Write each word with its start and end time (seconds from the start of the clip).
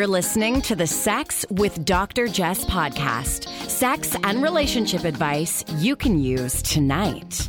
You're 0.00 0.06
listening 0.06 0.62
to 0.62 0.74
the 0.74 0.86
Sex 0.86 1.44
with 1.50 1.84
Dr. 1.84 2.26
Jess 2.26 2.64
podcast. 2.64 3.46
Sex 3.68 4.16
and 4.24 4.42
relationship 4.42 5.04
advice 5.04 5.62
you 5.76 5.94
can 5.94 6.18
use 6.18 6.62
tonight. 6.62 7.46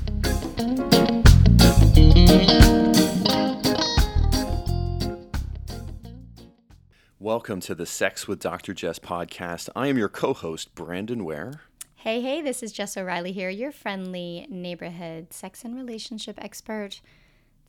Welcome 7.19 7.62
to 7.62 7.73
the 7.73 7.85
Sex 7.85 8.27
with 8.27 8.40
Dr. 8.40 8.73
Jess 8.73 8.99
podcast. 8.99 9.69
I 9.73 9.87
am 9.87 9.97
your 9.97 10.09
co 10.09 10.33
host, 10.33 10.76
Brandon 10.76 11.23
Ware. 11.23 11.62
Hey, 11.95 12.19
hey, 12.19 12.41
this 12.41 12.62
is 12.62 12.73
Jess 12.73 12.97
O'Reilly 12.97 13.31
here, 13.31 13.49
your 13.49 13.72
friendly 13.72 14.45
neighborhood 14.49 15.31
sex 15.31 15.63
and 15.63 15.73
relationship 15.73 16.38
expert. 16.44 16.99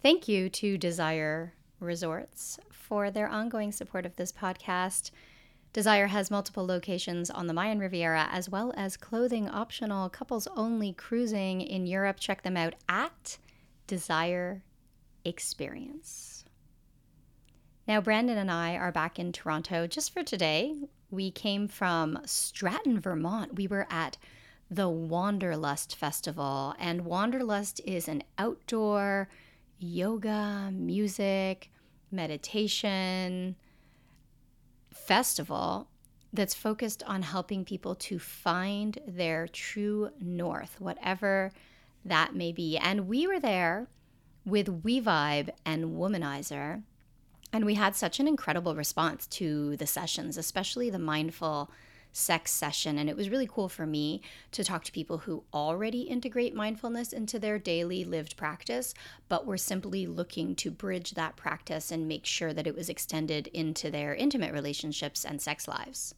Thank 0.03 0.27
you 0.27 0.49
to 0.49 0.77
Desire 0.77 1.55
Resorts 1.79 2.59
for 2.93 3.11
their 3.11 3.27
ongoing 3.27 3.73
support 3.73 4.05
of 4.05 4.17
this 4.17 4.31
podcast. 4.31 5.13
Desire 5.73 6.09
has 6.09 6.31
multiple 6.31 6.67
locations 6.67 7.31
on 7.31 7.47
the 7.47 7.55
Mayan 7.55 7.79
Riviera 7.79 8.29
as 8.31 8.51
well 8.51 8.71
as 8.77 8.99
clothing 8.99 9.49
optional 9.49 10.11
couples 10.11 10.47
only 10.55 10.93
cruising 10.93 11.63
in 11.63 11.87
Europe. 11.87 12.21
Check 12.21 12.43
them 12.43 12.55
out 12.55 12.75
at 12.91 13.39
Desire 13.87 14.63
Experience. 15.25 16.45
Now, 17.89 18.03
Brandon 18.03 18.37
and 18.37 18.51
I 18.51 18.77
are 18.77 18.93
back 18.93 19.19
in 19.19 19.33
Toronto 19.33 19.87
just 19.87 20.13
for 20.13 20.23
today. 20.23 20.75
We 21.11 21.31
came 21.31 21.69
from 21.69 22.19
Stratton, 22.27 23.01
Vermont. 23.01 23.55
We 23.55 23.67
were 23.69 23.87
at 23.89 24.19
the 24.71 24.91
Wanderlust 24.91 25.97
Festival, 25.97 26.75
and 26.79 27.07
Wanderlust 27.07 27.81
is 27.87 28.07
an 28.07 28.23
outdoor 28.37 29.31
yoga, 29.79 30.71
music, 30.71 31.71
meditation 32.13 33.57
festival 34.93 35.89
that's 36.33 36.55
focused 36.55 37.03
on 37.05 37.23
helping 37.23 37.65
people 37.65 37.95
to 37.95 38.19
find 38.19 38.99
their 39.07 39.47
true 39.49 40.11
north, 40.21 40.81
whatever 40.81 41.53
that 42.05 42.35
may 42.35 42.53
be. 42.53 42.77
And 42.79 43.07
we 43.07 43.27
were 43.27 43.41
there 43.41 43.89
with 44.45 44.83
WeVibe 44.83 45.51
and 45.65 45.97
Womanizer. 45.97 46.83
And 47.53 47.67
we 47.67 47.75
had 47.75 47.95
such 47.95 48.19
an 48.19 48.27
incredible 48.27 48.75
response 48.75 49.27
to 49.29 49.77
the 49.77 49.87
sessions, 49.87 50.39
especially 50.39 50.89
the 50.89 50.99
mindful 50.99 51.71
sex 52.13 52.51
session. 52.53 52.99
And 52.99 53.09
it 53.09 53.17
was 53.17 53.31
really 53.31 53.47
cool 53.47 53.69
for 53.69 53.87
me 53.87 54.23
to 54.53 54.63
talk 54.63 54.85
to 54.85 54.93
people 54.93 55.19
who 55.19 55.45
already 55.53 56.03
integrate 56.03 56.55
mindfulness 56.55 57.13
into 57.13 57.39
their 57.39 57.59
daily 57.59 58.05
lived 58.05 58.37
practice, 58.37 58.95
but 59.29 59.47
were 59.47 59.59
simply 59.59 60.07
looking 60.07 60.55
to 60.57 60.71
bridge 60.71 61.13
that 61.13 61.37
practice 61.37 61.91
and 61.91 62.09
make 62.09 62.27
sure 62.27 62.53
that 62.53 62.67
it 62.67 62.77
was 62.77 62.89
extended 62.89 63.49
into 63.49 63.91
their 63.91 64.15
intimate 64.15 64.53
relationships 64.53 65.25
and 65.25 65.41
sex 65.41 65.67
lives. 65.67 66.15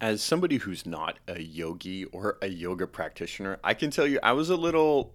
As 0.00 0.22
somebody 0.22 0.56
who's 0.56 0.86
not 0.86 1.18
a 1.28 1.40
yogi 1.40 2.04
or 2.06 2.38
a 2.42 2.48
yoga 2.48 2.86
practitioner, 2.86 3.58
I 3.62 3.74
can 3.74 3.90
tell 3.90 4.06
you 4.06 4.18
I 4.22 4.32
was 4.32 4.50
a 4.50 4.56
little 4.56 5.14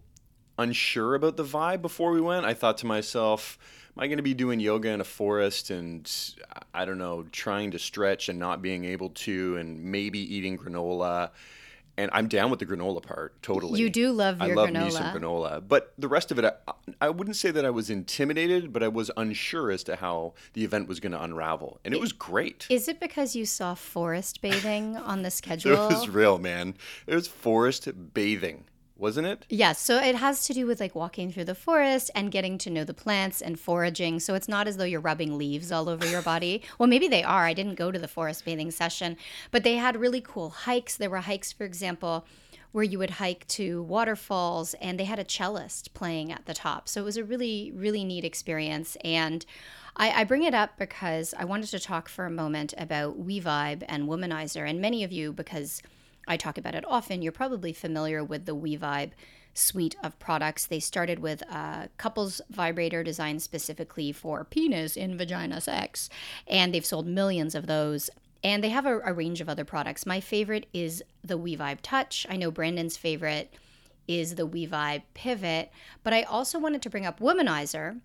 unsure 0.58 1.16
about 1.16 1.38
the 1.38 1.44
vibe 1.44 1.82
before 1.82 2.12
we 2.12 2.22
went. 2.22 2.46
I 2.46 2.54
thought 2.54 2.78
to 2.80 2.86
myself, 2.86 3.58
am 4.00 4.04
I 4.04 4.08
going 4.08 4.18
to 4.18 4.24
be 4.24 4.34
doing 4.34 4.62
yoga 4.62 4.90
in 4.90 5.02
a 5.02 5.06
forest 5.06 5.72
and 5.72 6.10
I 6.74 6.86
don't 6.86 6.98
know, 6.98 7.26
trying 7.32 7.72
to 7.72 7.80
stretch 7.80 8.30
and 8.30 8.40
not 8.40 8.62
being 8.62 8.86
able 8.86 9.10
to, 9.10 9.58
and 9.58 9.84
maybe 9.84 10.20
eating 10.20 10.58
granola? 10.58 11.32
And 11.98 12.10
I'm 12.14 12.30
down 12.30 12.50
with 12.50 12.60
the 12.60 12.66
granola 12.66 13.04
part 13.04 13.42
totally. 13.44 13.82
You 13.82 13.90
do 13.90 14.14
love 14.14 14.40
your 14.40 14.52
I 14.52 14.54
love 14.54 14.70
granola. 14.70 14.86
me 14.86 14.92
some 14.92 15.14
granola, 15.14 15.62
but 15.68 15.92
the 15.98 16.08
rest 16.08 16.32
of 16.32 16.40
it, 16.40 16.46
I, 16.46 16.72
I 17.02 17.10
wouldn't 17.10 17.36
say 17.36 17.52
that 17.52 17.66
I 17.66 17.72
was 17.72 17.90
intimidated, 17.90 18.72
but 18.72 18.84
I 18.84 18.88
was 18.88 19.12
unsure 19.18 19.70
as 19.70 19.84
to 19.84 19.98
how 19.98 20.34
the 20.54 20.64
event 20.64 20.88
was 20.88 21.02
going 21.02 21.12
to 21.12 21.22
unravel, 21.22 21.82
and 21.84 21.94
it, 21.94 21.98
it 21.98 22.00
was 22.00 22.14
great. 22.14 22.68
Is 22.70 22.88
it 22.88 23.02
because 23.02 23.36
you 23.36 23.46
saw 23.46 23.74
forest 23.74 24.42
bathing 24.42 24.96
on 24.96 25.24
the 25.24 25.32
schedule? 25.40 25.74
it 25.74 25.94
was 25.94 26.08
real, 26.08 26.38
man. 26.38 26.76
It 27.06 27.16
was 27.16 27.28
forest 27.28 27.90
bathing 28.14 28.64
wasn't 29.00 29.28
it? 29.28 29.46
Yes. 29.50 29.80
So 29.80 29.98
it 29.98 30.16
has 30.16 30.46
to 30.46 30.54
do 30.54 30.68
with 30.68 30.80
like 30.80 30.94
walking 30.94 31.32
through 31.32 31.46
the 31.46 31.56
forest 31.56 32.12
and 32.14 32.32
getting 32.32 32.58
to 32.60 32.70
know 32.70 32.84
the 32.84 32.94
plants 32.94 33.42
and 33.42 33.60
foraging. 33.60 34.20
So 34.20 34.36
it's 34.36 34.50
not 34.50 34.68
as 34.68 34.78
though 34.78 34.84
you're 34.84 35.00
rubbing 35.00 35.38
leaves 35.38 35.72
all 35.72 35.90
over 35.90 36.06
your 36.06 36.22
body. 36.22 36.62
well, 36.78 36.88
maybe 36.88 37.08
they 37.08 37.24
are. 37.24 37.46
I 37.46 37.54
didn't 37.54 37.76
go 37.76 37.92
to 37.92 38.00
the 38.00 38.08
forest 38.08 38.46
bathing 38.46 38.72
session, 38.72 39.18
but 39.52 39.64
they 39.64 39.76
had 39.76 39.98
really 39.98 40.22
cool 40.22 40.50
hikes. 40.50 40.98
There 40.98 41.10
were 41.10 41.20
hikes, 41.20 41.52
for 41.52 41.64
example, 41.64 42.26
where 42.72 42.84
you 42.84 43.00
would 43.00 43.12
hike 43.12 43.48
to 43.48 43.82
waterfalls 43.84 44.76
and 44.76 45.00
they 45.00 45.06
had 45.06 45.20
a 45.20 45.26
cellist 45.26 45.94
playing 45.94 46.32
at 46.32 46.46
the 46.46 46.54
top. 46.54 46.88
So 46.88 47.02
it 47.02 47.06
was 47.06 47.18
a 47.18 47.24
really, 47.24 47.72
really 47.74 48.04
neat 48.04 48.26
experience. 48.26 48.98
And 49.04 49.46
I, 49.96 50.22
I 50.22 50.24
bring 50.24 50.44
it 50.44 50.54
up 50.54 50.78
because 50.78 51.34
I 51.38 51.46
wanted 51.46 51.70
to 51.72 51.80
talk 51.80 52.10
for 52.10 52.26
a 52.26 52.32
moment 52.32 52.74
about 52.78 53.26
WeVibe 53.26 53.84
and 53.88 54.08
Womanizer. 54.08 54.70
And 54.70 54.80
many 54.80 55.04
of 55.04 55.12
you, 55.12 55.34
because 55.34 55.82
I 56.30 56.38
talk 56.38 56.58
about 56.58 56.76
it 56.76 56.86
often. 56.88 57.22
You're 57.22 57.32
probably 57.32 57.74
familiar 57.74 58.24
with 58.24 58.46
the 58.46 58.56
WeVibe 58.56 59.12
suite 59.56 59.96
of 60.04 60.18
products. 60.20 60.68
They 60.68 60.80
started 60.80 61.20
with 61.20 61.42
a 61.42 61.90
couples 61.98 62.40
vibrator 62.50 63.04
designed 63.04 63.42
specifically 63.42 64.12
for 64.12 64.46
penis 64.46 64.96
in 64.96 65.18
vagina 65.18 65.60
sex, 65.60 66.10
and 66.48 66.74
they've 66.74 66.86
sold 66.86 67.08
millions 67.08 67.56
of 67.56 67.68
those. 67.68 68.10
And 68.44 68.64
they 68.64 68.70
have 68.70 68.86
a, 68.86 69.00
a 69.00 69.12
range 69.12 69.42
of 69.42 69.50
other 69.50 69.66
products. 69.66 70.06
My 70.06 70.22
favorite 70.22 70.68
is 70.72 71.04
the 71.24 71.38
WeVibe 71.38 71.80
Touch. 71.82 72.26
I 72.30 72.38
know 72.38 72.52
Brandon's 72.52 72.96
favorite 72.96 73.54
is 74.08 74.36
the 74.36 74.48
WeVibe 74.48 75.02
Pivot, 75.14 75.72
but 76.04 76.14
I 76.14 76.22
also 76.22 76.58
wanted 76.58 76.82
to 76.84 76.90
bring 76.90 77.06
up 77.06 77.20
Womanizer 77.20 78.00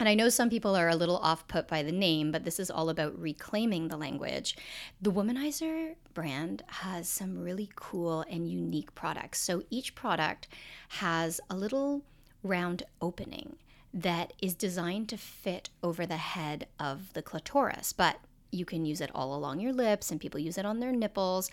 and 0.00 0.08
I 0.08 0.14
know 0.14 0.30
some 0.30 0.48
people 0.48 0.74
are 0.74 0.88
a 0.88 0.96
little 0.96 1.18
off 1.18 1.46
put 1.46 1.68
by 1.68 1.82
the 1.82 1.92
name, 1.92 2.32
but 2.32 2.44
this 2.44 2.58
is 2.58 2.70
all 2.70 2.88
about 2.88 3.20
reclaiming 3.20 3.88
the 3.88 3.98
language. 3.98 4.56
The 5.00 5.12
Womanizer 5.12 5.94
brand 6.14 6.62
has 6.66 7.06
some 7.06 7.38
really 7.38 7.68
cool 7.76 8.22
and 8.22 8.48
unique 8.48 8.94
products. 8.94 9.40
So 9.40 9.62
each 9.68 9.94
product 9.94 10.48
has 10.88 11.38
a 11.50 11.54
little 11.54 12.02
round 12.42 12.82
opening 13.02 13.56
that 13.92 14.32
is 14.40 14.54
designed 14.54 15.10
to 15.10 15.18
fit 15.18 15.68
over 15.82 16.06
the 16.06 16.16
head 16.16 16.66
of 16.78 17.12
the 17.12 17.22
clitoris, 17.22 17.92
but 17.92 18.20
you 18.50 18.64
can 18.64 18.86
use 18.86 19.02
it 19.02 19.10
all 19.14 19.34
along 19.34 19.60
your 19.60 19.72
lips, 19.72 20.10
and 20.10 20.18
people 20.18 20.40
use 20.40 20.56
it 20.56 20.64
on 20.64 20.80
their 20.80 20.92
nipples. 20.92 21.50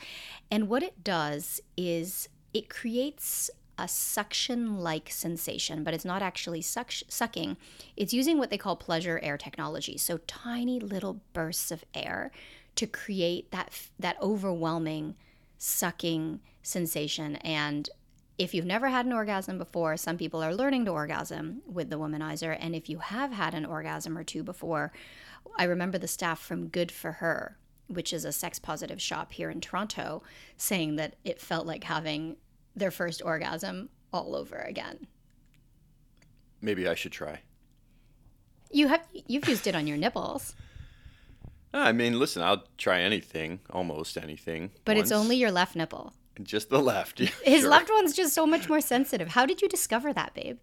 And 0.50 0.70
what 0.70 0.84
it 0.84 1.04
does 1.04 1.60
is 1.76 2.30
it 2.54 2.70
creates 2.70 3.52
a 3.78 3.88
suction 3.88 4.80
like 4.80 5.10
sensation, 5.10 5.84
but 5.84 5.94
it's 5.94 6.06
not 6.06 6.22
actually 6.22 6.62
suck- 6.62 6.92
sucking. 7.08 7.58
It's 7.96 8.14
using 8.14 8.38
what 8.38 8.50
they 8.50 8.58
call 8.58 8.76
pleasure 8.76 9.20
air 9.22 9.38
technology. 9.38 9.98
So 9.98 10.20
tiny 10.28 10.80
little 10.80 11.22
bursts 11.34 11.72
of 11.72 11.84
air 11.94 12.32
to 12.76 12.88
create 12.88 13.52
that 13.52 13.90
that 14.00 14.22
overwhelming 14.22 15.16
sucking 15.58 16.40
sensation 16.62 17.36
and 17.38 17.90
if 18.38 18.54
you've 18.54 18.66
never 18.66 18.90
had 18.90 19.06
an 19.06 19.14
orgasm 19.14 19.58
before, 19.58 19.98
some 19.98 20.18
people 20.18 20.44
are 20.44 20.54
learning 20.54 20.86
to 20.86 20.92
orgasm 20.92 21.62
with 21.66 21.90
the 21.90 21.98
womanizer. 21.98 22.56
And 22.60 22.76
if 22.76 22.88
you 22.88 23.00
have 23.00 23.32
had 23.32 23.54
an 23.54 23.66
orgasm 23.66 24.18
or 24.18 24.24
two 24.24 24.44
before, 24.44 24.92
I 25.58 25.64
remember 25.64 25.98
the 25.98 26.08
staff 26.08 26.40
from 26.40 26.68
Good 26.68 26.92
for 26.92 27.14
Her, 27.14 27.58
which 27.88 28.14
is 28.14 28.26
a 28.26 28.32
sex 28.32 28.60
positive 28.60 29.02
shop 29.02 29.32
here 29.32 29.50
in 29.50 29.60
Toronto, 29.60 30.22
saying 30.56 30.98
that 30.98 31.16
it 31.24 31.42
felt 31.42 31.66
like 31.66 31.86
having 31.86 32.38
their 32.78 32.92
first 32.92 33.22
orgasm 33.24 33.90
all 34.14 34.36
over 34.36 34.58
again. 34.58 35.08
Maybe 36.62 36.88
I 36.88 36.96
should 36.96 37.12
try. 37.12 37.42
You 38.72 38.88
have 38.88 39.06
you've 39.14 39.48
used 39.48 39.68
it 39.68 39.76
on 39.76 39.88
your 39.88 39.98
nipples. 39.98 40.56
I 41.74 41.92
mean, 41.92 42.18
listen, 42.18 42.42
I'll 42.42 42.64
try 42.78 43.02
anything, 43.02 43.60
almost 43.70 44.18
anything. 44.18 44.72
But 44.86 44.96
once. 44.96 45.08
it's 45.08 45.12
only 45.12 45.36
your 45.36 45.52
left 45.52 45.76
nipple. 45.76 46.14
Just 46.42 46.70
the 46.70 46.82
left. 46.82 47.20
Yeah, 47.20 47.30
His 47.44 47.62
sure. 47.62 47.70
left 47.70 47.90
one's 47.92 48.16
just 48.16 48.34
so 48.34 48.46
much 48.46 48.70
more 48.70 48.82
sensitive. 48.82 49.30
How 49.30 49.46
did 49.46 49.62
you 49.62 49.68
discover 49.68 50.14
that, 50.14 50.34
babe? 50.34 50.58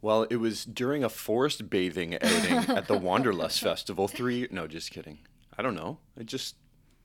Well, 0.00 0.24
it 0.24 0.36
was 0.36 0.64
during 0.64 1.04
a 1.04 1.08
forest 1.08 1.70
bathing 1.70 2.14
outing 2.16 2.52
at 2.76 2.88
the 2.88 2.98
Wanderlust 2.98 3.60
Festival. 3.60 4.08
Three, 4.08 4.48
no, 4.50 4.66
just 4.66 4.90
kidding. 4.90 5.18
I 5.56 5.62
don't 5.62 5.76
know. 5.76 5.98
It 6.16 6.26
just 6.26 6.56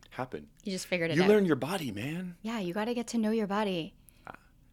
happened. 0.09 0.47
You 0.63 0.71
just 0.71 0.87
figured 0.87 1.11
it 1.11 1.17
you 1.17 1.23
out. 1.23 1.27
You 1.27 1.33
learn 1.33 1.45
your 1.45 1.55
body, 1.55 1.91
man. 1.91 2.35
Yeah, 2.41 2.59
you 2.59 2.73
got 2.73 2.85
to 2.85 2.95
get 2.95 3.07
to 3.07 3.17
know 3.19 3.31
your 3.31 3.47
body. 3.47 3.93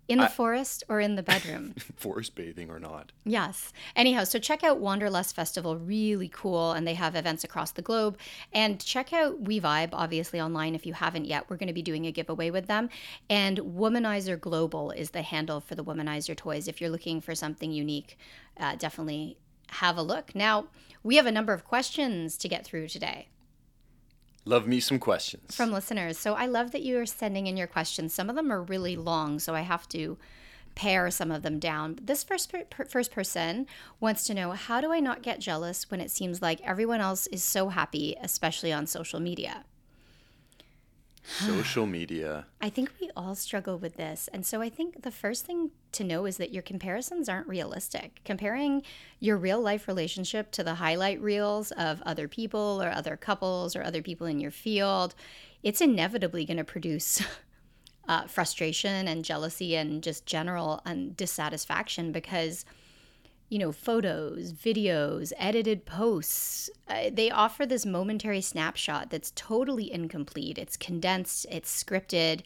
In 0.06 0.18
the 0.18 0.24
I, 0.24 0.28
forest 0.28 0.84
or 0.88 1.00
in 1.00 1.16
the 1.16 1.22
bedroom? 1.22 1.74
forest 1.96 2.34
bathing 2.34 2.70
or 2.70 2.78
not. 2.78 3.12
Yes. 3.24 3.72
Anyhow, 3.96 4.24
so 4.24 4.38
check 4.38 4.62
out 4.62 4.78
Wanderlust 4.78 5.34
Festival, 5.34 5.78
really 5.78 6.28
cool, 6.28 6.72
and 6.72 6.86
they 6.86 6.94
have 6.94 7.16
events 7.16 7.42
across 7.44 7.72
the 7.72 7.82
globe. 7.82 8.18
And 8.52 8.84
check 8.84 9.12
out 9.12 9.42
WeVibe, 9.42 9.90
obviously, 9.92 10.40
online 10.40 10.74
if 10.74 10.84
you 10.84 10.92
haven't 10.92 11.24
yet. 11.24 11.48
We're 11.48 11.56
going 11.56 11.68
to 11.68 11.72
be 11.72 11.82
doing 11.82 12.06
a 12.06 12.12
giveaway 12.12 12.50
with 12.50 12.66
them. 12.66 12.90
And 13.30 13.58
Womanizer 13.58 14.38
Global 14.38 14.90
is 14.90 15.10
the 15.10 15.22
handle 15.22 15.60
for 15.60 15.74
the 15.74 15.84
Womanizer 15.84 16.36
toys. 16.36 16.68
If 16.68 16.80
you're 16.80 16.90
looking 16.90 17.20
for 17.20 17.34
something 17.34 17.72
unique, 17.72 18.18
uh, 18.58 18.76
definitely 18.76 19.38
have 19.68 19.96
a 19.96 20.02
look. 20.02 20.34
Now, 20.34 20.66
we 21.02 21.16
have 21.16 21.26
a 21.26 21.32
number 21.32 21.52
of 21.52 21.64
questions 21.64 22.36
to 22.38 22.48
get 22.48 22.64
through 22.64 22.88
today. 22.88 23.28
Love 24.44 24.66
me 24.66 24.78
some 24.78 24.98
questions 24.98 25.54
from 25.54 25.72
listeners. 25.72 26.18
So 26.18 26.34
I 26.34 26.46
love 26.46 26.70
that 26.72 26.82
you 26.82 26.98
are 26.98 27.06
sending 27.06 27.46
in 27.46 27.56
your 27.56 27.66
questions. 27.66 28.12
Some 28.12 28.28
of 28.28 28.36
them 28.36 28.52
are 28.52 28.62
really 28.62 28.96
long, 28.96 29.38
so 29.38 29.54
I 29.54 29.62
have 29.62 29.88
to 29.88 30.18
pare 30.74 31.10
some 31.10 31.30
of 31.30 31.42
them 31.42 31.58
down. 31.58 31.98
This 32.02 32.22
first 32.24 32.52
per, 32.52 32.84
first 32.86 33.12
person 33.12 33.66
wants 34.00 34.26
to 34.26 34.34
know 34.34 34.52
how 34.52 34.80
do 34.80 34.92
I 34.92 35.00
not 35.00 35.22
get 35.22 35.40
jealous 35.40 35.90
when 35.90 36.00
it 36.00 36.10
seems 36.10 36.42
like 36.42 36.60
everyone 36.60 37.00
else 37.00 37.26
is 37.28 37.42
so 37.42 37.68
happy, 37.68 38.16
especially 38.20 38.72
on 38.72 38.86
social 38.86 39.20
media. 39.20 39.64
Social 41.24 41.86
media. 41.98 42.46
I 42.60 42.68
think 42.68 42.90
we 43.00 43.10
all 43.16 43.34
struggle 43.34 43.78
with 43.78 43.96
this. 43.96 44.28
And 44.32 44.44
so 44.44 44.60
I 44.60 44.68
think 44.68 45.02
the 45.02 45.10
first 45.10 45.44
thing 45.44 45.70
to 45.92 46.04
know 46.04 46.26
is 46.26 46.36
that 46.36 46.52
your 46.52 46.62
comparisons 46.62 47.28
aren't 47.28 47.48
realistic. 47.48 48.20
Comparing 48.24 48.82
your 49.20 49.36
real 49.36 49.60
life 49.60 49.88
relationship 49.88 50.50
to 50.52 50.62
the 50.62 50.74
highlight 50.74 51.20
reels 51.20 51.70
of 51.72 52.02
other 52.02 52.28
people 52.28 52.80
or 52.82 52.90
other 52.90 53.16
couples 53.16 53.74
or 53.74 53.82
other 53.82 54.02
people 54.02 54.26
in 54.26 54.40
your 54.40 54.50
field, 54.50 55.14
it's 55.62 55.80
inevitably 55.80 56.44
going 56.44 56.58
to 56.58 56.64
produce 56.64 57.22
uh, 58.08 58.26
frustration 58.26 59.08
and 59.08 59.24
jealousy 59.24 59.76
and 59.76 60.02
just 60.02 60.26
general 60.26 60.82
un- 60.84 61.12
dissatisfaction 61.16 62.12
because 62.12 62.64
you 63.54 63.60
know, 63.60 63.70
photos, 63.70 64.52
videos, 64.52 65.32
edited 65.38 65.86
posts. 65.86 66.68
Uh, 66.88 67.08
they 67.12 67.30
offer 67.30 67.64
this 67.64 67.86
momentary 67.86 68.40
snapshot 68.40 69.10
that's 69.10 69.32
totally 69.36 69.92
incomplete. 69.92 70.58
It's 70.58 70.76
condensed, 70.76 71.46
it's 71.48 71.84
scripted, 71.84 72.42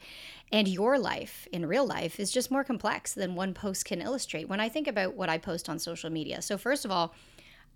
and 0.52 0.68
your 0.68 0.98
life 0.98 1.48
in 1.50 1.64
real 1.64 1.86
life 1.86 2.20
is 2.20 2.30
just 2.30 2.50
more 2.50 2.62
complex 2.62 3.14
than 3.14 3.34
one 3.34 3.54
post 3.54 3.86
can 3.86 4.02
illustrate. 4.02 4.50
When 4.50 4.60
I 4.60 4.68
think 4.68 4.86
about 4.86 5.14
what 5.14 5.30
I 5.30 5.38
post 5.38 5.70
on 5.70 5.78
social 5.78 6.10
media, 6.10 6.42
so 6.42 6.58
first 6.58 6.84
of 6.84 6.90
all, 6.90 7.14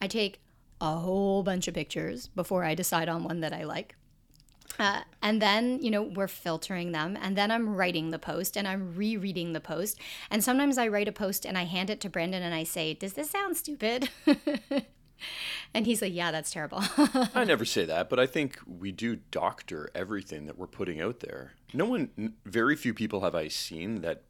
I 0.03 0.09
take 0.09 0.43
a 0.83 0.97
whole 0.97 1.43
bunch 1.43 1.69
of 1.69 1.73
pictures 1.73 2.27
before 2.27 2.65
I 2.65 2.75
decide 2.75 3.09
on 3.09 3.25
one 3.25 3.41
that 3.41 3.55
I 3.55 3.65
like. 3.65 3.97
Uh, 4.79 5.03
and 5.21 5.41
then, 5.41 5.81
you 5.81 5.91
know, 5.91 6.03
we're 6.03 6.29
filtering 6.29 6.93
them. 6.93 7.17
And 7.21 7.37
then 7.37 7.51
I'm 7.51 7.75
writing 7.77 8.11
the 8.11 8.19
post 8.19 8.57
and 8.57 8.67
I'm 8.67 8.95
rereading 8.95 9.53
the 9.53 9.61
post. 9.61 9.99
And 10.31 10.43
sometimes 10.43 10.79
I 10.79 10.89
write 10.89 11.09
a 11.09 11.13
post 11.13 11.45
and 11.45 11.57
I 11.59 11.65
hand 11.65 11.91
it 11.91 12.01
to 12.01 12.09
Brandon 12.09 12.43
and 12.43 12.55
I 12.55 12.65
say, 12.65 12.95
Does 12.95 13.15
this 13.15 13.31
sound 13.31 13.57
stupid? 13.57 14.09
and 15.75 15.87
he's 15.87 16.03
like, 16.03 16.15
Yeah, 16.15 16.31
that's 16.31 16.51
terrible. 16.51 16.83
I 17.35 17.45
never 17.45 17.65
say 17.65 17.85
that, 17.85 18.09
but 18.09 18.19
I 18.19 18.27
think 18.27 18.59
we 18.67 18.93
do 18.93 19.17
doctor 19.31 19.91
everything 19.95 20.47
that 20.47 20.59
we're 20.59 20.67
putting 20.67 21.01
out 21.01 21.21
there. 21.21 21.53
No 21.73 21.87
one, 21.87 22.35
very 22.45 22.77
few 22.77 22.95
people 22.95 23.21
have 23.23 23.35
I 23.35 23.49
seen 23.49 24.01
that 24.03 24.23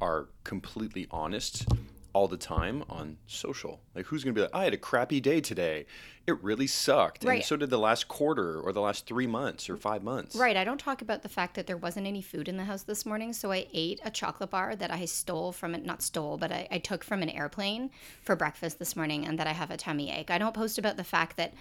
are 0.00 0.28
completely 0.44 1.06
honest 1.10 1.66
all 2.12 2.28
the 2.28 2.36
time 2.36 2.84
on 2.88 3.16
social. 3.26 3.80
Like, 3.94 4.06
who's 4.06 4.24
going 4.24 4.34
to 4.34 4.38
be 4.38 4.42
like, 4.42 4.54
I 4.54 4.64
had 4.64 4.74
a 4.74 4.78
crappy 4.78 5.20
day 5.20 5.40
today. 5.40 5.86
It 6.26 6.42
really 6.42 6.66
sucked. 6.66 7.24
Right. 7.24 7.36
And 7.36 7.44
so 7.44 7.56
did 7.56 7.70
the 7.70 7.78
last 7.78 8.08
quarter 8.08 8.60
or 8.60 8.72
the 8.72 8.80
last 8.80 9.06
three 9.06 9.26
months 9.26 9.68
or 9.68 9.76
five 9.76 10.02
months. 10.02 10.36
Right. 10.36 10.56
I 10.56 10.64
don't 10.64 10.78
talk 10.78 11.02
about 11.02 11.22
the 11.22 11.28
fact 11.28 11.54
that 11.54 11.66
there 11.66 11.76
wasn't 11.76 12.06
any 12.06 12.22
food 12.22 12.48
in 12.48 12.56
the 12.56 12.64
house 12.64 12.82
this 12.82 13.04
morning. 13.04 13.32
So 13.32 13.50
I 13.52 13.66
ate 13.72 14.00
a 14.04 14.10
chocolate 14.10 14.50
bar 14.50 14.76
that 14.76 14.90
I 14.90 15.04
stole 15.06 15.52
from 15.52 15.74
it, 15.74 15.84
not 15.84 16.02
stole, 16.02 16.36
but 16.36 16.52
I, 16.52 16.68
I 16.70 16.78
took 16.78 17.02
from 17.02 17.22
an 17.22 17.30
airplane 17.30 17.90
for 18.22 18.36
breakfast 18.36 18.78
this 18.78 18.94
morning 18.94 19.26
and 19.26 19.38
that 19.38 19.46
I 19.46 19.52
have 19.52 19.70
a 19.70 19.76
tummy 19.76 20.10
ache. 20.10 20.30
I 20.30 20.38
don't 20.38 20.54
post 20.54 20.78
about 20.78 20.96
the 20.96 21.04
fact 21.04 21.36
that 21.36 21.54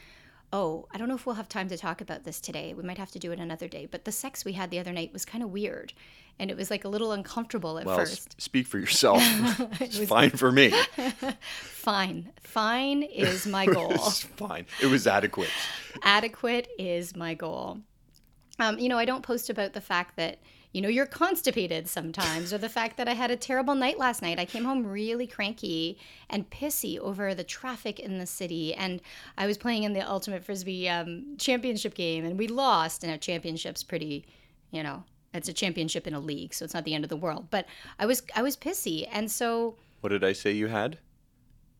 oh, 0.51 0.87
I 0.91 0.97
don't 0.97 1.07
know 1.07 1.15
if 1.15 1.25
we'll 1.25 1.35
have 1.35 1.47
time 1.49 1.67
to 1.69 1.77
talk 1.77 2.01
about 2.01 2.23
this 2.23 2.39
today. 2.41 2.73
We 2.73 2.83
might 2.83 2.97
have 2.97 3.11
to 3.11 3.19
do 3.19 3.31
it 3.31 3.39
another 3.39 3.67
day. 3.67 3.85
But 3.89 4.05
the 4.05 4.11
sex 4.11 4.43
we 4.43 4.53
had 4.53 4.71
the 4.71 4.79
other 4.79 4.91
night 4.91 5.13
was 5.13 5.23
kind 5.25 5.43
of 5.43 5.51
weird. 5.51 5.93
And 6.39 6.49
it 6.49 6.55
was 6.57 6.71
like 6.71 6.85
a 6.85 6.87
little 6.87 7.11
uncomfortable 7.11 7.77
at 7.77 7.85
Well, 7.85 7.99
s- 7.99 8.09
first. 8.09 8.41
speak 8.41 8.65
for 8.65 8.79
yourself. 8.79 9.21
it's 9.81 9.99
fine 10.07 10.29
for 10.31 10.51
me. 10.51 10.73
Fine. 11.61 12.31
Fine 12.41 13.03
is 13.03 13.45
my 13.45 13.65
goal. 13.77 13.91
It's 13.91 14.23
fine. 14.23 14.65
It 14.81 14.87
was 14.87 15.07
adequate. 15.07 15.49
Adequate 16.03 16.67
is 16.77 17.15
my 17.15 17.33
goal. 17.33 17.79
Um, 18.59 18.79
you 18.79 18.89
know, 18.89 18.97
I 18.97 19.05
don't 19.05 19.23
post 19.23 19.49
about 19.49 19.73
the 19.73 19.81
fact 19.81 20.15
that, 20.17 20.39
you 20.71 20.81
know, 20.81 20.89
you're 20.89 21.07
constipated 21.07 21.87
sometimes 21.87 22.53
or 22.53 22.59
the 22.59 22.69
fact 22.69 22.97
that 22.97 23.07
I 23.07 23.13
had 23.13 23.31
a 23.31 23.35
terrible 23.35 23.73
night 23.73 23.97
last 23.97 24.21
night. 24.21 24.39
I 24.39 24.45
came 24.45 24.65
home 24.65 24.85
really 24.85 25.25
cranky 25.25 25.97
and 26.29 26.49
pissy 26.49 26.99
over 26.99 27.33
the 27.33 27.43
traffic 27.43 27.99
in 27.99 28.19
the 28.19 28.27
city. 28.27 28.75
And 28.75 29.01
I 29.37 29.47
was 29.47 29.57
playing 29.57 29.83
in 29.83 29.93
the 29.93 30.07
Ultimate 30.07 30.43
Frisbee 30.43 30.87
um, 30.87 31.37
championship 31.39 31.95
game 31.95 32.23
and 32.23 32.37
we 32.37 32.47
lost. 32.47 33.03
And 33.03 33.11
a 33.11 33.17
championship's 33.17 33.83
pretty, 33.83 34.25
you 34.69 34.83
know, 34.83 35.03
it's 35.33 35.49
a 35.49 35.53
championship 35.53 36.05
in 36.07 36.13
a 36.13 36.19
league, 36.19 36.53
so 36.53 36.65
it's 36.65 36.73
not 36.73 36.85
the 36.85 36.93
end 36.93 37.03
of 37.03 37.09
the 37.09 37.17
world. 37.17 37.47
But 37.49 37.65
I 37.99 38.05
was 38.05 38.23
I 38.35 38.41
was 38.41 38.55
pissy. 38.57 39.07
And 39.11 39.31
so 39.31 39.75
What 40.01 40.09
did 40.09 40.23
I 40.23 40.33
say 40.33 40.51
you 40.51 40.67
had? 40.67 40.99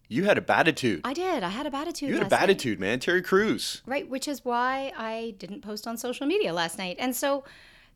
You 0.08 0.24
had 0.26 0.40
a 0.40 0.42
bad 0.42 0.62
attitude. 0.62 1.02
I 1.04 1.14
did. 1.14 1.44
I 1.44 1.50
had 1.50 1.68
a 1.68 1.72
bad 1.72 1.88
attitude. 1.88 2.10
You 2.10 2.16
had 2.16 2.28
a 2.28 2.30
night. 2.30 2.42
attitude, 2.42 2.80
man. 2.80 3.00
Terry 3.00 3.22
Crews. 3.22 3.84
Right, 3.86 4.10
which 4.10 4.28
is 4.28 4.44
why 4.44 4.92
I 4.98 5.36
didn't 5.38 5.62
post 5.62 5.86
on 5.86 5.98
social 5.98 6.26
media 6.26 6.52
last 6.52 6.80
night. 6.80 6.96
And 7.00 7.16
so 7.16 7.44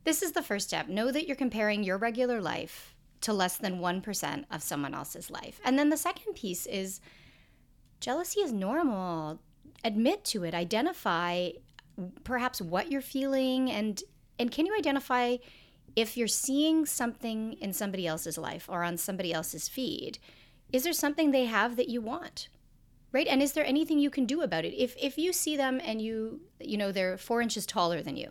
this 0.03 0.21
is 0.21 0.33
the 0.33 0.41
first 0.41 0.67
step. 0.67 0.87
Know 0.87 1.11
that 1.11 1.27
you're 1.27 1.35
comparing 1.35 1.83
your 1.83 1.97
regular 1.97 2.41
life 2.41 2.93
to 3.21 3.33
less 3.33 3.57
than 3.57 3.79
1% 3.79 4.45
of 4.51 4.61
someone 4.61 4.93
else's 4.93 5.31
life. 5.31 5.61
And 5.63 5.79
then 5.79 5.89
the 5.89 5.97
second 5.97 6.33
piece 6.33 6.65
is 6.65 6.99
jealousy 7.99 8.41
is 8.41 8.51
normal. 8.51 9.39
Admit 9.83 10.25
to 10.25 10.43
it. 10.43 10.53
Identify 10.53 11.51
perhaps 12.23 12.61
what 12.61 12.91
you're 12.91 13.01
feeling 13.01 13.69
and 13.69 14.01
and 14.39 14.51
can 14.51 14.65
you 14.65 14.75
identify 14.75 15.37
if 15.95 16.17
you're 16.17 16.27
seeing 16.27 16.87
something 16.87 17.53
in 17.61 17.71
somebody 17.71 18.07
else's 18.07 18.35
life 18.35 18.67
or 18.67 18.83
on 18.83 18.97
somebody 18.97 19.31
else's 19.31 19.69
feed, 19.69 20.17
is 20.71 20.83
there 20.83 20.91
something 20.91 21.29
they 21.29 21.45
have 21.45 21.75
that 21.75 21.87
you 21.87 22.01
want? 22.01 22.49
right 23.13 23.27
and 23.27 23.41
is 23.41 23.53
there 23.53 23.65
anything 23.65 23.99
you 23.99 24.09
can 24.09 24.25
do 24.25 24.41
about 24.41 24.65
it 24.65 24.73
if 24.73 24.95
if 24.99 25.17
you 25.17 25.31
see 25.31 25.55
them 25.55 25.79
and 25.85 26.01
you 26.01 26.41
you 26.59 26.75
know 26.75 26.91
they're 26.91 27.17
four 27.17 27.41
inches 27.41 27.65
taller 27.65 28.01
than 28.01 28.17
you 28.17 28.29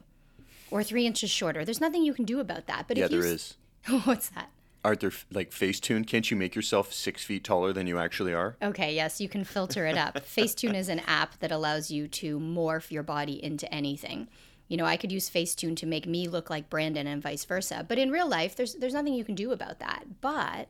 or 0.72 0.82
three 0.82 1.06
inches 1.06 1.30
shorter 1.30 1.64
there's 1.64 1.80
nothing 1.80 2.02
you 2.02 2.14
can 2.14 2.24
do 2.24 2.40
about 2.40 2.66
that 2.66 2.88
but 2.88 2.96
yeah, 2.96 3.04
if 3.04 3.12
you 3.12 3.20
there 3.20 3.30
is. 3.30 3.54
what's 4.04 4.28
that 4.30 4.50
Aren't 4.84 4.98
there 4.98 5.12
like 5.30 5.52
Facetune? 5.52 6.04
Can't 6.04 6.28
you 6.28 6.36
make 6.36 6.56
yourself 6.56 6.92
six 6.92 7.22
feet 7.22 7.44
taller 7.44 7.72
than 7.72 7.86
you 7.86 7.98
actually 7.98 8.34
are? 8.34 8.56
okay 8.62 8.94
yes 8.94 9.20
you 9.20 9.28
can 9.28 9.44
filter 9.44 9.86
it 9.86 9.96
up 9.96 10.14
facetune 10.36 10.74
is 10.74 10.88
an 10.88 11.00
app 11.06 11.38
that 11.38 11.52
allows 11.52 11.90
you 11.90 12.08
to 12.08 12.40
morph 12.40 12.90
your 12.90 13.04
body 13.04 13.42
into 13.42 13.72
anything 13.72 14.28
you 14.68 14.76
know 14.76 14.84
i 14.84 14.96
could 14.96 15.12
use 15.12 15.30
facetune 15.30 15.76
to 15.76 15.86
make 15.86 16.06
me 16.06 16.26
look 16.26 16.50
like 16.50 16.68
brandon 16.68 17.06
and 17.06 17.22
vice 17.22 17.44
versa 17.44 17.84
but 17.88 17.98
in 17.98 18.10
real 18.10 18.28
life 18.28 18.56
there's 18.56 18.74
there's 18.74 18.94
nothing 18.94 19.14
you 19.14 19.24
can 19.24 19.34
do 19.36 19.52
about 19.52 19.78
that 19.78 20.04
but 20.20 20.68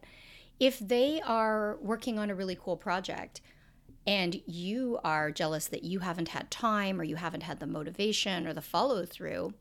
if 0.60 0.78
they 0.78 1.20
are 1.22 1.76
working 1.81 2.19
on 2.19 2.31
a 2.31 2.34
really 2.34 2.56
cool 2.60 2.76
project 2.76 3.40
and 4.06 4.40
you 4.46 4.98
are 5.05 5.31
jealous 5.31 5.66
that 5.69 5.84
you 5.84 6.00
haven't 6.00 6.28
had 6.28 6.50
time 6.50 7.00
or 7.00 7.05
you 7.05 7.16
haven't 7.16 7.43
had 7.43 7.60
the 7.60 7.66
motivation 7.66 8.46
or 8.46 8.52
the 8.52 8.60
follow 8.60 9.05
through, 9.06 9.55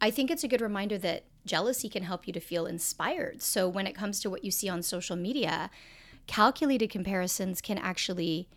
I 0.00 0.10
think 0.10 0.30
it's 0.30 0.44
a 0.44 0.48
good 0.48 0.60
reminder 0.60 0.98
that 0.98 1.24
jealousy 1.44 1.88
can 1.88 2.02
help 2.02 2.26
you 2.26 2.32
to 2.32 2.40
feel 2.40 2.66
inspired. 2.66 3.42
So 3.42 3.68
when 3.68 3.86
it 3.86 3.94
comes 3.94 4.20
to 4.20 4.30
what 4.30 4.44
you 4.44 4.50
see 4.50 4.68
on 4.68 4.82
social 4.82 5.16
media, 5.16 5.70
calculated 6.26 6.90
comparisons 6.90 7.60
can 7.60 7.78
actually 7.78 8.48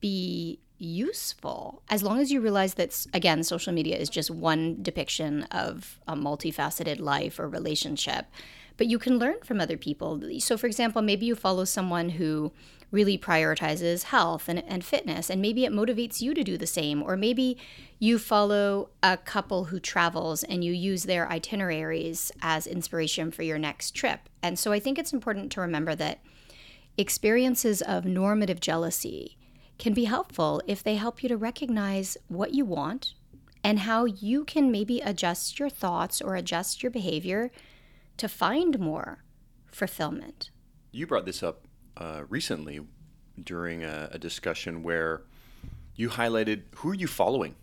be 0.00 0.58
useful 0.78 1.80
as 1.88 2.02
long 2.02 2.18
as 2.18 2.32
you 2.32 2.40
realize 2.40 2.74
that 2.74 3.06
again 3.14 3.44
social 3.44 3.72
media 3.72 3.96
is 3.96 4.08
just 4.08 4.32
one 4.32 4.76
depiction 4.82 5.44
of 5.44 6.00
a 6.08 6.16
multifaceted 6.16 6.98
life 6.98 7.38
or 7.38 7.48
relationship 7.48 8.26
but 8.76 8.88
you 8.88 8.98
can 8.98 9.16
learn 9.16 9.36
from 9.44 9.60
other 9.60 9.76
people 9.76 10.20
so 10.40 10.56
for 10.56 10.66
example 10.66 11.00
maybe 11.00 11.24
you 11.24 11.36
follow 11.36 11.64
someone 11.64 12.08
who 12.08 12.50
really 12.92 13.18
prioritizes 13.18 14.04
health 14.04 14.48
and, 14.48 14.62
and 14.68 14.84
fitness 14.84 15.28
and 15.28 15.42
maybe 15.42 15.64
it 15.64 15.72
motivates 15.72 16.20
you 16.20 16.32
to 16.34 16.44
do 16.44 16.56
the 16.56 16.66
same 16.66 17.02
or 17.02 17.16
maybe 17.16 17.58
you 17.98 18.18
follow 18.18 18.90
a 19.02 19.16
couple 19.16 19.64
who 19.64 19.80
travels 19.80 20.44
and 20.44 20.62
you 20.62 20.72
use 20.72 21.02
their 21.04 21.28
itineraries 21.32 22.30
as 22.40 22.66
inspiration 22.66 23.32
for 23.32 23.42
your 23.42 23.58
next 23.58 23.92
trip 23.92 24.28
and 24.42 24.58
so 24.58 24.70
i 24.70 24.78
think 24.78 24.98
it's 24.98 25.12
important 25.12 25.50
to 25.50 25.60
remember 25.60 25.96
that 25.96 26.20
experiences 26.96 27.82
of 27.82 28.04
normative 28.04 28.60
jealousy 28.60 29.36
can 29.78 29.94
be 29.94 30.04
helpful 30.04 30.62
if 30.68 30.82
they 30.82 30.94
help 30.94 31.22
you 31.22 31.28
to 31.28 31.36
recognize 31.36 32.16
what 32.28 32.54
you 32.54 32.64
want 32.64 33.14
and 33.64 33.80
how 33.80 34.04
you 34.04 34.44
can 34.44 34.70
maybe 34.70 35.00
adjust 35.00 35.58
your 35.58 35.70
thoughts 35.70 36.20
or 36.20 36.36
adjust 36.36 36.82
your 36.82 36.90
behavior 36.90 37.50
to 38.16 38.28
find 38.28 38.78
more 38.78 39.24
fulfillment. 39.70 40.50
You 40.90 41.06
brought 41.06 41.26
this 41.26 41.42
up 41.42 41.66
uh, 41.96 42.22
recently 42.28 42.80
during 43.42 43.84
a, 43.84 44.10
a 44.12 44.18
discussion 44.18 44.82
where 44.82 45.22
you 45.94 46.10
highlighted 46.10 46.62
who 46.76 46.90
are 46.90 46.94
you 46.94 47.06
following? 47.06 47.54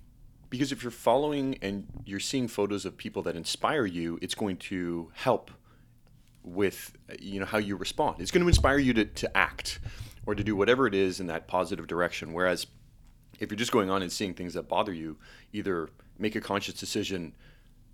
Because 0.49 0.71
if 0.71 0.81
you're 0.81 0.91
following 0.91 1.57
and 1.61 1.87
you're 2.05 2.19
seeing 2.19 2.47
photos 2.47 2.85
of 2.85 2.97
people 2.97 3.21
that 3.23 3.35
inspire 3.35 3.85
you, 3.85 4.17
it's 4.21 4.35
going 4.35 4.57
to 4.57 5.11
help 5.13 5.51
with 6.43 6.93
you 7.19 7.39
know 7.39 7.45
how 7.45 7.57
you 7.57 7.75
respond. 7.75 8.17
It's 8.19 8.31
going 8.31 8.43
to 8.43 8.47
inspire 8.47 8.79
you 8.79 8.93
to, 8.93 9.05
to 9.05 9.37
act 9.37 9.79
or 10.25 10.35
to 10.35 10.43
do 10.43 10.55
whatever 10.55 10.87
it 10.87 10.95
is 10.95 11.19
in 11.19 11.27
that 11.27 11.47
positive 11.47 11.87
direction. 11.87 12.33
Whereas 12.33 12.67
if 13.39 13.51
you're 13.51 13.57
just 13.57 13.71
going 13.71 13.89
on 13.89 14.01
and 14.01 14.11
seeing 14.11 14.33
things 14.33 14.53
that 14.53 14.67
bother 14.67 14.93
you, 14.93 15.17
either 15.53 15.89
make 16.17 16.35
a 16.35 16.41
conscious 16.41 16.75
decision 16.75 17.33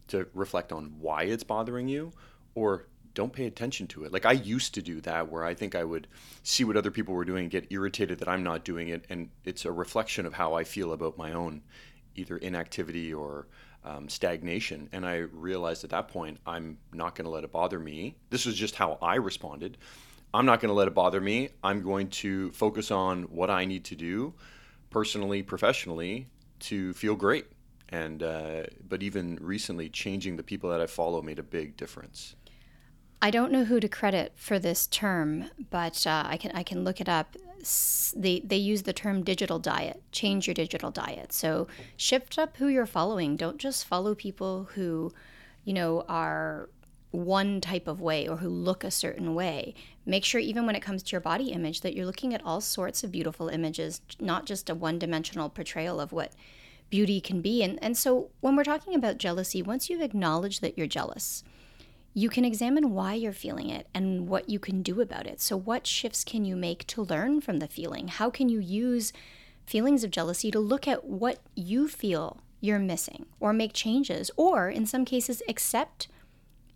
to 0.07 0.27
reflect 0.33 0.71
on 0.71 0.95
why 0.99 1.23
it's 1.23 1.43
bothering 1.43 1.87
you 1.87 2.11
or 2.53 2.87
don't 3.15 3.33
pay 3.33 3.47
attention 3.47 3.87
to 3.87 4.03
it. 4.03 4.13
Like 4.13 4.25
I 4.25 4.33
used 4.33 4.75
to 4.75 4.81
do 4.81 5.01
that 5.01 5.31
where 5.31 5.43
I 5.43 5.55
think 5.55 5.73
I 5.73 5.83
would 5.83 6.07
see 6.43 6.63
what 6.63 6.77
other 6.77 6.91
people 6.91 7.15
were 7.15 7.25
doing 7.25 7.49
get 7.49 7.65
irritated 7.71 8.19
that 8.19 8.27
I'm 8.27 8.43
not 8.43 8.63
doing 8.63 8.89
it 8.89 9.05
and 9.09 9.29
it's 9.43 9.65
a 9.65 9.71
reflection 9.71 10.27
of 10.27 10.33
how 10.33 10.53
I 10.53 10.63
feel 10.63 10.93
about 10.93 11.17
my 11.17 11.33
own 11.33 11.63
either 12.15 12.37
inactivity 12.37 13.13
or 13.13 13.47
um, 13.83 14.09
stagnation. 14.09 14.89
And 14.91 15.05
I 15.05 15.17
realized 15.17 15.83
at 15.83 15.91
that 15.91 16.07
point, 16.07 16.39
I'm 16.45 16.77
not 16.93 17.15
going 17.15 17.25
to 17.25 17.31
let 17.31 17.43
it 17.43 17.51
bother 17.51 17.79
me. 17.79 18.15
This 18.29 18.45
was 18.45 18.55
just 18.55 18.75
how 18.75 18.97
I 19.01 19.15
responded. 19.15 19.77
I'm 20.33 20.45
not 20.45 20.59
going 20.59 20.69
to 20.69 20.75
let 20.75 20.87
it 20.87 20.93
bother 20.93 21.21
me. 21.21 21.49
I'm 21.63 21.81
going 21.81 22.09
to 22.09 22.51
focus 22.51 22.91
on 22.91 23.23
what 23.23 23.49
I 23.49 23.65
need 23.65 23.85
to 23.85 23.95
do 23.95 24.33
personally, 24.89 25.43
professionally 25.43 26.27
to 26.61 26.93
feel 26.93 27.15
great. 27.15 27.45
And, 27.89 28.23
uh, 28.23 28.63
but 28.87 29.03
even 29.03 29.37
recently, 29.39 29.89
changing 29.89 30.35
the 30.35 30.43
people 30.43 30.71
that 30.71 30.81
I 30.81 30.87
follow 30.87 31.21
made 31.21 31.37
a 31.37 31.43
big 31.43 31.77
difference. 31.77 32.35
I 33.25 33.31
don't 33.31 33.51
know 33.51 33.63
who 33.63 33.79
to 33.79 33.89
credit 33.89 34.33
for 34.35 34.59
this 34.59 34.85
term, 34.85 35.45
but 35.71 36.05
uh, 36.05 36.25
I 36.27 36.37
can 36.37 36.51
I 36.51 36.61
can 36.61 36.83
look 36.83 37.01
it 37.01 37.09
up. 37.09 37.35
They 38.15 38.39
they 38.41 38.55
use 38.57 38.83
the 38.83 38.93
term 38.93 39.23
digital 39.23 39.57
diet. 39.57 40.03
Change 40.11 40.45
your 40.45 40.53
digital 40.53 40.91
diet. 40.91 41.33
So 41.33 41.67
shift 41.97 42.37
up 42.37 42.57
who 42.57 42.67
you're 42.67 42.85
following. 42.85 43.35
Don't 43.35 43.57
just 43.57 43.87
follow 43.87 44.13
people 44.13 44.65
who, 44.75 45.11
you 45.63 45.73
know, 45.73 46.05
are 46.07 46.69
one 47.09 47.61
type 47.61 47.87
of 47.87 47.99
way 47.99 48.27
or 48.27 48.37
who 48.37 48.47
look 48.47 48.83
a 48.83 48.91
certain 48.91 49.33
way. 49.33 49.73
Make 50.05 50.23
sure 50.23 50.39
even 50.39 50.67
when 50.67 50.75
it 50.75 50.83
comes 50.83 51.01
to 51.01 51.11
your 51.11 51.21
body 51.21 51.51
image 51.51 51.81
that 51.81 51.95
you're 51.95 52.05
looking 52.05 52.31
at 52.35 52.45
all 52.45 52.61
sorts 52.61 53.03
of 53.03 53.11
beautiful 53.11 53.47
images, 53.49 54.01
not 54.19 54.45
just 54.45 54.69
a 54.69 54.75
one-dimensional 54.75 55.49
portrayal 55.49 55.99
of 55.99 56.11
what 56.11 56.33
beauty 56.91 57.19
can 57.19 57.41
be. 57.41 57.63
And 57.63 57.79
and 57.81 57.97
so 57.97 58.29
when 58.41 58.55
we're 58.55 58.63
talking 58.63 58.93
about 58.93 59.17
jealousy, 59.17 59.63
once 59.63 59.89
you've 59.89 60.03
acknowledged 60.09 60.61
that 60.61 60.77
you're 60.77 60.85
jealous, 60.85 61.43
you 62.17 62.29
can 62.29 62.45
examine 62.45 62.91
why 62.91 63.13
you're 63.13 63.33
feeling 63.33 63.69
it 63.69 63.87
and 63.93 64.29
what 64.29 64.49
you 64.49 64.57
can 64.57 64.81
do 64.81 65.01
about 65.01 65.27
it. 65.27 65.41
So, 65.41 65.57
what 65.57 65.85
shifts 65.85 66.23
can 66.23 66.45
you 66.45 66.55
make 66.55 66.87
to 66.87 67.03
learn 67.03 67.41
from 67.41 67.59
the 67.59 67.67
feeling? 67.67 68.07
How 68.07 68.29
can 68.29 68.47
you 68.47 68.59
use 68.59 69.11
feelings 69.65 70.03
of 70.03 70.11
jealousy 70.11 70.49
to 70.51 70.59
look 70.59 70.87
at 70.87 71.03
what 71.03 71.39
you 71.55 71.89
feel 71.89 72.41
you're 72.61 72.79
missing 72.79 73.25
or 73.41 73.51
make 73.51 73.73
changes, 73.73 74.31
or 74.37 74.69
in 74.69 74.85
some 74.85 75.03
cases, 75.03 75.43
accept 75.49 76.07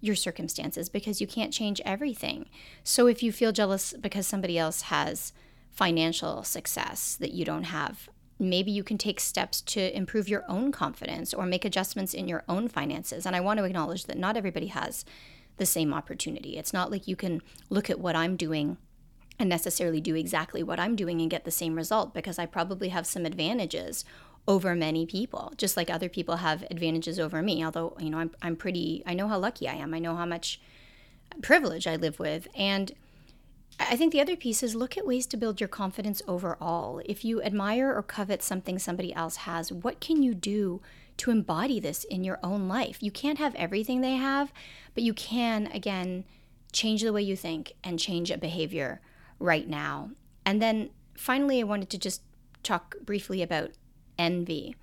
your 0.01 0.15
circumstances 0.15 0.89
because 0.89 1.19
you 1.22 1.27
can't 1.27 1.53
change 1.53 1.81
everything. 1.86 2.50
So, 2.84 3.08
if 3.08 3.24
you 3.24 3.31
feel 3.31 3.53
jealous 3.53 3.93
because 3.93 4.27
somebody 4.27 4.58
else 4.58 4.84
has 4.84 5.31
financial 5.72 6.43
success 6.43 7.15
that 7.15 7.31
you 7.31 7.46
don't 7.46 7.65
have, 7.65 8.10
maybe 8.39 8.72
you 8.72 8.84
can 8.84 8.98
take 8.98 9.19
steps 9.19 9.62
to 9.62 9.96
improve 9.96 10.29
your 10.29 10.46
own 10.48 10.72
confidence 10.72 11.34
or 11.34 11.46
make 11.46 11.65
adjustments 11.65 12.13
in 12.13 12.27
your 12.27 12.43
own 12.48 12.69
finances. 12.69 13.25
And 13.25 13.36
I 13.36 13.41
want 13.41 13.58
to 13.60 13.65
acknowledge 13.65 14.05
that 14.05 14.17
not 14.17 14.38
everybody 14.38 14.67
has 14.67 15.03
the 15.58 15.65
same 15.65 15.93
opportunity. 15.93 16.58
It's 16.58 16.74
not 16.74 16.89
like 16.89 17.08
you 17.08 17.17
can 17.17 17.41
look 17.69 17.89
at 17.89 18.00
what 18.00 18.15
I'm 18.15 18.38
doing 18.38 18.77
and 19.38 19.50
necessarily 19.50 20.01
do 20.01 20.15
exactly 20.15 20.63
what 20.63 20.79
I'm 20.79 20.96
doing 20.96 21.22
and 21.22 21.29
get 21.29 21.43
the 21.43 21.51
same 21.51 21.75
result 21.75 22.13
because 22.13 22.39
I 22.39 22.46
probably 22.46 22.89
have 22.89 23.05
some 23.05 23.25
advantages 23.25 24.05
over 24.48 24.74
many 24.74 25.05
people, 25.05 25.53
just 25.58 25.77
like 25.77 25.89
other 25.89 26.10
people 26.10 26.38
have 26.38 26.63
advantages 26.72 27.19
over 27.19 27.41
me. 27.41 27.63
Although, 27.63 27.96
you 28.00 28.10
know, 28.10 28.19
I'm, 28.19 28.31
I'm 28.41 28.55
pretty, 28.55 29.03
I 29.05 29.13
know 29.13 29.27
how 29.27 29.38
lucky 29.38 29.67
I 29.67 29.75
am. 29.75 29.93
I 29.93 30.00
know 30.00 30.15
how 30.15 30.25
much 30.25 30.60
privilege 31.41 31.88
I 31.88 31.98
live 31.98 32.19
with. 32.19 32.48
And 32.55 32.91
I 33.89 33.96
think 33.96 34.13
the 34.13 34.22
other 34.22 34.36
piece 34.36 34.62
is 34.62 34.75
look 34.75 35.00
at 35.00 35.08
ways 35.08 35.25
to 35.27 35.38
build 35.38 35.60
your 35.60 35.67
confidence 35.67 36.22
overall. 36.27 37.01
If 37.05 37.25
you 37.25 37.41
admire 37.41 37.91
or 37.91 38.03
covet 38.03 38.43
something 38.43 38.77
somebody 38.77 39.12
else 39.15 39.38
has, 39.38 39.72
what 39.72 40.00
can 40.00 40.22
you 40.22 40.36
do 40.36 40.79
to 41.17 41.31
embody 41.31 41.79
this 41.79 42.03
in 42.03 42.24
your 42.24 42.39
own 42.43 42.67
life? 42.67 43.01
You 43.01 43.10
can't 43.10 43.39
have 43.39 43.55
everything 43.55 44.01
they 44.01 44.13
have, 44.13 44.53
but 44.93 45.01
you 45.01 45.15
can, 45.15 45.65
again, 45.74 46.24
change 46.72 47.01
the 47.01 47.12
way 47.12 47.24
you 47.24 47.36
think 47.36 47.74
and 47.84 47.98
change 47.98 48.29
a 48.29 48.38
behavior 48.38 49.01
right 49.39 49.67
now. 49.67 50.12
And 50.46 50.62
then 50.62 50.91
finally, 51.17 51.60
I 51.60 51.63
wanted 51.63 51.89
to 51.89 51.98
just 51.98 52.22
talk 52.62 52.96
briefly 53.03 53.41
about 53.41 53.72
envy. 54.19 54.75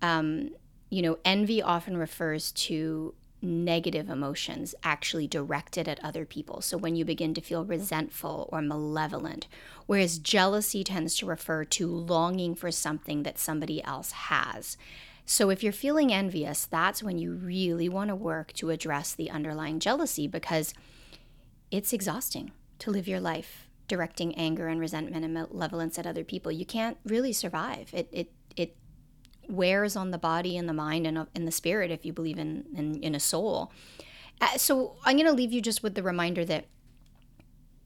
Um, 0.00 0.50
you 0.90 1.02
know, 1.02 1.18
envy 1.24 1.60
often 1.60 1.96
refers 1.96 2.52
to 2.52 3.14
negative 3.42 4.08
emotions 4.08 4.74
actually 4.82 5.26
directed 5.26 5.88
at 5.88 6.02
other 6.02 6.24
people. 6.24 6.60
So 6.60 6.78
when 6.78 6.94
you 6.94 7.04
begin 7.04 7.34
to 7.34 7.40
feel 7.40 7.64
resentful 7.64 8.48
or 8.52 8.62
malevolent, 8.62 9.48
whereas 9.86 10.18
jealousy 10.18 10.84
tends 10.84 11.16
to 11.16 11.26
refer 11.26 11.64
to 11.64 11.86
longing 11.86 12.54
for 12.54 12.70
something 12.70 13.24
that 13.24 13.38
somebody 13.38 13.82
else 13.82 14.12
has. 14.12 14.76
So 15.24 15.50
if 15.50 15.62
you're 15.62 15.72
feeling 15.72 16.12
envious, 16.12 16.66
that's 16.66 17.02
when 17.02 17.18
you 17.18 17.32
really 17.32 17.88
want 17.88 18.08
to 18.08 18.16
work 18.16 18.52
to 18.54 18.70
address 18.70 19.14
the 19.14 19.30
underlying 19.30 19.80
jealousy 19.80 20.26
because 20.26 20.74
it's 21.70 21.92
exhausting 21.92 22.52
to 22.78 22.90
live 22.90 23.08
your 23.08 23.20
life 23.20 23.68
directing 23.88 24.34
anger 24.36 24.68
and 24.68 24.80
resentment 24.80 25.24
and 25.24 25.34
malevolence 25.34 25.98
at 25.98 26.06
other 26.06 26.24
people. 26.24 26.50
You 26.50 26.64
can't 26.64 26.96
really 27.04 27.32
survive. 27.32 27.90
It 27.92 28.08
it 28.10 28.32
it 28.56 28.76
wears 29.48 29.96
on 29.96 30.10
the 30.10 30.18
body 30.18 30.56
and 30.56 30.68
the 30.68 30.72
mind 30.72 31.06
and 31.06 31.26
in 31.34 31.44
the 31.44 31.52
spirit 31.52 31.90
if 31.90 32.04
you 32.04 32.12
believe 32.12 32.38
in 32.38 32.64
in, 32.74 33.02
in 33.02 33.14
a 33.14 33.20
soul. 33.20 33.72
Uh, 34.40 34.56
so 34.56 34.96
I'm 35.04 35.16
going 35.16 35.28
to 35.28 35.32
leave 35.32 35.52
you 35.52 35.60
just 35.60 35.82
with 35.82 35.94
the 35.94 36.02
reminder 36.02 36.44
that 36.44 36.66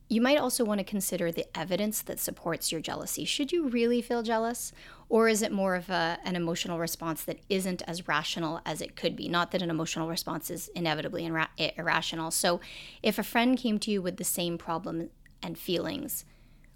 you 0.08 0.20
might 0.20 0.38
also 0.38 0.64
want 0.64 0.78
to 0.78 0.84
consider 0.84 1.32
the 1.32 1.46
evidence 1.58 2.00
that 2.02 2.20
supports 2.20 2.70
your 2.70 2.80
jealousy. 2.80 3.24
Should 3.24 3.50
you 3.50 3.68
really 3.68 4.00
feel 4.00 4.22
jealous? 4.22 4.72
Or 5.08 5.28
is 5.28 5.42
it 5.42 5.50
more 5.50 5.74
of 5.74 5.90
a, 5.90 6.18
an 6.24 6.36
emotional 6.36 6.78
response 6.78 7.24
that 7.24 7.40
isn't 7.48 7.82
as 7.88 8.06
rational 8.06 8.60
as 8.64 8.80
it 8.80 8.94
could 8.94 9.16
be? 9.16 9.28
Not 9.28 9.50
that 9.50 9.62
an 9.62 9.70
emotional 9.70 10.08
response 10.08 10.48
is 10.50 10.68
inevitably 10.68 11.24
irra- 11.24 11.48
irrational. 11.76 12.30
So, 12.30 12.60
if 13.02 13.18
a 13.18 13.24
friend 13.24 13.58
came 13.58 13.78
to 13.80 13.90
you 13.90 14.00
with 14.00 14.16
the 14.16 14.24
same 14.24 14.58
problem 14.58 15.10
and 15.42 15.58
feelings, 15.58 16.24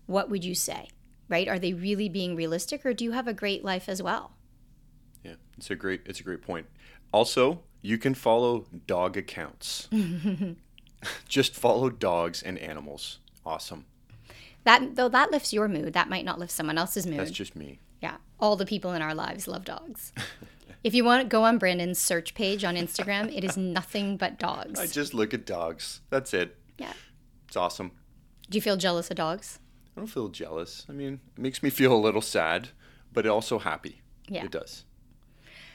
what 0.06 0.28
would 0.28 0.44
you 0.44 0.54
say? 0.54 0.88
Right? 1.28 1.48
Are 1.48 1.58
they 1.58 1.72
really 1.72 2.08
being 2.08 2.34
realistic, 2.34 2.84
or 2.84 2.92
do 2.92 3.04
you 3.04 3.12
have 3.12 3.28
a 3.28 3.34
great 3.34 3.64
life 3.64 3.88
as 3.88 4.02
well? 4.02 4.32
Yeah, 5.24 5.34
it's 5.56 5.70
a 5.70 5.76
great 5.76 6.02
it's 6.06 6.20
a 6.20 6.22
great 6.22 6.42
point. 6.42 6.66
Also, 7.12 7.60
you 7.82 7.98
can 7.98 8.14
follow 8.14 8.66
dog 8.86 9.16
accounts. 9.16 9.88
Just 11.28 11.54
follow 11.54 11.90
dogs 11.90 12.42
and 12.42 12.58
animals. 12.58 13.18
Awesome. 13.44 13.86
That 14.64 14.96
though 14.96 15.08
that 15.08 15.30
lifts 15.30 15.52
your 15.52 15.68
mood, 15.68 15.94
that 15.94 16.08
might 16.08 16.24
not 16.24 16.38
lift 16.38 16.52
someone 16.52 16.78
else's 16.78 17.06
mood. 17.06 17.18
That's 17.18 17.30
just 17.30 17.56
me. 17.56 17.80
Yeah, 18.02 18.16
all 18.38 18.56
the 18.56 18.66
people 18.66 18.92
in 18.92 19.02
our 19.02 19.14
lives 19.14 19.48
love 19.48 19.64
dogs. 19.64 20.12
if 20.84 20.94
you 20.94 21.04
want 21.04 21.22
to 21.22 21.28
go 21.28 21.44
on 21.44 21.58
Brandon's 21.58 21.98
search 21.98 22.34
page 22.34 22.64
on 22.64 22.76
Instagram, 22.76 23.34
it 23.34 23.44
is 23.44 23.56
nothing 23.56 24.16
but 24.16 24.38
dogs. 24.38 24.78
I 24.78 24.86
just 24.86 25.14
look 25.14 25.32
at 25.32 25.46
dogs. 25.46 26.00
That's 26.10 26.34
it. 26.34 26.56
Yeah. 26.78 26.92
It's 27.48 27.56
awesome. 27.56 27.92
Do 28.48 28.56
you 28.56 28.62
feel 28.62 28.76
jealous 28.76 29.10
of 29.10 29.16
dogs? 29.16 29.58
I 29.96 30.00
don't 30.00 30.06
feel 30.06 30.28
jealous. 30.28 30.84
I 30.88 30.92
mean, 30.92 31.20
it 31.36 31.40
makes 31.40 31.62
me 31.62 31.70
feel 31.70 31.94
a 31.94 31.96
little 31.96 32.20
sad, 32.20 32.68
but 33.12 33.26
also 33.26 33.58
happy. 33.58 34.02
Yeah. 34.28 34.44
It 34.44 34.50
does. 34.50 34.84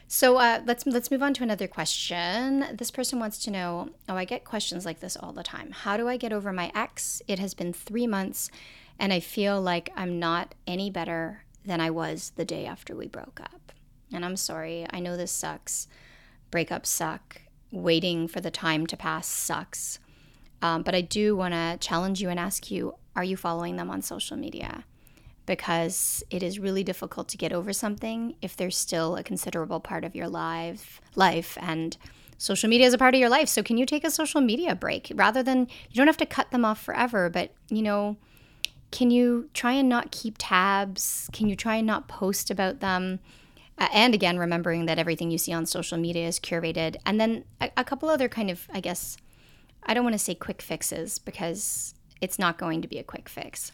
So 0.08 0.38
uh, 0.38 0.62
let's 0.66 0.86
let's 0.86 1.10
move 1.10 1.24
on 1.24 1.34
to 1.36 1.44
another 1.44 1.68
question. 1.68 2.66
This 2.74 2.92
person 2.92 3.20
wants 3.20 3.40
to 3.46 3.52
know. 3.52 3.90
Oh, 4.08 4.16
I 4.16 4.26
get 4.26 4.46
questions 4.46 4.86
like 4.86 5.00
this 5.00 5.18
all 5.18 5.34
the 5.34 5.44
time. 5.44 5.72
How 5.72 5.98
do 5.98 6.08
I 6.08 6.18
get 6.18 6.32
over 6.32 6.54
my 6.54 6.72
ex? 6.76 7.22
It 7.28 7.40
has 7.40 7.54
been 7.54 7.74
three 7.74 8.06
months, 8.06 8.52
and 9.00 9.12
I 9.12 9.20
feel 9.20 9.60
like 9.60 9.92
I'm 9.96 10.20
not 10.20 10.54
any 10.68 10.92
better 10.92 11.44
than 11.66 11.82
I 11.82 11.90
was 11.90 12.34
the 12.36 12.46
day 12.46 12.68
after 12.68 12.96
we 12.96 13.08
broke 13.08 13.40
up. 13.42 13.72
And 14.14 14.24
I'm 14.24 14.38
sorry. 14.38 14.86
I 14.92 15.00
know 15.00 15.18
this 15.18 15.32
sucks. 15.32 15.88
Breakups 16.52 16.86
suck. 16.86 17.42
Waiting 17.72 18.28
for 18.28 18.40
the 18.40 18.52
time 18.52 18.86
to 18.88 18.96
pass 18.96 19.28
sucks. 19.28 19.98
Um, 20.62 20.84
but 20.84 20.94
I 20.94 21.02
do 21.02 21.36
want 21.36 21.56
to 21.56 21.78
challenge 21.80 22.22
you 22.22 22.30
and 22.30 22.40
ask 22.40 22.70
you: 22.70 22.94
Are 23.16 23.24
you 23.24 23.36
following 23.36 23.76
them 23.76 23.90
on 23.90 24.04
social 24.04 24.38
media? 24.38 24.86
Because 25.46 26.24
it 26.30 26.42
is 26.42 26.60
really 26.60 26.84
difficult 26.84 27.28
to 27.30 27.38
get 27.38 27.54
over 27.54 27.74
something 27.74 28.36
if 28.42 28.56
there's 28.56 28.78
still 28.78 29.16
a 29.16 29.24
considerable 29.24 29.80
part 29.80 30.04
of 30.04 30.16
your 30.16 30.28
life 30.28 31.02
life 31.16 31.58
and 31.62 31.98
social 32.38 32.70
media 32.70 32.88
is 32.88 32.94
a 32.94 32.98
part 32.98 33.14
of 33.14 33.20
your 33.20 33.30
life. 33.30 33.48
So 33.48 33.64
can 33.64 33.78
you 33.78 33.86
take 33.86 34.04
a 34.04 34.12
social 34.12 34.42
media 34.42 34.76
break? 34.76 35.12
Rather 35.16 35.42
than 35.42 35.62
you 35.90 35.96
don't 35.96 36.08
have 36.08 36.18
to 36.18 36.26
cut 36.26 36.52
them 36.52 36.66
off 36.66 36.82
forever 36.82 37.30
but 37.30 37.52
you 37.70 37.82
know 37.82 38.18
can 38.92 39.12
you 39.12 39.50
try 39.54 39.74
and 39.74 39.90
not 39.90 40.12
keep 40.12 40.36
tabs? 40.38 41.30
Can 41.34 41.50
you 41.50 41.56
try 41.56 41.76
and 41.78 41.88
not 41.88 42.08
post 42.08 42.50
about 42.50 42.80
them? 42.80 43.20
Uh, 43.78 43.90
and 43.92 44.14
again 44.14 44.38
remembering 44.38 44.86
that 44.86 45.00
everything 45.00 45.32
you 45.32 45.38
see 45.38 45.52
on 45.52 45.66
social 45.66 45.98
media 45.98 46.28
is 46.28 46.40
curated. 46.40 46.96
And 47.06 47.20
then 47.20 47.44
a, 47.60 47.70
a 47.78 47.84
couple 47.84 48.10
other 48.10 48.30
kind 48.30 48.50
of 48.50 48.68
i 48.74 48.80
guess 48.80 49.18
i 49.84 49.94
don't 49.94 50.04
want 50.04 50.14
to 50.14 50.20
say 50.20 50.34
quick 50.34 50.62
fixes 50.62 51.20
because 51.20 51.94
it's 52.22 52.40
not 52.40 52.58
going 52.58 52.82
to 52.82 52.88
be 52.88 52.98
a 52.98 53.04
quick 53.04 53.28
fix 53.28 53.74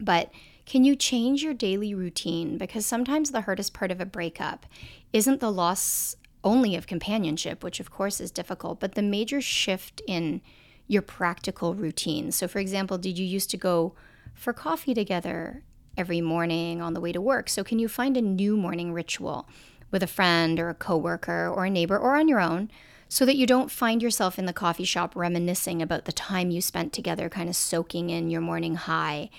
but 0.00 0.32
can 0.70 0.84
you 0.84 0.94
change 0.94 1.42
your 1.42 1.52
daily 1.52 1.96
routine? 1.96 2.56
Because 2.56 2.86
sometimes 2.86 3.32
the 3.32 3.40
hardest 3.40 3.74
part 3.74 3.90
of 3.90 4.00
a 4.00 4.06
breakup 4.06 4.66
isn't 5.12 5.40
the 5.40 5.50
loss 5.50 6.14
only 6.44 6.76
of 6.76 6.86
companionship, 6.86 7.64
which 7.64 7.80
of 7.80 7.90
course 7.90 8.20
is 8.20 8.30
difficult, 8.30 8.78
but 8.78 8.94
the 8.94 9.02
major 9.02 9.40
shift 9.40 10.00
in 10.06 10.40
your 10.86 11.02
practical 11.02 11.74
routine. 11.74 12.30
So, 12.30 12.46
for 12.46 12.60
example, 12.60 12.98
did 12.98 13.18
you 13.18 13.26
used 13.26 13.50
to 13.50 13.56
go 13.56 13.96
for 14.32 14.52
coffee 14.52 14.94
together 14.94 15.64
every 15.96 16.20
morning 16.20 16.80
on 16.80 16.94
the 16.94 17.00
way 17.00 17.10
to 17.10 17.20
work? 17.20 17.48
So, 17.48 17.64
can 17.64 17.80
you 17.80 17.88
find 17.88 18.16
a 18.16 18.22
new 18.22 18.56
morning 18.56 18.92
ritual 18.92 19.48
with 19.90 20.04
a 20.04 20.06
friend 20.06 20.60
or 20.60 20.68
a 20.68 20.74
coworker 20.74 21.48
or 21.48 21.64
a 21.64 21.70
neighbor 21.70 21.98
or 21.98 22.14
on 22.14 22.28
your 22.28 22.40
own 22.40 22.70
so 23.08 23.26
that 23.26 23.34
you 23.34 23.44
don't 23.44 23.72
find 23.72 24.00
yourself 24.00 24.38
in 24.38 24.46
the 24.46 24.52
coffee 24.52 24.84
shop 24.84 25.16
reminiscing 25.16 25.82
about 25.82 26.04
the 26.04 26.12
time 26.12 26.52
you 26.52 26.60
spent 26.60 26.92
together, 26.92 27.28
kind 27.28 27.48
of 27.48 27.56
soaking 27.56 28.08
in 28.08 28.30
your 28.30 28.40
morning 28.40 28.76
high? 28.76 29.30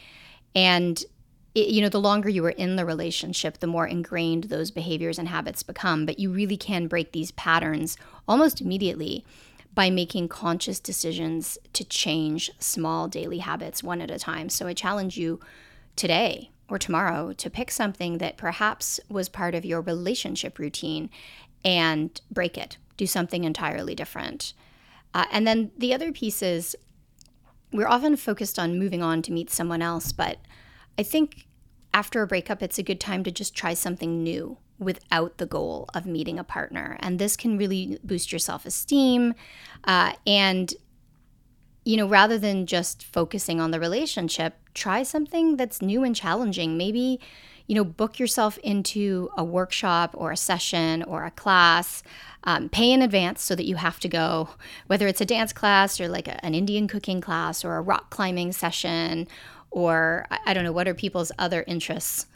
And 0.53 1.01
it, 1.53 1.67
you 1.67 1.81
know, 1.81 1.89
the 1.89 1.99
longer 1.99 2.29
you 2.29 2.45
are 2.45 2.51
in 2.51 2.75
the 2.75 2.85
relationship, 2.85 3.59
the 3.59 3.67
more 3.67 3.85
ingrained 3.87 4.45
those 4.45 4.71
behaviors 4.71 5.19
and 5.19 5.27
habits 5.27 5.63
become. 5.63 6.05
But 6.05 6.19
you 6.19 6.31
really 6.31 6.57
can 6.57 6.87
break 6.87 7.11
these 7.11 7.31
patterns 7.31 7.97
almost 8.27 8.61
immediately 8.61 9.25
by 9.73 9.89
making 9.89 10.27
conscious 10.27 10.79
decisions 10.79 11.57
to 11.73 11.83
change 11.85 12.51
small 12.59 13.07
daily 13.07 13.39
habits 13.39 13.83
one 13.83 14.01
at 14.01 14.11
a 14.11 14.19
time. 14.19 14.49
So 14.49 14.67
I 14.67 14.73
challenge 14.73 15.17
you 15.17 15.39
today 15.95 16.51
or 16.69 16.77
tomorrow 16.77 17.33
to 17.33 17.49
pick 17.49 17.71
something 17.71 18.17
that 18.17 18.37
perhaps 18.37 18.99
was 19.09 19.29
part 19.29 19.55
of 19.55 19.65
your 19.65 19.81
relationship 19.81 20.57
routine 20.59 21.09
and 21.63 22.19
break 22.31 22.57
it. 22.57 22.77
Do 22.97 23.05
something 23.05 23.43
entirely 23.43 23.95
different. 23.95 24.53
Uh, 25.13 25.25
and 25.31 25.45
then 25.45 25.71
the 25.77 25.93
other 25.93 26.11
piece 26.11 26.41
is 26.41 26.75
we're 27.73 27.87
often 27.87 28.15
focused 28.15 28.59
on 28.59 28.79
moving 28.79 29.01
on 29.01 29.21
to 29.21 29.31
meet 29.31 29.49
someone 29.49 29.81
else, 29.81 30.11
but 30.11 30.37
I 31.01 31.03
think 31.03 31.47
after 31.95 32.21
a 32.21 32.27
breakup, 32.27 32.61
it's 32.61 32.77
a 32.77 32.83
good 32.83 32.99
time 32.99 33.23
to 33.23 33.31
just 33.31 33.55
try 33.55 33.73
something 33.73 34.21
new 34.21 34.59
without 34.77 35.39
the 35.39 35.47
goal 35.47 35.89
of 35.95 36.05
meeting 36.05 36.37
a 36.37 36.43
partner. 36.43 36.95
And 36.99 37.17
this 37.17 37.35
can 37.35 37.57
really 37.57 37.97
boost 38.03 38.31
your 38.31 38.37
self 38.37 38.67
esteem. 38.67 39.33
Uh, 39.83 40.13
and, 40.27 40.71
you 41.83 41.97
know, 41.97 42.07
rather 42.07 42.37
than 42.37 42.67
just 42.67 43.03
focusing 43.03 43.59
on 43.59 43.71
the 43.71 43.79
relationship, 43.79 44.53
try 44.75 45.01
something 45.01 45.57
that's 45.57 45.81
new 45.81 46.03
and 46.03 46.15
challenging. 46.15 46.77
Maybe, 46.77 47.19
you 47.65 47.73
know, 47.73 47.83
book 47.83 48.19
yourself 48.19 48.59
into 48.59 49.31
a 49.35 49.43
workshop 49.43 50.11
or 50.13 50.31
a 50.31 50.37
session 50.37 51.01
or 51.01 51.25
a 51.25 51.31
class. 51.31 52.03
Um, 52.43 52.69
pay 52.69 52.91
in 52.91 53.01
advance 53.01 53.41
so 53.41 53.55
that 53.55 53.65
you 53.65 53.77
have 53.77 53.99
to 54.01 54.07
go, 54.07 54.49
whether 54.85 55.07
it's 55.07 55.21
a 55.21 55.25
dance 55.25 55.51
class 55.51 55.99
or 55.99 56.07
like 56.07 56.27
a, 56.27 56.43
an 56.45 56.53
Indian 56.53 56.87
cooking 56.87 57.21
class 57.21 57.65
or 57.65 57.77
a 57.77 57.81
rock 57.81 58.11
climbing 58.11 58.51
session 58.51 59.27
or 59.71 60.27
I 60.45 60.53
don't 60.53 60.63
know, 60.63 60.71
what 60.71 60.87
are 60.87 60.93
people's 60.93 61.31
other 61.39 61.63
interests? 61.67 62.27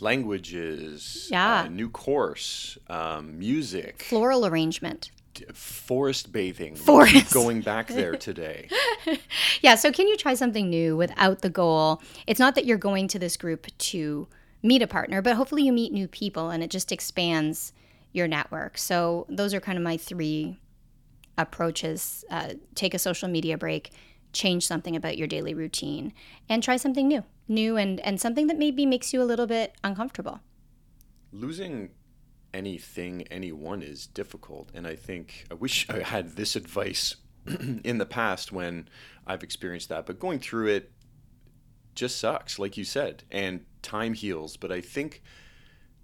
Languages, 0.00 1.28
yeah, 1.30 1.62
uh, 1.62 1.68
new 1.68 1.88
course, 1.88 2.76
um, 2.88 3.38
music, 3.38 4.02
floral 4.02 4.44
arrangement, 4.44 5.10
forest 5.52 6.32
bathing. 6.32 6.74
Forest. 6.74 7.32
Going 7.32 7.60
back 7.60 7.88
there 7.88 8.16
today. 8.16 8.68
yeah, 9.62 9.74
so 9.74 9.92
can 9.92 10.06
you 10.08 10.16
try 10.16 10.34
something 10.34 10.68
new 10.68 10.96
without 10.96 11.42
the 11.42 11.50
goal? 11.50 12.02
It's 12.26 12.40
not 12.40 12.54
that 12.54 12.64
you're 12.64 12.78
going 12.78 13.08
to 13.08 13.18
this 13.18 13.36
group 13.36 13.66
to 13.78 14.28
meet 14.62 14.82
a 14.82 14.86
partner, 14.86 15.22
but 15.22 15.36
hopefully 15.36 15.62
you 15.62 15.72
meet 15.72 15.92
new 15.92 16.08
people 16.08 16.50
and 16.50 16.62
it 16.62 16.70
just 16.70 16.90
expands 16.90 17.72
your 18.12 18.26
network. 18.26 18.78
So 18.78 19.26
those 19.28 19.52
are 19.54 19.60
kind 19.60 19.76
of 19.76 19.84
my 19.84 19.96
three 19.96 20.58
approaches. 21.36 22.24
Uh, 22.30 22.54
take 22.74 22.94
a 22.94 22.98
social 22.98 23.28
media 23.28 23.58
break 23.58 23.90
change 24.34 24.66
something 24.66 24.94
about 24.94 25.16
your 25.16 25.26
daily 25.26 25.54
routine 25.54 26.12
and 26.48 26.62
try 26.62 26.76
something 26.76 27.08
new, 27.08 27.24
new 27.48 27.76
and, 27.76 28.00
and 28.00 28.20
something 28.20 28.46
that 28.48 28.58
maybe 28.58 28.84
makes 28.84 29.12
you 29.12 29.22
a 29.22 29.24
little 29.24 29.46
bit 29.46 29.74
uncomfortable. 29.82 30.40
Losing 31.32 31.90
anything, 32.52 33.22
anyone 33.30 33.82
is 33.82 34.06
difficult. 34.06 34.70
And 34.74 34.86
I 34.86 34.96
think 34.96 35.46
I 35.50 35.54
wish 35.54 35.88
I 35.88 36.00
had 36.00 36.36
this 36.36 36.56
advice 36.56 37.16
in 37.46 37.98
the 37.98 38.06
past 38.06 38.52
when 38.52 38.88
I've 39.26 39.42
experienced 39.42 39.88
that, 39.88 40.06
but 40.06 40.18
going 40.18 40.38
through 40.38 40.68
it 40.68 40.92
just 41.94 42.18
sucks, 42.18 42.58
like 42.58 42.76
you 42.76 42.84
said, 42.84 43.24
and 43.30 43.64
time 43.82 44.14
heals. 44.14 44.56
But 44.56 44.72
I 44.72 44.80
think 44.80 45.22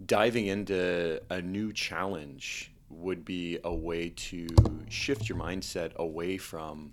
diving 0.04 0.46
into 0.46 1.20
a 1.30 1.42
new 1.42 1.72
challenge 1.72 2.72
would 2.88 3.24
be 3.24 3.58
a 3.64 3.74
way 3.74 4.10
to 4.10 4.48
shift 4.88 5.28
your 5.28 5.38
mindset 5.38 5.94
away 5.94 6.36
from 6.36 6.92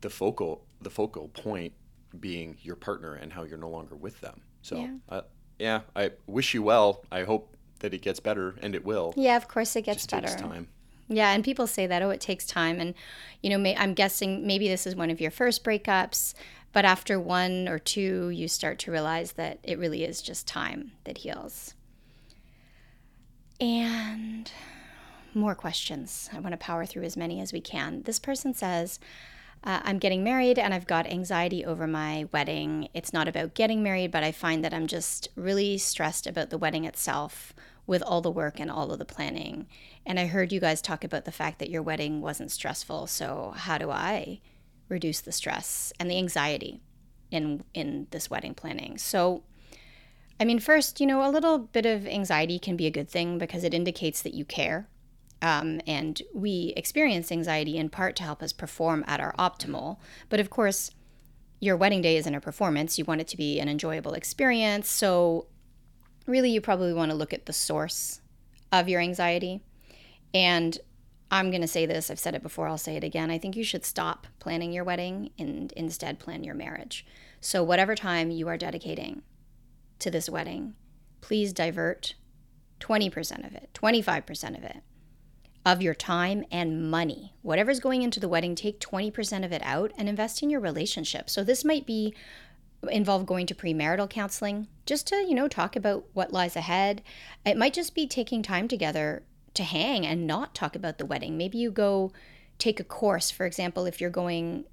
the 0.00 0.10
focal 0.10 0.64
the 0.80 0.90
focal 0.90 1.28
point 1.28 1.72
being 2.18 2.56
your 2.62 2.76
partner 2.76 3.14
and 3.14 3.32
how 3.32 3.44
you're 3.44 3.58
no 3.58 3.68
longer 3.68 3.94
with 3.94 4.20
them. 4.20 4.40
So 4.62 4.76
yeah, 4.76 4.94
uh, 5.08 5.22
yeah 5.58 5.80
I 5.94 6.12
wish 6.26 6.54
you 6.54 6.62
well. 6.62 7.04
I 7.10 7.22
hope 7.22 7.56
that 7.80 7.94
it 7.94 8.02
gets 8.02 8.20
better, 8.20 8.56
and 8.62 8.74
it 8.74 8.84
will. 8.84 9.14
Yeah, 9.16 9.36
of 9.36 9.48
course 9.48 9.76
it 9.76 9.82
gets 9.82 10.02
Just 10.02 10.10
better. 10.10 10.26
Takes 10.26 10.40
time. 10.40 10.68
Yeah, 11.08 11.32
and 11.32 11.42
people 11.42 11.66
say 11.66 11.86
that 11.86 12.02
oh, 12.02 12.10
it 12.10 12.20
takes 12.20 12.46
time, 12.46 12.80
and 12.80 12.94
you 13.42 13.50
know, 13.50 13.58
may, 13.58 13.76
I'm 13.76 13.94
guessing 13.94 14.46
maybe 14.46 14.68
this 14.68 14.86
is 14.86 14.94
one 14.94 15.10
of 15.10 15.20
your 15.20 15.30
first 15.30 15.64
breakups, 15.64 16.34
but 16.72 16.84
after 16.84 17.18
one 17.18 17.68
or 17.68 17.78
two, 17.78 18.30
you 18.30 18.48
start 18.48 18.78
to 18.80 18.92
realize 18.92 19.32
that 19.32 19.58
it 19.62 19.78
really 19.78 20.04
is 20.04 20.22
just 20.22 20.46
time 20.46 20.92
that 21.04 21.18
heals. 21.18 21.74
And 23.60 24.50
more 25.34 25.54
questions. 25.54 26.30
I 26.32 26.40
want 26.40 26.52
to 26.52 26.56
power 26.56 26.86
through 26.86 27.04
as 27.04 27.16
many 27.16 27.40
as 27.40 27.52
we 27.52 27.60
can. 27.60 28.02
This 28.02 28.18
person 28.18 28.54
says, 28.54 28.98
uh, 29.62 29.80
I'm 29.82 29.98
getting 29.98 30.24
married 30.24 30.58
and 30.58 30.72
I've 30.72 30.86
got 30.86 31.06
anxiety 31.06 31.64
over 31.64 31.86
my 31.86 32.26
wedding. 32.32 32.88
It's 32.94 33.12
not 33.12 33.28
about 33.28 33.54
getting 33.54 33.82
married, 33.82 34.10
but 34.10 34.24
I 34.24 34.32
find 34.32 34.64
that 34.64 34.72
I'm 34.72 34.86
just 34.86 35.28
really 35.36 35.76
stressed 35.76 36.26
about 36.26 36.50
the 36.50 36.58
wedding 36.58 36.84
itself 36.84 37.52
with 37.86 38.02
all 38.02 38.20
the 38.22 38.30
work 38.30 38.58
and 38.58 38.70
all 38.70 38.90
of 38.90 38.98
the 38.98 39.04
planning. 39.04 39.66
And 40.06 40.18
I 40.18 40.26
heard 40.26 40.52
you 40.52 40.60
guys 40.60 40.80
talk 40.80 41.04
about 41.04 41.26
the 41.26 41.32
fact 41.32 41.58
that 41.58 41.70
your 41.70 41.82
wedding 41.82 42.20
wasn't 42.22 42.50
stressful. 42.50 43.06
So, 43.08 43.52
how 43.54 43.76
do 43.76 43.90
I 43.90 44.40
reduce 44.88 45.20
the 45.20 45.32
stress 45.32 45.92
and 46.00 46.10
the 46.10 46.16
anxiety 46.16 46.80
in 47.30 47.64
in 47.74 48.06
this 48.12 48.30
wedding 48.30 48.54
planning? 48.54 48.96
So, 48.96 49.42
I 50.38 50.44
mean, 50.46 50.58
first, 50.58 51.00
you 51.00 51.06
know, 51.06 51.28
a 51.28 51.28
little 51.30 51.58
bit 51.58 51.84
of 51.84 52.06
anxiety 52.06 52.58
can 52.58 52.76
be 52.76 52.86
a 52.86 52.90
good 52.90 53.10
thing 53.10 53.36
because 53.36 53.64
it 53.64 53.74
indicates 53.74 54.22
that 54.22 54.34
you 54.34 54.46
care 54.46 54.88
um, 55.42 55.80
and 55.86 56.22
we 56.34 56.72
experience 56.76 57.32
anxiety 57.32 57.78
in 57.78 57.88
part 57.88 58.16
to 58.16 58.22
help 58.22 58.42
us 58.42 58.52
perform 58.52 59.04
at 59.06 59.20
our 59.20 59.32
optimal. 59.34 59.98
But 60.28 60.40
of 60.40 60.50
course, 60.50 60.90
your 61.60 61.76
wedding 61.76 62.02
day 62.02 62.16
isn't 62.16 62.34
a 62.34 62.40
performance. 62.40 62.98
You 62.98 63.04
want 63.04 63.20
it 63.20 63.28
to 63.28 63.36
be 63.36 63.58
an 63.60 63.68
enjoyable 63.68 64.12
experience. 64.12 64.88
So, 64.88 65.46
really, 66.26 66.50
you 66.50 66.60
probably 66.60 66.92
want 66.92 67.10
to 67.10 67.16
look 67.16 67.32
at 67.32 67.46
the 67.46 67.52
source 67.52 68.20
of 68.72 68.88
your 68.88 69.00
anxiety. 69.00 69.60
And 70.32 70.78
I'm 71.30 71.50
going 71.50 71.60
to 71.60 71.68
say 71.68 71.86
this, 71.86 72.10
I've 72.10 72.18
said 72.18 72.34
it 72.34 72.42
before, 72.42 72.66
I'll 72.66 72.78
say 72.78 72.96
it 72.96 73.04
again. 73.04 73.30
I 73.30 73.38
think 73.38 73.56
you 73.56 73.64
should 73.64 73.84
stop 73.84 74.26
planning 74.38 74.72
your 74.72 74.84
wedding 74.84 75.30
and 75.38 75.72
instead 75.72 76.18
plan 76.18 76.44
your 76.44 76.54
marriage. 76.54 77.06
So, 77.40 77.62
whatever 77.62 77.94
time 77.94 78.30
you 78.30 78.48
are 78.48 78.58
dedicating 78.58 79.22
to 80.00 80.10
this 80.10 80.28
wedding, 80.28 80.74
please 81.20 81.52
divert 81.52 82.14
20% 82.80 83.46
of 83.46 83.54
it, 83.54 83.70
25% 83.74 84.56
of 84.56 84.64
it 84.64 84.82
of 85.64 85.82
your 85.82 85.94
time 85.94 86.44
and 86.50 86.90
money. 86.90 87.34
Whatever's 87.42 87.80
going 87.80 88.02
into 88.02 88.20
the 88.20 88.28
wedding, 88.28 88.54
take 88.54 88.80
20% 88.80 89.44
of 89.44 89.52
it 89.52 89.62
out 89.64 89.92
and 89.98 90.08
invest 90.08 90.42
in 90.42 90.50
your 90.50 90.60
relationship. 90.60 91.28
So 91.28 91.44
this 91.44 91.64
might 91.64 91.86
be 91.86 92.14
involve 92.88 93.26
going 93.26 93.46
to 93.46 93.54
premarital 93.54 94.08
counseling 94.08 94.66
just 94.86 95.06
to, 95.08 95.16
you 95.16 95.34
know, 95.34 95.48
talk 95.48 95.76
about 95.76 96.04
what 96.14 96.32
lies 96.32 96.56
ahead. 96.56 97.02
It 97.44 97.58
might 97.58 97.74
just 97.74 97.94
be 97.94 98.06
taking 98.06 98.42
time 98.42 98.68
together 98.68 99.22
to 99.54 99.62
hang 99.62 100.06
and 100.06 100.26
not 100.26 100.54
talk 100.54 100.74
about 100.74 100.98
the 100.98 101.06
wedding. 101.06 101.36
Maybe 101.36 101.58
you 101.58 101.70
go 101.70 102.12
take 102.58 102.80
a 102.80 102.84
course, 102.84 103.30
for 103.30 103.44
example, 103.44 103.84
if 103.84 104.00
you're 104.00 104.10
going 104.10 104.64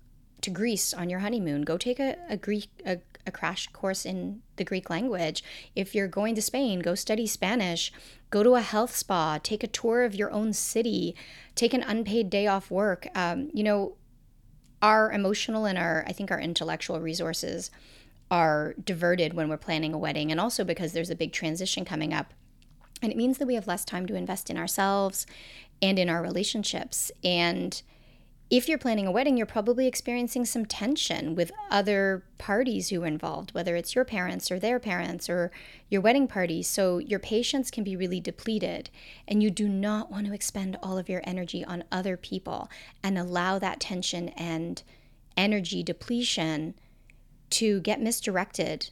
to 0.41 0.50
Greece 0.50 0.93
on 0.93 1.10
your 1.10 1.19
honeymoon, 1.19 1.63
go 1.63 1.78
take 1.78 2.00
a, 2.00 2.15
a 2.30 2.38
Greek 2.38 2.69
a, 2.86 3.00
a 3.26 3.32
crash 3.32 3.67
course 3.67 4.06
in 4.06 4.41
the 4.56 4.63
Greek 4.63 4.89
language. 4.89 5.43
If 5.76 5.93
you're 5.93 6.08
going 6.08 6.36
to 6.36 6.41
Spain, 6.41 6.80
go 6.80 6.95
study 6.95 7.28
Spanish. 7.28 7.91
Go 8.30 8.43
to 8.43 8.56
a 8.56 8.62
health 8.62 8.95
spa. 8.95 9.39
Take 9.41 9.63
a 9.63 9.67
tour 9.67 10.04
of 10.04 10.15
your 10.15 10.32
own 10.32 10.54
city. 10.54 11.15
Take 11.56 11.73
an 11.73 11.84
unpaid 11.84 12.30
day 12.30 12.47
off 12.47 12.71
work. 12.71 13.08
Um, 13.15 13.50
you 13.54 13.63
know, 13.63 13.95
our 14.82 15.12
emotional 15.12 15.65
and 15.65 15.78
our, 15.78 16.06
I 16.08 16.13
think, 16.13 16.32
our 16.32 16.39
intellectual 16.39 17.00
resources 17.00 17.71
are 18.30 18.76
diverted 18.84 19.34
when 19.34 19.50
we're 19.50 19.58
planning 19.58 19.93
a 19.93 19.97
wedding, 19.97 20.32
and 20.32 20.39
also 20.39 20.63
because 20.63 20.93
there's 20.93 21.10
a 21.10 21.15
big 21.15 21.32
transition 21.32 21.86
coming 21.86 22.13
up. 22.13 22.34
And 23.02 23.12
it 23.12 23.17
means 23.17 23.38
that 23.38 23.47
we 23.47 23.56
have 23.56 23.67
less 23.67 23.86
time 23.86 24.06
to 24.08 24.15
invest 24.15 24.50
in 24.50 24.58
ourselves 24.58 25.26
and 25.82 25.97
in 26.00 26.10
our 26.10 26.21
relationships. 26.21 27.12
And 27.23 27.82
if 28.49 28.69
you're 28.69 28.77
planning 28.77 29.05
a 29.05 29.12
wedding, 29.12 29.36
you're 29.36 29.45
probably 29.45 29.88
experiencing 29.88 30.45
some 30.45 30.65
tension 30.65 31.36
with 31.36 31.51
other 31.69 32.23
parties 32.38 32.89
who 32.89 33.03
are 33.03 33.07
involved, 33.07 33.53
whether 33.53 33.75
it's 33.75 33.93
your 33.93 34.05
parents 34.05 34.49
or 34.49 34.57
their 34.57 34.79
parents 34.79 35.29
or 35.29 35.51
your 35.89 35.99
wedding 35.99 36.27
party. 36.27 36.63
So 36.63 36.97
your 36.97 37.19
patience 37.19 37.69
can 37.69 37.83
be 37.83 37.97
really 37.97 38.21
depleted, 38.21 38.89
and 39.27 39.43
you 39.43 39.49
do 39.49 39.67
not 39.67 40.10
want 40.10 40.27
to 40.27 40.33
expend 40.33 40.77
all 40.81 40.97
of 40.97 41.10
your 41.10 41.21
energy 41.25 41.65
on 41.65 41.83
other 41.91 42.15
people 42.15 42.69
and 43.03 43.17
allow 43.17 43.60
that 43.60 43.81
tension 43.81 44.29
and 44.29 44.81
energy 45.36 45.83
depletion 45.83 46.73
to 47.49 47.81
get 47.81 48.01
misdirected 48.01 48.91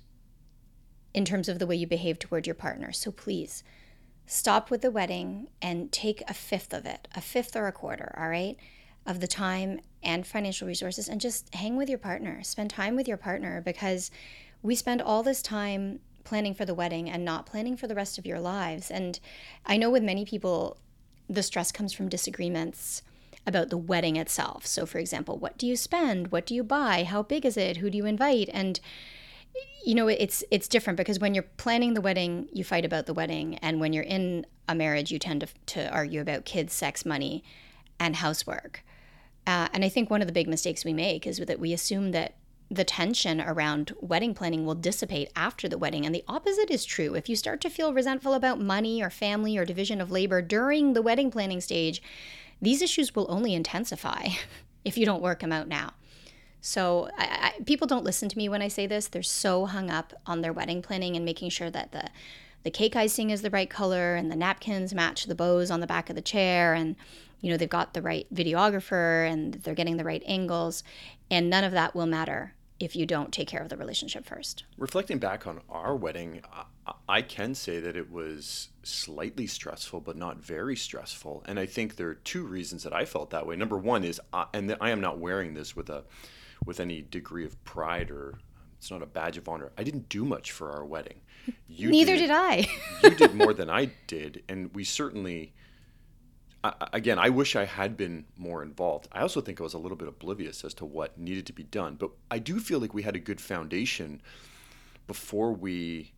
in 1.13 1.23
terms 1.23 1.47
of 1.47 1.59
the 1.59 1.67
way 1.67 1.77
you 1.77 1.87
behave 1.87 2.19
toward 2.19 2.45
your 2.45 2.55
partner. 2.55 2.91
So 2.91 3.09
please 3.09 3.63
stop 4.25 4.69
with 4.69 4.81
the 4.81 4.91
wedding 4.91 5.47
and 5.61 5.93
take 5.93 6.21
a 6.27 6.33
fifth 6.33 6.73
of 6.73 6.85
it, 6.85 7.07
a 7.15 7.21
fifth 7.21 7.55
or 7.55 7.67
a 7.67 7.71
quarter, 7.71 8.13
all 8.19 8.27
right? 8.27 8.57
Of 9.05 9.19
the 9.19 9.27
time 9.27 9.79
and 10.03 10.25
financial 10.25 10.67
resources 10.67 11.07
and 11.07 11.21
just 11.21 11.53
hang 11.53 11.75
with 11.75 11.89
your 11.89 11.97
partner. 11.97 12.41
Spend 12.43 12.69
time 12.69 12.95
with 12.95 13.07
your 13.07 13.17
partner 13.17 13.61
because 13.61 14.11
we 14.61 14.75
spend 14.75 15.01
all 15.01 15.23
this 15.23 15.41
time 15.41 15.99
planning 16.23 16.53
for 16.53 16.65
the 16.65 16.73
wedding 16.73 17.09
and 17.09 17.23
not 17.23 17.45
planning 17.45 17.77
for 17.77 17.87
the 17.87 17.95
rest 17.95 18.17
of 18.17 18.25
your 18.25 18.39
lives. 18.39 18.89
And 18.89 19.19
I 19.65 19.77
know 19.77 19.89
with 19.89 20.03
many 20.03 20.25
people, 20.25 20.77
the 21.29 21.43
stress 21.43 21.71
comes 21.71 21.93
from 21.93 22.09
disagreements 22.09 23.03
about 23.47 23.69
the 23.69 23.77
wedding 23.77 24.15
itself. 24.15 24.65
So, 24.65 24.85
for 24.85 24.97
example, 24.97 25.37
what 25.37 25.57
do 25.57 25.67
you 25.67 25.75
spend? 25.75 26.31
What 26.31 26.45
do 26.47 26.55
you 26.55 26.63
buy? 26.63 27.03
How 27.03 27.21
big 27.21 27.45
is 27.45 27.57
it? 27.57 27.77
Who 27.77 27.89
do 27.89 27.97
you 27.97 28.05
invite? 28.05 28.49
And 28.51 28.79
you 29.85 29.95
know 29.95 30.07
it's 30.07 30.43
it's 30.51 30.67
different 30.67 30.97
because 30.97 31.19
when 31.19 31.33
you're 31.33 31.45
planning 31.57 31.93
the 31.93 32.01
wedding 32.01 32.49
you 32.51 32.63
fight 32.63 32.83
about 32.83 33.05
the 33.05 33.13
wedding 33.13 33.55
and 33.59 33.79
when 33.79 33.93
you're 33.93 34.03
in 34.03 34.45
a 34.67 34.75
marriage 34.75 35.11
you 35.11 35.19
tend 35.19 35.41
to, 35.41 35.47
to 35.65 35.89
argue 35.93 36.19
about 36.19 36.43
kids 36.43 36.73
sex 36.73 37.05
money 37.05 37.43
and 37.99 38.15
housework 38.15 38.83
uh, 39.47 39.67
and 39.73 39.83
i 39.83 39.89
think 39.89 40.09
one 40.09 40.21
of 40.21 40.27
the 40.27 40.33
big 40.33 40.47
mistakes 40.47 40.85
we 40.85 40.93
make 40.93 41.25
is 41.27 41.37
that 41.37 41.59
we 41.59 41.73
assume 41.73 42.11
that 42.11 42.35
the 42.69 42.83
tension 42.83 43.41
around 43.41 43.93
wedding 43.99 44.33
planning 44.33 44.65
will 44.65 44.75
dissipate 44.75 45.31
after 45.35 45.69
the 45.69 45.77
wedding. 45.77 46.05
And 46.05 46.15
the 46.15 46.23
opposite 46.27 46.71
is 46.71 46.83
true. 46.83 47.13
If 47.13 47.29
you 47.29 47.35
start 47.35 47.61
to 47.61 47.69
feel 47.69 47.93
resentful 47.93 48.33
about 48.33 48.59
money 48.59 49.03
or 49.03 49.09
family 49.09 49.57
or 49.57 49.65
division 49.65 50.01
of 50.01 50.11
labor 50.11 50.41
during 50.41 50.93
the 50.93 51.01
wedding 51.01 51.29
planning 51.29 51.61
stage, 51.61 52.01
these 52.61 52.81
issues 52.81 53.15
will 53.15 53.27
only 53.29 53.53
intensify 53.53 54.29
if 54.83 54.97
you 54.97 55.05
don't 55.05 55.21
work 55.21 55.41
them 55.41 55.51
out 55.51 55.67
now. 55.67 55.93
So 56.61 57.09
I, 57.15 57.53
I, 57.59 57.63
people 57.63 57.85
don't 57.85 58.03
listen 58.03 58.27
to 58.29 58.37
me 58.37 58.49
when 58.49 58.63
I 58.63 58.69
say 58.69 58.87
this. 58.87 59.07
They're 59.07 59.21
so 59.21 59.67
hung 59.67 59.91
up 59.91 60.13
on 60.25 60.41
their 60.41 60.53
wedding 60.53 60.81
planning 60.81 61.15
and 61.15 61.23
making 61.23 61.51
sure 61.51 61.69
that 61.69 61.91
the 61.91 62.09
the 62.65 62.71
cake 62.71 62.95
icing 62.95 63.29
is 63.29 63.43
the 63.43 63.49
right 63.51 63.69
color 63.69 64.15
and 64.15 64.31
the 64.31 64.35
napkins 64.35 64.93
match 64.93 65.25
the 65.25 65.35
bows 65.35 65.71
on 65.71 65.79
the 65.79 65.87
back 65.87 66.09
of 66.09 66.15
the 66.15 66.21
chair 66.21 66.73
and 66.73 66.95
you 67.39 67.49
know 67.49 67.57
they've 67.57 67.69
got 67.69 67.93
the 67.93 68.01
right 68.01 68.25
videographer 68.33 69.31
and 69.31 69.53
they're 69.53 69.75
getting 69.75 69.97
the 69.97 70.03
right 70.03 70.23
angles 70.25 70.83
and 71.29 71.49
none 71.49 71.63
of 71.63 71.71
that 71.71 71.95
will 71.95 72.07
matter 72.07 72.55
if 72.79 72.95
you 72.95 73.05
don't 73.05 73.31
take 73.31 73.47
care 73.47 73.61
of 73.61 73.69
the 73.69 73.77
relationship 73.77 74.25
first. 74.25 74.65
Reflecting 74.77 75.17
back 75.17 75.47
on 75.47 75.61
our 75.69 75.95
wedding, 75.95 76.41
I, 77.07 77.21
can 77.21 77.55
say 77.55 77.79
that 77.79 77.95
it 77.95 78.11
was 78.11 78.67
slightly 78.83 79.47
stressful, 79.47 80.01
but 80.01 80.17
not 80.17 80.43
very 80.43 80.75
stressful. 80.75 81.43
And 81.45 81.57
I 81.57 81.67
think 81.67 81.95
there 81.95 82.09
are 82.09 82.15
two 82.15 82.45
reasons 82.45 82.83
that 82.83 82.93
I 82.93 83.05
felt 83.05 83.29
that 83.29 83.47
way. 83.47 83.55
Number 83.55 83.77
one 83.77 84.03
is, 84.03 84.19
I, 84.33 84.47
and 84.53 84.75
I 84.81 84.89
am 84.89 84.99
not 84.99 85.19
wearing 85.19 85.53
this 85.53 85.73
with 85.73 85.89
a 85.89 86.03
with 86.65 86.81
any 86.81 87.01
degree 87.01 87.45
of 87.45 87.63
pride 87.63 88.11
or 88.11 88.39
it's 88.77 88.91
not 88.91 89.01
a 89.01 89.07
badge 89.07 89.37
of 89.37 89.47
honor. 89.47 89.71
I 89.77 89.83
didn't 89.83 90.09
do 90.09 90.25
much 90.25 90.51
for 90.51 90.71
our 90.71 90.85
wedding. 90.85 91.21
You 91.67 91.89
Neither 91.89 92.13
did, 92.13 92.27
did 92.27 92.31
I. 92.31 92.67
you 93.03 93.09
did 93.09 93.35
more 93.35 93.53
than 93.59 93.69
I 93.69 93.91
did, 94.07 94.43
and 94.47 94.73
we 94.73 94.85
certainly. 94.85 95.53
again, 96.93 97.19
I 97.19 97.27
wish 97.27 97.57
I 97.57 97.65
had 97.65 97.97
been 97.97 98.23
more 98.37 98.63
involved. 98.63 99.09
I 99.11 99.19
also 99.19 99.41
think 99.41 99.59
I 99.59 99.63
was 99.63 99.73
a 99.73 99.77
little 99.77 99.97
bit 99.97 100.07
oblivious 100.07 100.63
as 100.63 100.73
to 100.75 100.85
what 100.85 101.17
needed 101.17 101.45
to 101.47 101.53
be 101.53 101.63
done, 101.63 101.95
but 101.95 102.11
I 102.31 102.39
do 102.39 102.61
feel 102.61 102.79
like 102.79 102.93
we 102.93 103.01
had 103.01 103.17
a 103.17 103.19
good 103.19 103.41
foundation 103.41 104.21
before 105.05 105.51
we. 105.51 106.13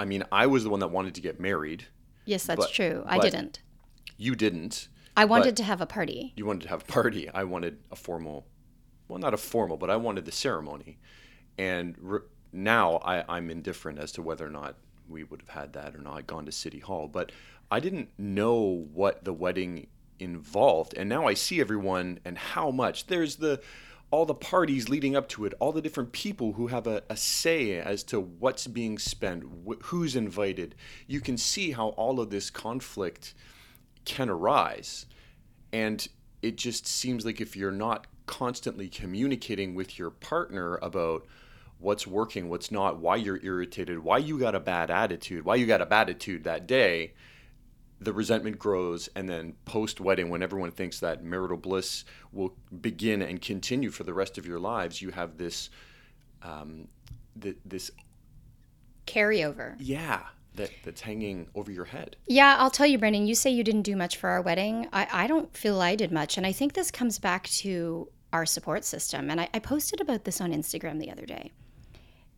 I 0.00 0.04
mean, 0.04 0.24
I 0.32 0.46
was 0.48 0.64
the 0.64 0.70
one 0.70 0.80
that 0.80 0.88
wanted 0.88 1.14
to 1.14 1.20
get 1.20 1.38
married. 1.38 1.86
Yes, 2.24 2.44
that's 2.44 2.66
but, 2.66 2.72
true. 2.72 3.04
I 3.06 3.20
didn't. 3.20 3.60
You 4.16 4.34
didn't. 4.34 4.88
I 5.16 5.26
wanted 5.26 5.56
to 5.58 5.62
have 5.62 5.80
a 5.80 5.86
party. 5.86 6.32
You 6.34 6.44
wanted 6.44 6.62
to 6.62 6.68
have 6.70 6.82
a 6.82 6.86
party. 6.86 7.28
I 7.30 7.44
wanted 7.44 7.78
a 7.92 7.96
formal 7.96 8.46
well, 9.08 9.18
not 9.18 9.34
a 9.34 9.38
formal, 9.38 9.76
but 9.76 9.90
I 9.90 9.96
wanted 9.96 10.24
the 10.26 10.32
ceremony. 10.32 10.98
And 11.56 11.96
re- 11.98 12.20
now 12.52 12.96
I, 12.96 13.24
I'm 13.28 13.50
indifferent 13.50 13.98
as 13.98 14.12
to 14.12 14.22
whether 14.22 14.46
or 14.46 14.50
not 14.50 14.76
we 15.08 15.24
would 15.24 15.42
have 15.42 15.48
had 15.48 15.72
that 15.74 15.94
or 15.94 16.00
not, 16.00 16.26
gone 16.26 16.44
to 16.46 16.52
City 16.52 16.78
Hall. 16.78 17.08
But 17.08 17.32
I 17.70 17.80
didn't 17.80 18.10
know 18.18 18.86
what 18.92 19.24
the 19.24 19.32
wedding 19.32 19.86
involved. 20.18 20.94
And 20.94 21.08
now 21.08 21.26
I 21.26 21.34
see 21.34 21.60
everyone 21.60 22.20
and 22.24 22.36
how 22.36 22.70
much. 22.70 23.06
There's 23.06 23.36
the 23.36 23.60
all 24.10 24.24
the 24.24 24.34
parties 24.34 24.88
leading 24.88 25.14
up 25.14 25.28
to 25.28 25.44
it, 25.44 25.52
all 25.60 25.70
the 25.70 25.82
different 25.82 26.12
people 26.12 26.54
who 26.54 26.68
have 26.68 26.86
a, 26.86 27.02
a 27.10 27.16
say 27.16 27.78
as 27.78 28.02
to 28.02 28.18
what's 28.18 28.66
being 28.66 28.98
spent, 28.98 29.44
wh- 29.66 29.82
who's 29.84 30.16
invited. 30.16 30.74
You 31.06 31.20
can 31.20 31.36
see 31.36 31.72
how 31.72 31.88
all 31.88 32.18
of 32.18 32.30
this 32.30 32.48
conflict 32.48 33.34
can 34.06 34.30
arise. 34.30 35.04
And 35.74 36.08
it 36.40 36.56
just 36.56 36.86
seems 36.86 37.26
like 37.26 37.40
if 37.40 37.54
you're 37.54 37.70
not 37.70 38.06
constantly 38.24 38.88
communicating 38.88 39.74
with 39.74 39.98
your 39.98 40.10
partner 40.10 40.76
about 40.76 41.26
what's 41.78 42.06
working, 42.06 42.48
what's 42.48 42.70
not, 42.70 42.98
why 42.98 43.16
you're 43.16 43.40
irritated, 43.42 44.00
why 44.00 44.18
you 44.18 44.38
got 44.38 44.54
a 44.54 44.60
bad 44.60 44.90
attitude, 44.90 45.44
why 45.44 45.54
you 45.54 45.66
got 45.66 45.80
a 45.80 45.86
bad 45.86 46.08
attitude 46.08 46.44
that 46.44 46.66
day, 46.66 47.12
the 48.00 48.12
resentment 48.12 48.58
grows. 48.58 49.08
And 49.14 49.28
then 49.28 49.54
post 49.64 50.00
wedding, 50.00 50.28
when 50.28 50.42
everyone 50.42 50.70
thinks 50.70 51.00
that 51.00 51.22
marital 51.22 51.56
bliss 51.56 52.04
will 52.32 52.54
begin 52.80 53.22
and 53.22 53.40
continue 53.40 53.90
for 53.90 54.04
the 54.04 54.14
rest 54.14 54.38
of 54.38 54.46
your 54.46 54.58
lives, 54.58 55.00
you 55.00 55.10
have 55.10 55.38
this, 55.38 55.70
um, 56.42 56.88
th- 57.40 57.58
this 57.64 57.90
carryover. 59.06 59.76
Yeah 59.78 60.22
that 60.58 60.70
that's 60.84 61.00
hanging 61.00 61.48
over 61.54 61.70
your 61.70 61.86
head. 61.86 62.16
Yeah, 62.26 62.56
I'll 62.58 62.70
tell 62.70 62.86
you, 62.86 62.98
Brandon. 62.98 63.26
You 63.26 63.34
say 63.34 63.50
you 63.50 63.64
didn't 63.64 63.82
do 63.82 63.96
much 63.96 64.16
for 64.16 64.28
our 64.28 64.42
wedding. 64.42 64.88
I, 64.92 65.06
I 65.10 65.26
don't 65.26 65.56
feel 65.56 65.80
I 65.80 65.94
did 65.94 66.12
much, 66.12 66.36
and 66.36 66.46
I 66.46 66.52
think 66.52 66.74
this 66.74 66.90
comes 66.90 67.18
back 67.18 67.48
to 67.48 68.08
our 68.32 68.44
support 68.44 68.84
system. 68.84 69.30
And 69.30 69.40
I, 69.40 69.48
I 69.54 69.58
posted 69.58 70.00
about 70.00 70.24
this 70.24 70.40
on 70.40 70.52
Instagram 70.52 71.00
the 71.00 71.10
other 71.10 71.24
day. 71.24 71.52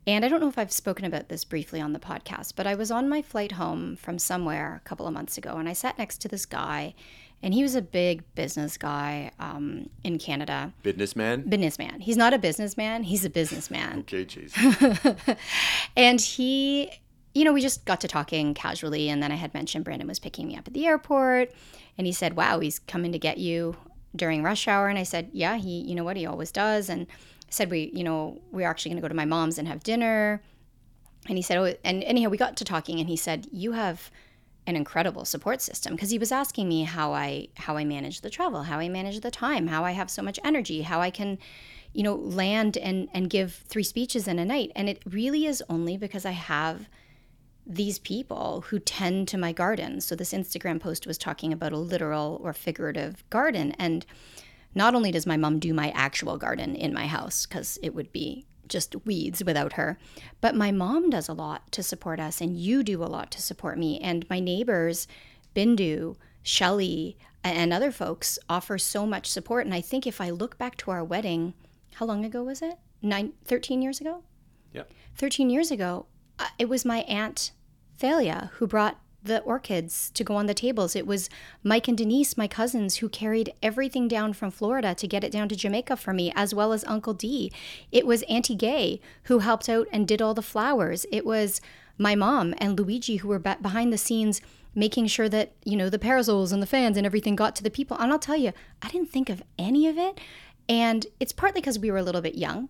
And 0.07 0.25
I 0.25 0.27
don't 0.29 0.39
know 0.39 0.47
if 0.47 0.57
I've 0.57 0.71
spoken 0.71 1.05
about 1.05 1.29
this 1.29 1.43
briefly 1.43 1.79
on 1.79 1.93
the 1.93 1.99
podcast, 1.99 2.53
but 2.55 2.65
I 2.65 2.73
was 2.73 2.89
on 2.89 3.07
my 3.07 3.21
flight 3.21 3.53
home 3.53 3.95
from 3.95 4.17
somewhere 4.17 4.81
a 4.83 4.87
couple 4.87 5.07
of 5.07 5.13
months 5.13 5.37
ago, 5.37 5.57
and 5.57 5.69
I 5.69 5.73
sat 5.73 5.97
next 5.97 6.19
to 6.21 6.27
this 6.27 6.45
guy, 6.45 6.95
and 7.43 7.53
he 7.53 7.61
was 7.61 7.75
a 7.75 7.81
big 7.81 8.23
business 8.33 8.77
guy 8.77 9.31
um, 9.39 9.89
in 10.03 10.17
Canada. 10.17 10.73
Businessman? 10.81 11.41
Businessman. 11.47 11.99
He's 11.99 12.17
not 12.17 12.33
a 12.33 12.39
businessman, 12.39 13.03
he's 13.03 13.25
a 13.25 13.29
businessman. 13.29 13.99
okay, 14.11 14.25
jeez. 14.25 15.37
and 15.95 16.19
he, 16.19 16.91
you 17.35 17.43
know, 17.43 17.53
we 17.53 17.61
just 17.61 17.85
got 17.85 18.01
to 18.01 18.07
talking 18.07 18.55
casually, 18.55 19.07
and 19.07 19.21
then 19.21 19.31
I 19.31 19.35
had 19.35 19.53
mentioned 19.53 19.85
Brandon 19.85 20.07
was 20.07 20.19
picking 20.19 20.47
me 20.47 20.57
up 20.57 20.67
at 20.67 20.73
the 20.73 20.87
airport, 20.87 21.51
and 21.95 22.07
he 22.07 22.13
said, 22.13 22.35
Wow, 22.35 22.59
he's 22.59 22.79
coming 22.79 23.11
to 23.11 23.19
get 23.19 23.37
you 23.37 23.75
during 24.15 24.43
rush 24.43 24.67
hour 24.67 24.87
and 24.87 24.99
I 24.99 25.03
said, 25.03 25.29
"Yeah, 25.33 25.57
he, 25.57 25.81
you 25.81 25.95
know 25.95 26.03
what, 26.03 26.17
he 26.17 26.25
always 26.25 26.51
does." 26.51 26.89
And 26.89 27.07
said, 27.51 27.69
"We, 27.69 27.91
you 27.93 28.03
know, 28.03 28.41
we're 28.51 28.67
actually 28.67 28.89
going 28.89 29.01
to 29.01 29.03
go 29.03 29.09
to 29.09 29.15
my 29.15 29.25
mom's 29.25 29.57
and 29.57 29.67
have 29.67 29.83
dinner." 29.83 30.41
And 31.27 31.37
he 31.37 31.41
said, 31.43 31.57
"Oh, 31.57 31.73
and 31.83 32.03
anyhow, 32.03 32.29
we 32.29 32.37
got 32.37 32.57
to 32.57 32.65
talking 32.65 32.99
and 32.99 33.07
he 33.07 33.15
said, 33.15 33.47
"You 33.51 33.73
have 33.73 34.09
an 34.67 34.75
incredible 34.75 35.25
support 35.25 35.61
system 35.61 35.95
because 35.95 36.11
he 36.11 36.19
was 36.19 36.31
asking 36.31 36.67
me 36.69 36.83
how 36.83 37.13
I 37.13 37.49
how 37.57 37.77
I 37.77 37.85
manage 37.85 38.21
the 38.21 38.29
travel, 38.29 38.63
how 38.63 38.79
I 38.79 38.89
manage 38.89 39.21
the 39.21 39.31
time, 39.31 39.67
how 39.67 39.83
I 39.83 39.91
have 39.91 40.09
so 40.09 40.21
much 40.21 40.39
energy, 40.43 40.81
how 40.81 41.01
I 41.01 41.09
can, 41.09 41.37
you 41.93 42.03
know, 42.03 42.15
land 42.15 42.77
and 42.77 43.09
and 43.13 43.29
give 43.29 43.63
three 43.67 43.83
speeches 43.83 44.27
in 44.27 44.39
a 44.39 44.45
night. 44.45 44.71
And 44.75 44.89
it 44.89 45.01
really 45.05 45.45
is 45.45 45.63
only 45.69 45.97
because 45.97 46.25
I 46.25 46.31
have 46.31 46.87
these 47.65 47.99
people 47.99 48.65
who 48.67 48.79
tend 48.79 49.27
to 49.29 49.37
my 49.37 49.51
garden. 49.51 50.01
So 50.01 50.15
this 50.15 50.33
Instagram 50.33 50.79
post 50.79 51.07
was 51.07 51.17
talking 51.17 51.53
about 51.53 51.73
a 51.73 51.77
literal 51.77 52.39
or 52.43 52.53
figurative 52.53 53.23
garden. 53.29 53.71
And 53.77 54.05
not 54.73 54.95
only 54.95 55.11
does 55.11 55.25
my 55.25 55.37
mom 55.37 55.59
do 55.59 55.73
my 55.73 55.91
actual 55.91 56.37
garden 56.37 56.75
in 56.75 56.93
my 56.93 57.07
house, 57.07 57.45
because 57.45 57.77
it 57.81 57.93
would 57.93 58.11
be 58.11 58.45
just 58.67 58.95
weeds 59.05 59.43
without 59.43 59.73
her, 59.73 59.97
but 60.39 60.55
my 60.55 60.71
mom 60.71 61.09
does 61.09 61.27
a 61.27 61.33
lot 61.33 61.71
to 61.73 61.83
support 61.83 62.19
us, 62.19 62.41
and 62.41 62.57
you 62.57 62.83
do 62.83 63.03
a 63.03 63.05
lot 63.05 63.31
to 63.31 63.41
support 63.41 63.77
me. 63.77 63.99
And 63.99 64.29
my 64.29 64.39
neighbors, 64.39 65.07
Bindu, 65.55 66.15
Shelly, 66.41 67.17
and 67.43 67.73
other 67.73 67.91
folks 67.91 68.39
offer 68.47 68.77
so 68.77 69.05
much 69.05 69.27
support. 69.27 69.65
And 69.65 69.73
I 69.73 69.81
think 69.81 70.05
if 70.05 70.21
I 70.21 70.29
look 70.29 70.57
back 70.57 70.77
to 70.77 70.91
our 70.91 71.03
wedding, 71.03 71.53
how 71.95 72.05
long 72.05 72.23
ago 72.23 72.43
was 72.43 72.61
it? 72.61 72.77
Nine, 73.01 73.33
13 73.45 73.81
years 73.81 73.99
ago? 73.99 74.23
Yeah. 74.73 74.83
13 75.15 75.49
years 75.49 75.71
ago, 75.71 76.05
uh, 76.39 76.47
it 76.57 76.69
was 76.69 76.85
my 76.85 76.99
aunt 77.01 77.51
Thalia 77.97 78.51
who 78.55 78.67
brought 78.67 78.99
the 79.23 79.39
orchids 79.41 80.09
to 80.11 80.23
go 80.23 80.35
on 80.35 80.47
the 80.47 80.53
tables. 80.53 80.95
It 80.95 81.05
was 81.05 81.29
Mike 81.63 81.87
and 81.87 81.97
Denise, 81.97 82.37
my 82.37 82.47
cousins, 82.47 82.97
who 82.97 83.09
carried 83.09 83.53
everything 83.61 84.07
down 84.07 84.33
from 84.33 84.51
Florida 84.51 84.95
to 84.95 85.07
get 85.07 85.23
it 85.23 85.31
down 85.31 85.49
to 85.49 85.55
Jamaica 85.55 85.97
for 85.97 86.13
me, 86.13 86.31
as 86.35 86.53
well 86.53 86.73
as 86.73 86.83
Uncle 86.85 87.13
D. 87.13 87.51
It 87.91 88.05
was 88.07 88.23
Auntie 88.23 88.55
Gay 88.55 88.99
who 89.23 89.39
helped 89.39 89.69
out 89.69 89.87
and 89.91 90.07
did 90.07 90.21
all 90.21 90.33
the 90.33 90.41
flowers. 90.41 91.05
It 91.11 91.25
was 91.25 91.61
my 91.97 92.15
mom 92.15 92.55
and 92.57 92.79
Luigi 92.79 93.17
who 93.17 93.27
were 93.27 93.39
behind 93.39 93.93
the 93.93 93.97
scenes 93.97 94.41
making 94.73 95.05
sure 95.07 95.29
that, 95.29 95.53
you 95.65 95.75
know, 95.75 95.89
the 95.89 95.99
parasols 95.99 96.51
and 96.51 96.61
the 96.61 96.67
fans 96.67 96.97
and 96.97 97.05
everything 97.05 97.35
got 97.35 97.55
to 97.57 97.63
the 97.63 97.69
people. 97.69 97.97
And 97.97 98.11
I'll 98.11 98.19
tell 98.19 98.37
you, 98.37 98.53
I 98.81 98.87
didn't 98.87 99.09
think 99.09 99.29
of 99.29 99.43
any 99.59 99.87
of 99.87 99.97
it. 99.97 100.19
And 100.69 101.05
it's 101.19 101.33
partly 101.33 101.61
because 101.61 101.77
we 101.77 101.91
were 101.91 101.97
a 101.97 102.03
little 102.03 102.21
bit 102.21 102.35
young 102.35 102.69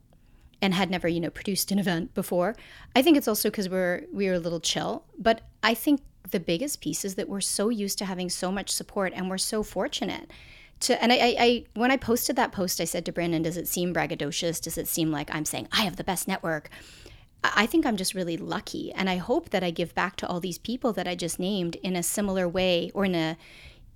and 0.61 0.73
had 0.73 0.89
never, 0.89 1.07
you 1.07 1.19
know, 1.19 1.29
produced 1.29 1.71
an 1.71 1.79
event 1.79 2.13
before. 2.13 2.55
I 2.95 3.01
think 3.01 3.17
it's 3.17 3.27
also 3.27 3.49
because 3.49 3.69
we're 3.69 4.05
we 4.11 4.27
were 4.27 4.33
a 4.33 4.39
little 4.39 4.59
chill, 4.59 5.05
but 5.17 5.41
I 5.63 5.73
think 5.73 6.01
the 6.29 6.39
biggest 6.39 6.81
piece 6.81 7.03
is 7.03 7.15
that 7.15 7.29
we're 7.29 7.41
so 7.41 7.69
used 7.69 7.97
to 7.97 8.05
having 8.05 8.29
so 8.29 8.51
much 8.51 8.69
support 8.69 9.13
and 9.15 9.29
we're 9.29 9.37
so 9.37 9.63
fortunate 9.63 10.29
to 10.81 11.01
and 11.01 11.11
I, 11.11 11.15
I, 11.15 11.35
I 11.39 11.65
when 11.73 11.91
I 11.91 11.97
posted 11.97 12.35
that 12.35 12.51
post, 12.51 12.81
I 12.81 12.85
said 12.85 13.05
to 13.05 13.11
Brandon, 13.11 13.41
does 13.41 13.57
it 13.57 13.67
seem 13.67 13.93
braggadocious? 13.93 14.61
Does 14.61 14.77
it 14.77 14.87
seem 14.87 15.11
like 15.11 15.33
I'm 15.33 15.45
saying 15.45 15.67
I 15.71 15.83
have 15.83 15.95
the 15.95 16.03
best 16.03 16.27
network? 16.27 16.69
I 17.43 17.65
think 17.65 17.85
I'm 17.85 17.97
just 17.97 18.13
really 18.13 18.37
lucky. 18.37 18.91
And 18.91 19.09
I 19.09 19.15
hope 19.15 19.49
that 19.49 19.63
I 19.63 19.71
give 19.71 19.95
back 19.95 20.15
to 20.17 20.27
all 20.27 20.39
these 20.39 20.59
people 20.59 20.93
that 20.93 21.07
I 21.07 21.15
just 21.15 21.39
named 21.39 21.75
in 21.77 21.95
a 21.95 22.03
similar 22.03 22.47
way 22.47 22.91
or 22.93 23.05
in 23.05 23.15
a 23.15 23.37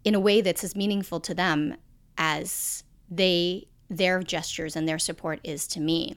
in 0.03 0.15
a 0.15 0.19
way 0.19 0.41
that's 0.41 0.63
as 0.63 0.75
meaningful 0.75 1.19
to 1.21 1.33
them 1.33 1.75
as 2.17 2.83
they 3.09 3.67
their 3.89 4.23
gestures 4.23 4.75
and 4.75 4.87
their 4.87 4.99
support 4.99 5.39
is 5.43 5.67
to 5.67 5.79
me. 5.79 6.15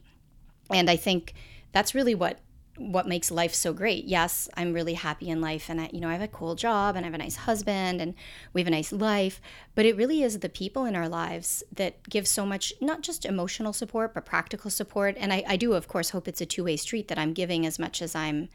And 0.70 0.88
I 0.88 0.96
think 0.96 1.34
that's 1.72 1.94
really 1.94 2.14
what 2.14 2.38
what 2.78 3.06
makes 3.06 3.30
life 3.30 3.52
so 3.52 3.72
great. 3.72 4.04
Yes, 4.04 4.48
I'm 4.54 4.72
really 4.72 4.94
happy 4.94 5.28
in 5.28 5.40
life 5.40 5.68
and 5.68 5.80
I 5.80 5.90
you 5.92 6.00
know, 6.00 6.08
I 6.08 6.12
have 6.12 6.22
a 6.22 6.28
cool 6.28 6.54
job 6.54 6.96
and 6.96 7.04
I 7.04 7.08
have 7.08 7.14
a 7.14 7.18
nice 7.18 7.36
husband 7.36 8.00
and 8.00 8.14
we 8.52 8.60
have 8.60 8.68
a 8.68 8.70
nice 8.70 8.92
life, 8.92 9.40
but 9.74 9.84
it 9.84 9.96
really 9.96 10.22
is 10.22 10.38
the 10.38 10.48
people 10.48 10.84
in 10.84 10.96
our 10.96 11.08
lives 11.08 11.62
that 11.72 12.08
give 12.08 12.26
so 12.26 12.46
much 12.46 12.72
not 12.80 13.02
just 13.02 13.24
emotional 13.24 13.72
support 13.72 14.14
but 14.14 14.24
practical 14.24 14.70
support 14.70 15.16
and 15.18 15.32
I, 15.32 15.44
I 15.46 15.56
do 15.56 15.74
of 15.74 15.88
course 15.88 16.10
hope 16.10 16.28
it's 16.28 16.40
a 16.40 16.46
two-way 16.46 16.76
street 16.76 17.08
that 17.08 17.18
I'm 17.18 17.32
giving 17.32 17.66
as 17.66 17.78
much 17.78 18.00
as 18.00 18.14
I'm 18.14 18.48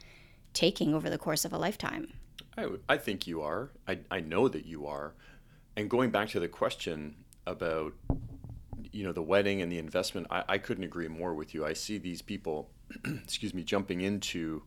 taking 0.53 0.93
over 0.93 1.09
the 1.09 1.17
course 1.17 1.45
of 1.45 1.53
a 1.53 1.57
lifetime. 1.57 2.13
I, 2.57 2.67
I 2.88 2.97
think 2.97 3.27
you 3.27 3.41
are. 3.41 3.71
I, 3.88 3.99
I 4.12 4.19
know 4.19 4.47
that 4.47 4.65
you 4.65 4.86
are. 4.88 5.13
And 5.75 5.89
going 5.89 6.12
back 6.12 6.29
to 6.29 6.39
the 6.39 6.47
question 6.47 7.15
about 7.45 7.93
you 8.91 9.03
know 9.03 9.11
the 9.11 9.21
wedding 9.21 9.61
and 9.61 9.71
the 9.71 9.79
investment, 9.79 10.27
I, 10.29 10.43
I 10.47 10.57
couldn't 10.57 10.83
agree 10.83 11.07
more 11.07 11.33
with 11.33 11.53
you. 11.53 11.65
I 11.65 11.73
see 11.73 11.97
these 11.97 12.21
people, 12.21 12.69
excuse 13.05 13.53
me, 13.53 13.63
jumping 13.63 14.01
into 14.01 14.63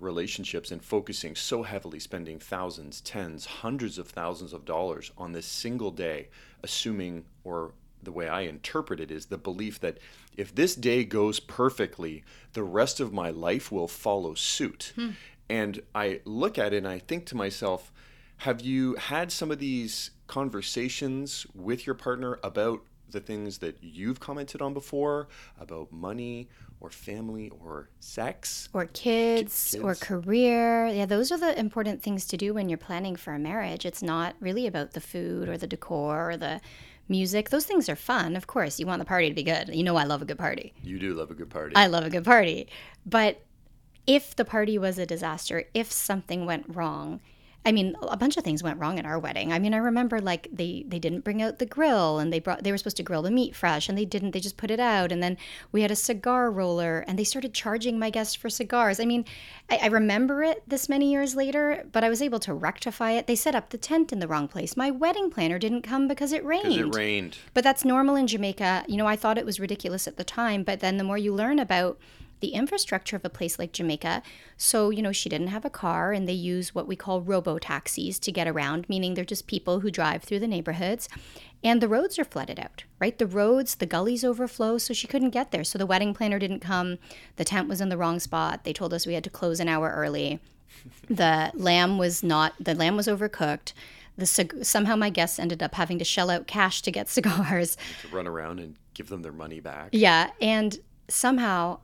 relationships 0.00 0.70
and 0.70 0.82
focusing 0.82 1.34
so 1.34 1.62
heavily, 1.62 1.98
spending 1.98 2.38
thousands, 2.38 3.00
tens, 3.00 3.46
hundreds 3.46 3.98
of 3.98 4.08
thousands 4.08 4.52
of 4.52 4.64
dollars 4.64 5.12
on 5.16 5.32
this 5.32 5.46
single 5.46 5.90
day, 5.90 6.28
assuming 6.62 7.24
or 7.44 7.72
the 8.02 8.12
way 8.12 8.28
I 8.28 8.42
interpret 8.42 9.00
it 9.00 9.10
is 9.10 9.26
the 9.26 9.38
belief 9.38 9.80
that 9.80 9.98
if 10.36 10.54
this 10.54 10.74
day 10.74 11.04
goes 11.04 11.40
perfectly, 11.40 12.22
the 12.52 12.62
rest 12.62 13.00
of 13.00 13.12
my 13.12 13.30
life 13.30 13.72
will 13.72 13.88
follow 13.88 14.34
suit. 14.34 14.92
Hmm. 14.94 15.10
And 15.48 15.82
I 15.94 16.20
look 16.24 16.58
at 16.58 16.72
it 16.72 16.78
and 16.78 16.88
I 16.88 16.98
think 16.98 17.26
to 17.26 17.36
myself, 17.36 17.92
have 18.38 18.60
you 18.60 18.94
had 18.96 19.30
some 19.30 19.50
of 19.50 19.58
these 19.58 20.10
conversations 20.26 21.46
with 21.54 21.86
your 21.86 21.94
partner 21.94 22.38
about 22.42 22.82
the 23.14 23.20
things 23.20 23.58
that 23.58 23.78
you've 23.80 24.20
commented 24.20 24.60
on 24.60 24.74
before 24.74 25.28
about 25.58 25.90
money 25.90 26.48
or 26.80 26.90
family 26.90 27.50
or 27.64 27.88
sex 28.00 28.68
or 28.74 28.84
kids, 28.84 29.70
kids, 29.72 29.82
or 29.82 29.94
career. 29.94 30.86
Yeah, 30.88 31.06
those 31.06 31.32
are 31.32 31.38
the 31.38 31.58
important 31.58 32.02
things 32.02 32.26
to 32.26 32.36
do 32.36 32.52
when 32.52 32.68
you're 32.68 32.76
planning 32.76 33.16
for 33.16 33.32
a 33.32 33.38
marriage. 33.38 33.86
It's 33.86 34.02
not 34.02 34.36
really 34.38 34.66
about 34.66 34.92
the 34.92 35.00
food 35.00 35.48
or 35.48 35.56
the 35.56 35.66
decor 35.66 36.32
or 36.32 36.36
the 36.36 36.60
music. 37.08 37.50
Those 37.50 37.64
things 37.64 37.88
are 37.88 37.96
fun. 37.96 38.36
Of 38.36 38.46
course, 38.46 38.78
you 38.78 38.86
want 38.86 38.98
the 38.98 39.06
party 39.06 39.28
to 39.28 39.34
be 39.34 39.42
good. 39.42 39.74
You 39.74 39.82
know 39.82 39.96
I 39.96 40.04
love 40.04 40.20
a 40.20 40.26
good 40.26 40.38
party. 40.38 40.74
You 40.82 40.98
do 40.98 41.14
love 41.14 41.30
a 41.30 41.34
good 41.34 41.50
party. 41.50 41.74
I 41.74 41.86
love 41.86 42.04
a 42.04 42.10
good 42.10 42.24
party. 42.24 42.68
But 43.06 43.42
if 44.06 44.36
the 44.36 44.44
party 44.44 44.76
was 44.78 44.98
a 44.98 45.06
disaster, 45.06 45.64
if 45.72 45.90
something 45.90 46.44
went 46.44 46.66
wrong, 46.68 47.20
I 47.66 47.72
mean, 47.72 47.96
a 48.02 48.16
bunch 48.16 48.36
of 48.36 48.44
things 48.44 48.62
went 48.62 48.78
wrong 48.78 48.98
at 48.98 49.06
our 49.06 49.18
wedding. 49.18 49.52
I 49.52 49.58
mean, 49.58 49.72
I 49.72 49.78
remember 49.78 50.20
like 50.20 50.48
they 50.52 50.84
they 50.86 50.98
didn't 50.98 51.24
bring 51.24 51.40
out 51.40 51.58
the 51.58 51.66
grill, 51.66 52.18
and 52.18 52.32
they 52.32 52.38
brought 52.38 52.62
they 52.62 52.70
were 52.70 52.78
supposed 52.78 52.98
to 52.98 53.02
grill 53.02 53.22
the 53.22 53.30
meat 53.30 53.56
fresh, 53.56 53.88
and 53.88 53.96
they 53.96 54.04
didn't. 54.04 54.32
They 54.32 54.40
just 54.40 54.58
put 54.58 54.70
it 54.70 54.80
out, 54.80 55.10
and 55.10 55.22
then 55.22 55.38
we 55.72 55.82
had 55.82 55.90
a 55.90 55.96
cigar 55.96 56.50
roller, 56.50 57.04
and 57.08 57.18
they 57.18 57.24
started 57.24 57.54
charging 57.54 57.98
my 57.98 58.10
guests 58.10 58.34
for 58.34 58.50
cigars. 58.50 59.00
I 59.00 59.06
mean, 59.06 59.24
I, 59.70 59.78
I 59.82 59.86
remember 59.86 60.42
it 60.42 60.62
this 60.68 60.88
many 60.88 61.10
years 61.10 61.34
later, 61.34 61.86
but 61.90 62.04
I 62.04 62.10
was 62.10 62.20
able 62.20 62.40
to 62.40 62.52
rectify 62.52 63.12
it. 63.12 63.26
They 63.26 63.36
set 63.36 63.54
up 63.54 63.70
the 63.70 63.78
tent 63.78 64.12
in 64.12 64.18
the 64.18 64.28
wrong 64.28 64.46
place. 64.46 64.76
My 64.76 64.90
wedding 64.90 65.30
planner 65.30 65.58
didn't 65.58 65.82
come 65.82 66.06
because 66.06 66.32
it 66.32 66.44
rained. 66.44 66.64
Because 66.64 66.78
it 66.78 66.94
rained. 66.94 67.38
But 67.54 67.64
that's 67.64 67.84
normal 67.84 68.16
in 68.16 68.26
Jamaica. 68.26 68.84
You 68.88 68.98
know, 68.98 69.06
I 69.06 69.16
thought 69.16 69.38
it 69.38 69.46
was 69.46 69.58
ridiculous 69.58 70.06
at 70.06 70.16
the 70.16 70.24
time, 70.24 70.64
but 70.64 70.80
then 70.80 70.98
the 70.98 71.04
more 71.04 71.18
you 71.18 71.32
learn 71.32 71.58
about 71.58 71.98
the 72.44 72.52
infrastructure 72.52 73.16
of 73.16 73.24
a 73.24 73.30
place 73.30 73.58
like 73.58 73.72
Jamaica. 73.72 74.22
So, 74.58 74.90
you 74.90 75.00
know, 75.00 75.12
she 75.12 75.30
didn't 75.30 75.46
have 75.46 75.64
a 75.64 75.70
car 75.70 76.12
and 76.12 76.28
they 76.28 76.34
use 76.34 76.74
what 76.74 76.86
we 76.86 76.94
call 76.94 77.22
robot 77.22 77.62
taxis 77.62 78.18
to 78.18 78.30
get 78.30 78.46
around, 78.46 78.86
meaning 78.86 79.14
they're 79.14 79.24
just 79.24 79.46
people 79.46 79.80
who 79.80 79.90
drive 79.90 80.22
through 80.22 80.40
the 80.40 80.46
neighborhoods. 80.46 81.08
And 81.62 81.80
the 81.80 81.88
roads 81.88 82.18
are 82.18 82.24
flooded 82.24 82.60
out, 82.60 82.84
right? 83.00 83.16
The 83.16 83.26
roads, 83.26 83.76
the 83.76 83.86
gullies 83.86 84.24
overflow, 84.24 84.76
so 84.76 84.92
she 84.92 85.06
couldn't 85.06 85.30
get 85.30 85.52
there. 85.52 85.64
So 85.64 85.78
the 85.78 85.86
wedding 85.86 86.12
planner 86.12 86.38
didn't 86.38 86.60
come. 86.60 86.98
The 87.36 87.46
tent 87.46 87.66
was 87.66 87.80
in 87.80 87.88
the 87.88 87.96
wrong 87.96 88.20
spot. 88.20 88.64
They 88.64 88.74
told 88.74 88.92
us 88.92 89.06
we 89.06 89.14
had 89.14 89.24
to 89.24 89.30
close 89.30 89.58
an 89.58 89.70
hour 89.70 89.90
early. 89.96 90.38
the 91.08 91.50
lamb 91.54 91.96
was 91.96 92.22
not, 92.22 92.52
the 92.60 92.74
lamb 92.74 92.94
was 92.94 93.06
overcooked. 93.06 93.72
The 94.18 94.26
cig- 94.26 94.66
somehow 94.66 94.96
my 94.96 95.08
guests 95.08 95.38
ended 95.38 95.62
up 95.62 95.76
having 95.76 95.98
to 95.98 96.04
shell 96.04 96.28
out 96.28 96.46
cash 96.46 96.82
to 96.82 96.90
get 96.90 97.08
cigars. 97.16 97.78
To 98.02 98.08
run 98.08 98.26
around 98.26 98.60
and 98.60 98.76
give 98.92 99.08
them 99.08 99.22
their 99.22 99.32
money 99.32 99.60
back. 99.60 99.88
Yeah. 99.92 100.28
And 100.42 100.78
somehow 101.08 101.78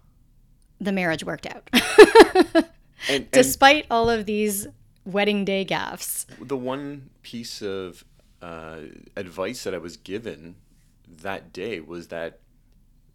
the 0.81 0.93
marriage 0.93 1.25
worked 1.25 1.47
out. 1.47 1.69
and, 3.09 3.31
Despite 3.31 3.87
all 3.91 4.09
of 4.09 4.27
these 4.27 4.67
wedding 5.05 5.45
day 5.45 5.65
gaffes. 5.65 6.27
The 6.41 6.57
one 6.57 7.11
piece 7.23 7.63
of 7.63 8.05
uh, 8.43 8.81
advice 9.17 9.65
that 9.65 9.75
I 9.75 9.79
was 9.79 9.97
given 9.97 10.57
that 11.07 11.53
day 11.53 11.81
was 11.81 12.09
that 12.09 12.41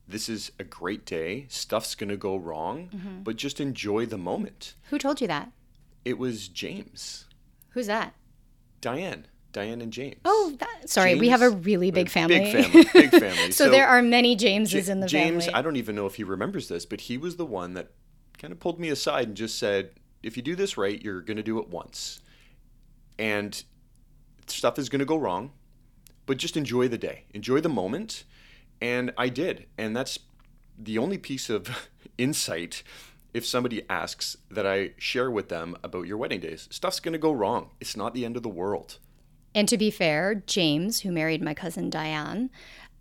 this 0.07 0.29
is 0.29 0.51
a 0.59 0.63
great 0.63 1.05
day. 1.05 1.45
Stuff's 1.49 1.95
going 1.95 2.09
to 2.09 2.17
go 2.17 2.35
wrong, 2.35 2.89
mm-hmm. 2.93 3.23
but 3.23 3.37
just 3.37 3.59
enjoy 3.59 4.05
the 4.05 4.17
moment. 4.17 4.75
Who 4.89 4.99
told 4.99 5.19
you 5.19 5.27
that? 5.27 5.51
It 6.03 6.19
was 6.19 6.47
James. 6.47 7.25
Who's 7.69 7.87
that? 7.87 8.13
Diane. 8.81 9.25
Diane 9.55 9.81
and 9.81 9.93
James. 9.93 10.17
Oh, 10.25 10.53
that, 10.59 10.89
sorry, 10.89 11.11
James, 11.11 11.21
we 11.21 11.29
have 11.29 11.41
a 11.41 11.49
really 11.49 11.89
big 11.89 12.09
family. 12.09 12.39
Big 12.39 12.65
family, 12.65 12.85
big 12.91 13.09
family. 13.21 13.51
so, 13.51 13.65
so, 13.65 13.69
there 13.69 13.87
are 13.87 14.01
many 14.01 14.35
Jameses 14.35 14.87
J- 14.87 14.91
in 14.91 14.99
the 14.99 15.07
James, 15.07 15.23
family. 15.23 15.45
James, 15.45 15.55
I 15.55 15.61
don't 15.61 15.77
even 15.77 15.95
know 15.95 16.05
if 16.05 16.15
he 16.15 16.25
remembers 16.25 16.67
this, 16.67 16.85
but 16.85 16.99
he 16.99 17.17
was 17.17 17.37
the 17.37 17.45
one 17.45 17.73
that 17.75 17.91
kind 18.37 18.51
of 18.51 18.59
pulled 18.59 18.81
me 18.81 18.89
aside 18.89 19.29
and 19.29 19.37
just 19.37 19.57
said, 19.57 19.91
"If 20.21 20.35
you 20.35 20.43
do 20.43 20.57
this 20.57 20.77
right, 20.77 21.01
you're 21.01 21.21
going 21.21 21.37
to 21.37 21.43
do 21.43 21.57
it 21.59 21.69
once, 21.69 22.19
and 23.17 23.63
stuff 24.47 24.77
is 24.77 24.89
going 24.89 24.99
to 24.99 25.05
go 25.05 25.15
wrong, 25.15 25.53
but 26.25 26.35
just 26.35 26.57
enjoy 26.57 26.89
the 26.89 26.97
day, 26.97 27.23
enjoy 27.33 27.61
the 27.61 27.69
moment." 27.69 28.25
And 28.81 29.13
I 29.17 29.29
did, 29.29 29.67
and 29.77 29.95
that's 29.95 30.19
the 30.77 30.97
only 30.97 31.17
piece 31.17 31.49
of 31.49 31.89
insight 32.17 32.83
if 33.33 33.45
somebody 33.45 33.83
asks 33.89 34.35
that 34.51 34.67
I 34.67 34.95
share 34.97 35.31
with 35.31 35.47
them 35.47 35.77
about 35.81 36.07
your 36.07 36.17
wedding 36.17 36.41
days. 36.41 36.67
Stuff's 36.71 36.99
going 36.99 37.13
to 37.13 37.17
go 37.19 37.31
wrong. 37.31 37.69
It's 37.79 37.95
not 37.95 38.13
the 38.13 38.25
end 38.25 38.35
of 38.35 38.43
the 38.43 38.49
world. 38.49 38.97
And 39.55 39.67
to 39.69 39.77
be 39.77 39.89
fair, 39.89 40.43
James, 40.45 40.99
who 40.99 41.11
married 41.11 41.41
my 41.41 41.53
cousin 41.53 41.89
Diane, 41.89 42.51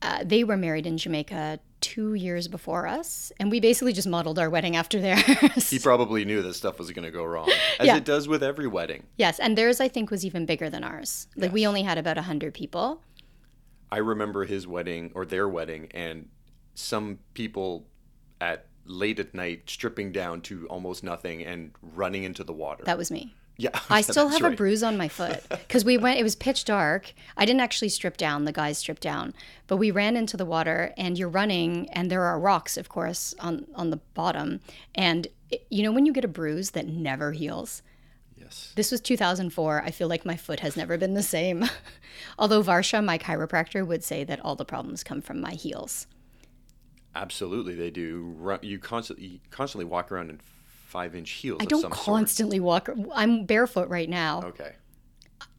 uh, 0.01 0.23
they 0.25 0.45
were 0.45 0.57
married 0.57 0.87
in 0.87 0.97
Jamaica 0.97 1.59
two 1.81 2.15
years 2.15 2.47
before 2.47 2.87
us, 2.87 3.33
and 3.39 3.51
we 3.51 3.59
basically 3.59 3.93
just 3.93 4.07
modeled 4.09 4.39
our 4.39 4.49
wedding 4.49 4.77
after 4.77 5.01
theirs. 5.03 5.69
he 5.69 5.79
probably 5.79 6.25
knew 6.25 6.43
that 6.43 6.55
stuff 6.55 6.79
was 6.79 6.91
going 6.93 7.05
to 7.05 7.11
go 7.11 7.25
wrong, 7.25 7.51
as 7.81 7.89
yeah. 7.89 7.97
it 7.97 8.05
does 8.05 8.29
with 8.29 8.43
every 8.43 8.67
wedding. 8.67 9.03
Yes, 9.19 9.39
and 9.41 9.59
theirs 9.59 9.81
I 9.81 9.89
think 9.89 10.11
was 10.11 10.25
even 10.25 10.47
bigger 10.47 10.71
than 10.71 10.85
ours. 10.85 11.27
Like 11.37 11.49
yes. 11.49 11.53
we 11.53 11.67
only 11.67 11.83
had 11.83 11.99
about 11.99 12.17
hundred 12.17 12.55
people. 12.55 13.03
I 13.91 13.99
remember 13.99 14.45
his 14.45 14.67
wedding 14.67 15.11
or 15.15 15.27
their 15.27 15.49
wedding, 15.49 15.89
and 15.93 16.29
some 16.75 17.19
people 17.35 17.87
at 18.41 18.67
late 18.87 19.19
at 19.19 19.35
night 19.35 19.69
stripping 19.69 20.13
down 20.13 20.43
to 20.43 20.67
almost 20.69 21.03
nothing 21.03 21.43
and 21.45 21.73
running 21.81 22.25
into 22.25 22.45
the 22.45 22.53
water. 22.53 22.85
That 22.85 22.99
was 22.99 23.11
me. 23.11 23.35
Yeah, 23.57 23.79
I 23.91 24.01
still 24.01 24.29
have 24.29 24.43
right. 24.43 24.53
a 24.53 24.57
bruise 24.57 24.83
on 24.83 24.97
my 24.97 25.09
foot 25.09 25.45
because 25.49 25.85
we 25.85 25.97
went. 25.97 26.19
It 26.19 26.23
was 26.23 26.35
pitch 26.35 26.65
dark. 26.65 27.13
I 27.37 27.45
didn't 27.45 27.61
actually 27.61 27.89
strip 27.89 28.17
down. 28.17 28.45
The 28.45 28.53
guys 28.53 28.79
stripped 28.79 29.03
down, 29.03 29.35
but 29.67 29.77
we 29.77 29.91
ran 29.91 30.17
into 30.17 30.37
the 30.37 30.45
water, 30.45 30.93
and 30.97 31.19
you're 31.19 31.29
running, 31.29 31.89
and 31.91 32.11
there 32.11 32.23
are 32.23 32.39
rocks, 32.39 32.77
of 32.77 32.89
course, 32.89 33.35
on 33.39 33.67
on 33.75 33.91
the 33.91 34.01
bottom. 34.15 34.61
And 34.95 35.29
it, 35.51 35.67
you 35.71 35.83
know 35.83 35.93
when 35.93 36.07
you 36.07 36.13
get 36.13 36.25
a 36.25 36.29
bruise 36.29 36.73
that 36.73 36.87
never 36.87 37.33
heals. 37.33 37.83
Yes. 38.37 38.73
This 38.75 38.91
was 38.91 39.01
2004. 39.01 39.83
I 39.85 39.91
feel 39.91 40.09
like 40.09 40.27
my 40.27 40.37
foot 40.37 40.61
has 40.61 40.77
never 40.77 40.99
been 40.99 41.15
the 41.15 41.23
same. 41.23 41.65
Although 42.39 42.63
Varsha, 42.63 43.03
my 43.03 43.17
chiropractor, 43.17 43.87
would 43.87 44.05
say 44.05 44.23
that 44.25 44.41
all 44.41 44.55
the 44.55 44.67
problems 44.67 45.03
come 45.03 45.23
from 45.23 45.41
my 45.41 45.53
heels. 45.53 46.07
Absolutely, 47.15 47.75
they 47.75 47.91
do. 47.91 48.59
You 48.61 48.79
constantly 48.79 49.41
constantly 49.51 49.85
walk 49.85 50.11
around 50.11 50.31
in 50.31 50.41
five 50.95 51.17
inch 51.17 51.31
heels. 51.31 51.59
I 51.61 51.65
don't 51.65 51.91
constantly 51.91 52.59
sort. 52.59 52.97
walk. 52.97 53.09
I'm 53.13 53.47
barefoot 53.47 53.89
right 53.89 54.09
now. 54.09 54.43
Okay. 54.45 54.75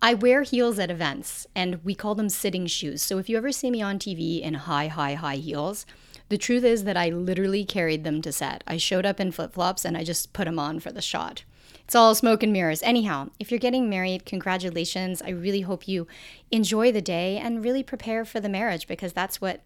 I 0.01 0.13
wear 0.13 0.43
heels 0.43 0.79
at 0.79 0.89
events, 0.89 1.45
and 1.53 1.83
we 1.83 1.93
call 1.93 2.15
them 2.15 2.29
sitting 2.29 2.67
shoes. 2.67 3.01
So 3.01 3.17
if 3.17 3.27
you 3.27 3.35
ever 3.35 3.51
see 3.51 3.69
me 3.69 3.81
on 3.81 3.99
TV 3.99 4.41
in 4.41 4.53
high, 4.53 4.87
high, 4.87 5.15
high 5.15 5.35
heels, 5.35 5.85
the 6.29 6.37
truth 6.37 6.63
is 6.63 6.85
that 6.85 6.95
I 6.95 7.09
literally 7.09 7.65
carried 7.65 8.05
them 8.05 8.21
to 8.21 8.31
set. 8.31 8.63
I 8.65 8.77
showed 8.77 9.05
up 9.05 9.19
in 9.19 9.33
flip 9.33 9.53
flops 9.53 9.83
and 9.83 9.97
I 9.97 10.05
just 10.05 10.31
put 10.31 10.45
them 10.45 10.57
on 10.57 10.79
for 10.79 10.91
the 10.91 11.01
shot. 11.01 11.43
It's 11.83 11.95
all 11.95 12.15
smoke 12.15 12.41
and 12.41 12.53
mirrors. 12.53 12.81
Anyhow, 12.81 13.29
if 13.37 13.51
you're 13.51 13.59
getting 13.59 13.89
married, 13.89 14.25
congratulations. 14.25 15.21
I 15.21 15.29
really 15.29 15.61
hope 15.61 15.87
you 15.87 16.07
enjoy 16.49 16.91
the 16.91 17.01
day 17.01 17.37
and 17.37 17.63
really 17.63 17.83
prepare 17.83 18.25
for 18.25 18.39
the 18.39 18.49
marriage 18.49 18.87
because 18.87 19.13
that's 19.13 19.39
what 19.39 19.61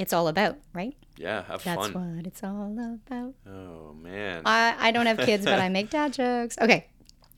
it's 0.00 0.14
all 0.14 0.28
about, 0.28 0.56
right? 0.72 0.96
Yeah, 1.18 1.44
have 1.44 1.62
That's 1.62 1.88
fun. 1.88 1.92
That's 1.92 2.16
what 2.16 2.26
it's 2.26 2.42
all 2.42 2.94
about. 2.94 3.34
Oh 3.46 3.92
man. 3.92 4.42
I, 4.46 4.74
I 4.78 4.90
don't 4.92 5.04
have 5.04 5.18
kids, 5.18 5.44
but 5.44 5.60
I 5.60 5.68
make 5.78 5.90
dad 5.90 6.14
jokes. 6.14 6.56
Okay. 6.58 6.86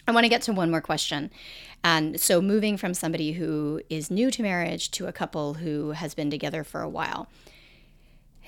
I 0.06 0.12
want 0.12 0.24
to 0.24 0.28
get 0.28 0.42
to 0.42 0.52
one 0.52 0.70
more 0.70 0.80
question. 0.80 1.32
And 1.82 2.20
so 2.20 2.40
moving 2.40 2.76
from 2.76 2.94
somebody 2.94 3.32
who 3.32 3.80
is 3.90 4.10
new 4.12 4.30
to 4.30 4.42
marriage 4.42 4.92
to 4.92 5.08
a 5.08 5.12
couple 5.12 5.54
who 5.54 5.90
has 5.90 6.14
been 6.14 6.30
together 6.30 6.62
for 6.62 6.80
a 6.80 6.88
while. 6.88 7.28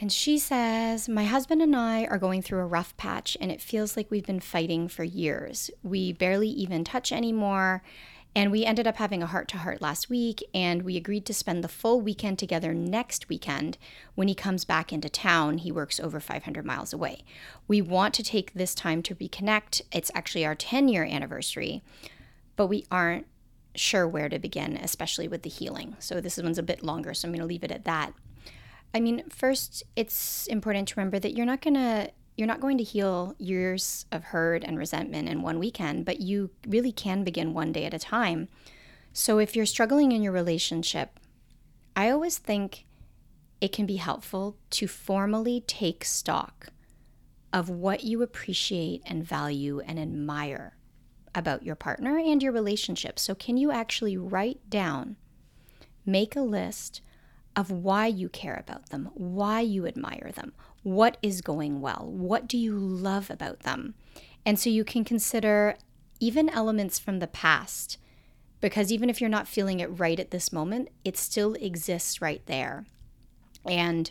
And 0.00 0.12
she 0.12 0.38
says, 0.38 1.09
My 1.09 1.24
husband 1.24 1.61
and 1.61 1.74
I 1.74 2.05
are 2.07 2.18
going 2.18 2.42
through 2.42 2.61
a 2.61 2.66
rough 2.66 2.96
patch, 2.96 3.37
and 3.40 3.50
it 3.50 3.61
feels 3.61 3.96
like 3.96 4.11
we've 4.11 4.27
been 4.27 4.40
fighting 4.40 4.87
for 4.88 5.05
years. 5.05 5.70
We 5.83 6.12
barely 6.12 6.48
even 6.48 6.85
touch 6.85 7.11
anymore. 7.12 7.83
And 8.36 8.50
we 8.50 8.64
ended 8.64 8.88
up 8.88 8.96
having 8.96 9.22
a 9.22 9.26
heart 9.26 9.46
to 9.48 9.58
heart 9.58 9.80
last 9.80 10.10
week, 10.10 10.42
and 10.52 10.82
we 10.82 10.96
agreed 10.96 11.24
to 11.26 11.34
spend 11.34 11.62
the 11.62 11.68
full 11.68 12.00
weekend 12.00 12.38
together 12.38 12.74
next 12.74 13.28
weekend. 13.28 13.78
When 14.16 14.26
he 14.26 14.34
comes 14.34 14.64
back 14.64 14.92
into 14.92 15.08
town, 15.08 15.58
he 15.58 15.70
works 15.70 16.00
over 16.00 16.18
500 16.18 16.64
miles 16.64 16.92
away. 16.92 17.22
We 17.68 17.80
want 17.80 18.12
to 18.14 18.24
take 18.24 18.52
this 18.52 18.74
time 18.74 19.02
to 19.04 19.14
reconnect. 19.14 19.82
It's 19.92 20.10
actually 20.14 20.44
our 20.44 20.56
10 20.56 20.88
year 20.88 21.04
anniversary, 21.04 21.82
but 22.56 22.66
we 22.66 22.86
aren't 22.90 23.26
sure 23.76 24.06
where 24.06 24.28
to 24.28 24.38
begin, 24.40 24.76
especially 24.76 25.28
with 25.28 25.42
the 25.42 25.50
healing. 25.50 25.96
So 26.00 26.20
this 26.20 26.36
one's 26.36 26.58
a 26.58 26.62
bit 26.62 26.82
longer, 26.82 27.14
so 27.14 27.28
I'm 27.28 27.32
going 27.32 27.40
to 27.40 27.46
leave 27.46 27.64
it 27.64 27.72
at 27.72 27.84
that. 27.84 28.14
I 28.92 29.00
mean, 29.00 29.28
first, 29.28 29.84
it's 29.94 30.46
important 30.48 30.88
to 30.88 30.94
remember 30.96 31.18
that 31.20 31.34
you're 31.34 31.46
not 31.46 31.60
going 31.60 31.74
to 31.74 32.10
you're 32.36 32.48
not 32.48 32.60
going 32.60 32.78
to 32.78 32.84
heal 32.84 33.34
years 33.38 34.06
of 34.10 34.24
hurt 34.24 34.64
and 34.64 34.76
resentment 34.76 35.28
in 35.28 35.42
one 35.42 35.58
weekend, 35.58 36.04
but 36.04 36.20
you 36.20 36.50
really 36.66 36.92
can 36.92 37.22
begin 37.22 37.54
one 37.54 37.72
day 37.72 37.84
at 37.84 37.94
a 37.94 37.98
time. 37.98 38.48
So 39.12 39.38
if 39.38 39.54
you're 39.54 39.66
struggling 39.66 40.12
in 40.12 40.22
your 40.22 40.32
relationship, 40.32 41.20
I 41.94 42.10
always 42.10 42.38
think 42.38 42.86
it 43.60 43.72
can 43.72 43.86
be 43.86 43.96
helpful 43.96 44.56
to 44.70 44.88
formally 44.88 45.62
take 45.66 46.04
stock 46.04 46.68
of 47.52 47.70
what 47.70 48.02
you 48.02 48.20
appreciate 48.20 49.00
and 49.06 49.24
value 49.24 49.80
and 49.80 49.98
admire 49.98 50.76
about 51.36 51.62
your 51.62 51.76
partner 51.76 52.18
and 52.18 52.42
your 52.42 52.52
relationship. 52.52 53.18
So, 53.18 53.34
can 53.34 53.56
you 53.56 53.70
actually 53.70 54.16
write 54.16 54.68
down, 54.68 55.16
make 56.04 56.34
a 56.34 56.40
list 56.40 57.00
of 57.54 57.70
why 57.70 58.06
you 58.08 58.28
care 58.28 58.56
about 58.56 58.90
them, 58.90 59.10
why 59.14 59.60
you 59.60 59.86
admire 59.86 60.32
them, 60.34 60.52
what 60.84 61.16
is 61.22 61.40
going 61.40 61.80
well, 61.80 62.08
what 62.12 62.46
do 62.46 62.56
you 62.56 62.78
love 62.78 63.30
about 63.30 63.60
them? 63.60 63.94
And 64.46 64.58
so 64.58 64.70
you 64.70 64.84
can 64.84 65.04
consider 65.04 65.76
even 66.20 66.48
elements 66.48 66.98
from 66.98 67.18
the 67.18 67.26
past, 67.26 67.98
because 68.60 68.92
even 68.92 69.10
if 69.10 69.20
you're 69.20 69.28
not 69.28 69.48
feeling 69.48 69.80
it 69.80 69.98
right 69.98 70.20
at 70.20 70.30
this 70.30 70.52
moment, 70.52 70.88
it 71.04 71.16
still 71.16 71.54
exists 71.54 72.22
right 72.22 72.42
there. 72.46 72.84
And 73.66 74.10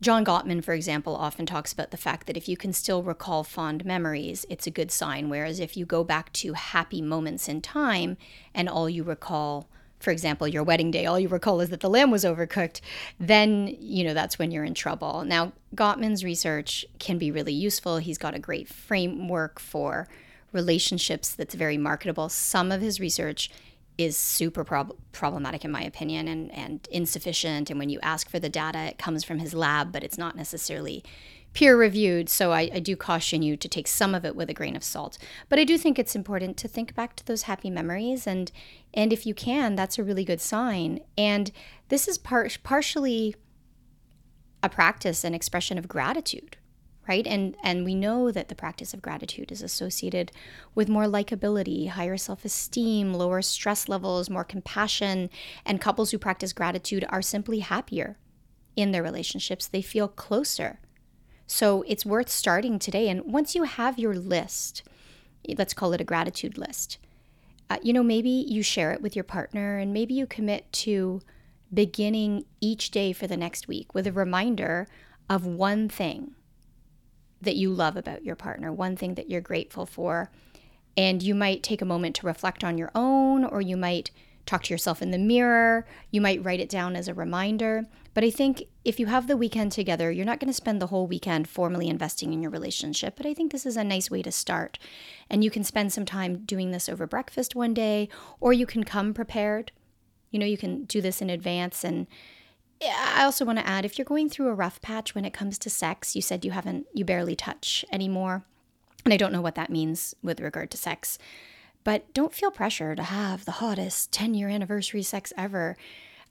John 0.00 0.24
Gottman, 0.24 0.64
for 0.64 0.72
example, 0.72 1.14
often 1.14 1.44
talks 1.44 1.72
about 1.72 1.90
the 1.90 1.96
fact 1.96 2.26
that 2.26 2.36
if 2.36 2.48
you 2.48 2.56
can 2.56 2.72
still 2.72 3.02
recall 3.02 3.44
fond 3.44 3.84
memories, 3.84 4.46
it's 4.48 4.66
a 4.66 4.70
good 4.70 4.90
sign. 4.90 5.28
Whereas 5.28 5.60
if 5.60 5.76
you 5.76 5.84
go 5.84 6.04
back 6.04 6.32
to 6.34 6.54
happy 6.54 7.02
moments 7.02 7.48
in 7.48 7.60
time 7.60 8.16
and 8.54 8.68
all 8.68 8.88
you 8.88 9.02
recall 9.02 9.68
for 10.00 10.10
example, 10.10 10.48
your 10.48 10.64
wedding 10.64 10.90
day, 10.90 11.06
all 11.06 11.20
you 11.20 11.28
recall 11.28 11.60
is 11.60 11.68
that 11.68 11.80
the 11.80 11.90
lamb 11.90 12.10
was 12.10 12.24
overcooked, 12.24 12.80
then, 13.20 13.76
you 13.80 14.02
know, 14.02 14.14
that's 14.14 14.38
when 14.38 14.50
you're 14.50 14.64
in 14.64 14.74
trouble. 14.74 15.24
Now, 15.24 15.52
Gottman's 15.76 16.24
research 16.24 16.84
can 16.98 17.18
be 17.18 17.30
really 17.30 17.52
useful. 17.52 17.98
He's 17.98 18.18
got 18.18 18.34
a 18.34 18.38
great 18.38 18.66
framework 18.66 19.60
for 19.60 20.08
relationships 20.52 21.34
that's 21.34 21.54
very 21.54 21.76
marketable. 21.76 22.28
Some 22.28 22.72
of 22.72 22.80
his 22.80 22.98
research 22.98 23.50
is 23.98 24.16
super 24.16 24.64
prob- 24.64 24.96
problematic, 25.12 25.64
in 25.64 25.70
my 25.70 25.82
opinion, 25.82 26.26
and, 26.26 26.50
and 26.52 26.88
insufficient. 26.90 27.68
And 27.68 27.78
when 27.78 27.90
you 27.90 28.00
ask 28.02 28.30
for 28.30 28.38
the 28.38 28.48
data, 28.48 28.78
it 28.78 28.98
comes 28.98 29.22
from 29.22 29.38
his 29.38 29.52
lab, 29.52 29.92
but 29.92 30.02
it's 30.02 30.16
not 30.16 30.34
necessarily 30.34 31.04
peer 31.52 31.76
reviewed. 31.76 32.28
So 32.28 32.52
I, 32.52 32.70
I, 32.72 32.80
do 32.80 32.96
caution 32.96 33.42
you 33.42 33.56
to 33.56 33.68
take 33.68 33.88
some 33.88 34.14
of 34.14 34.24
it 34.24 34.36
with 34.36 34.50
a 34.50 34.54
grain 34.54 34.76
of 34.76 34.84
salt. 34.84 35.18
But 35.48 35.58
I 35.58 35.64
do 35.64 35.76
think 35.76 35.98
it's 35.98 36.14
important 36.14 36.56
to 36.58 36.68
think 36.68 36.94
back 36.94 37.16
to 37.16 37.26
those 37.26 37.42
happy 37.42 37.70
memories. 37.70 38.26
And, 38.26 38.52
and 38.94 39.12
if 39.12 39.26
you 39.26 39.34
can, 39.34 39.74
that's 39.74 39.98
a 39.98 40.04
really 40.04 40.24
good 40.24 40.40
sign. 40.40 41.00
And 41.18 41.50
this 41.88 42.06
is 42.06 42.18
par- 42.18 42.48
partially 42.62 43.34
a 44.62 44.68
practice 44.68 45.24
and 45.24 45.34
expression 45.34 45.78
of 45.78 45.88
gratitude. 45.88 46.56
Right? 47.08 47.26
And 47.26 47.56
and 47.64 47.84
we 47.84 47.96
know 47.96 48.30
that 48.30 48.48
the 48.48 48.54
practice 48.54 48.94
of 48.94 49.02
gratitude 49.02 49.50
is 49.50 49.62
associated 49.62 50.30
with 50.76 50.88
more 50.88 51.06
likability, 51.06 51.88
higher 51.88 52.16
self-esteem, 52.16 53.14
lower 53.14 53.42
stress 53.42 53.88
levels, 53.88 54.30
more 54.30 54.44
compassion, 54.44 55.28
and 55.64 55.80
couples 55.80 56.12
who 56.12 56.18
practice 56.18 56.52
gratitude 56.52 57.04
are 57.08 57.22
simply 57.22 57.60
happier 57.60 58.16
in 58.76 58.92
their 58.92 59.02
relationships. 59.02 59.66
They 59.66 59.82
feel 59.82 60.06
closer 60.06 60.78
so 61.52 61.82
it's 61.88 62.06
worth 62.06 62.28
starting 62.28 62.78
today. 62.78 63.08
And 63.08 63.24
once 63.24 63.56
you 63.56 63.64
have 63.64 63.98
your 63.98 64.14
list, 64.14 64.84
let's 65.58 65.74
call 65.74 65.92
it 65.92 66.00
a 66.00 66.04
gratitude 66.04 66.56
list, 66.56 66.98
uh, 67.68 67.78
you 67.82 67.92
know, 67.92 68.04
maybe 68.04 68.30
you 68.30 68.62
share 68.62 68.92
it 68.92 69.02
with 69.02 69.16
your 69.16 69.24
partner 69.24 69.76
and 69.76 69.92
maybe 69.92 70.14
you 70.14 70.28
commit 70.28 70.72
to 70.72 71.20
beginning 71.74 72.44
each 72.60 72.92
day 72.92 73.12
for 73.12 73.26
the 73.26 73.36
next 73.36 73.66
week 73.66 73.92
with 73.94 74.06
a 74.06 74.12
reminder 74.12 74.86
of 75.28 75.44
one 75.44 75.88
thing 75.88 76.36
that 77.42 77.56
you 77.56 77.70
love 77.70 77.96
about 77.96 78.24
your 78.24 78.36
partner, 78.36 78.72
one 78.72 78.94
thing 78.94 79.16
that 79.16 79.28
you're 79.28 79.40
grateful 79.40 79.86
for. 79.86 80.30
And 80.96 81.20
you 81.20 81.34
might 81.34 81.64
take 81.64 81.82
a 81.82 81.86
moment 81.86 82.14
to 82.16 82.26
reflect 82.26 82.62
on 82.62 82.78
your 82.78 82.92
own, 82.94 83.44
or 83.44 83.60
you 83.60 83.76
might 83.76 84.12
talk 84.46 84.62
to 84.64 84.74
yourself 84.74 85.02
in 85.02 85.10
the 85.10 85.18
mirror. 85.18 85.86
You 86.10 86.20
might 86.20 86.44
write 86.44 86.60
it 86.60 86.68
down 86.68 86.96
as 86.96 87.08
a 87.08 87.14
reminder. 87.14 87.86
But 88.12 88.24
I 88.24 88.30
think 88.30 88.64
if 88.84 88.98
you 88.98 89.06
have 89.06 89.26
the 89.26 89.36
weekend 89.36 89.72
together, 89.72 90.10
you're 90.10 90.26
not 90.26 90.40
going 90.40 90.48
to 90.48 90.54
spend 90.54 90.82
the 90.82 90.88
whole 90.88 91.06
weekend 91.06 91.48
formally 91.48 91.88
investing 91.88 92.32
in 92.32 92.42
your 92.42 92.50
relationship. 92.50 93.14
But 93.16 93.26
I 93.26 93.34
think 93.34 93.52
this 93.52 93.66
is 93.66 93.76
a 93.76 93.84
nice 93.84 94.10
way 94.10 94.22
to 94.22 94.32
start. 94.32 94.78
And 95.28 95.44
you 95.44 95.50
can 95.50 95.62
spend 95.62 95.92
some 95.92 96.04
time 96.04 96.44
doing 96.44 96.72
this 96.72 96.88
over 96.88 97.06
breakfast 97.06 97.54
one 97.54 97.72
day, 97.72 98.08
or 98.40 98.52
you 98.52 98.66
can 98.66 98.82
come 98.82 99.14
prepared. 99.14 99.70
You 100.30 100.38
know, 100.38 100.46
you 100.46 100.58
can 100.58 100.84
do 100.84 101.00
this 101.00 101.22
in 101.22 101.30
advance. 101.30 101.84
And 101.84 102.08
eh, 102.80 102.92
I 102.92 103.22
also 103.22 103.44
want 103.44 103.58
to 103.58 103.66
add 103.66 103.84
if 103.84 103.96
you're 103.96 104.04
going 104.04 104.28
through 104.28 104.48
a 104.48 104.54
rough 104.54 104.80
patch 104.80 105.14
when 105.14 105.24
it 105.24 105.32
comes 105.32 105.58
to 105.60 105.70
sex, 105.70 106.16
you 106.16 106.22
said 106.22 106.44
you 106.44 106.50
haven't, 106.50 106.86
you 106.92 107.04
barely 107.04 107.36
touch 107.36 107.84
anymore. 107.92 108.44
And 109.04 109.14
I 109.14 109.16
don't 109.16 109.32
know 109.32 109.40
what 109.40 109.54
that 109.54 109.70
means 109.70 110.14
with 110.22 110.40
regard 110.40 110.70
to 110.72 110.76
sex. 110.76 111.18
But 111.82 112.12
don't 112.12 112.34
feel 112.34 112.50
pressure 112.50 112.94
to 112.94 113.02
have 113.02 113.44
the 113.44 113.52
hottest 113.52 114.12
10 114.12 114.34
year 114.34 114.48
anniversary 114.48 115.02
sex 115.02 115.32
ever. 115.36 115.76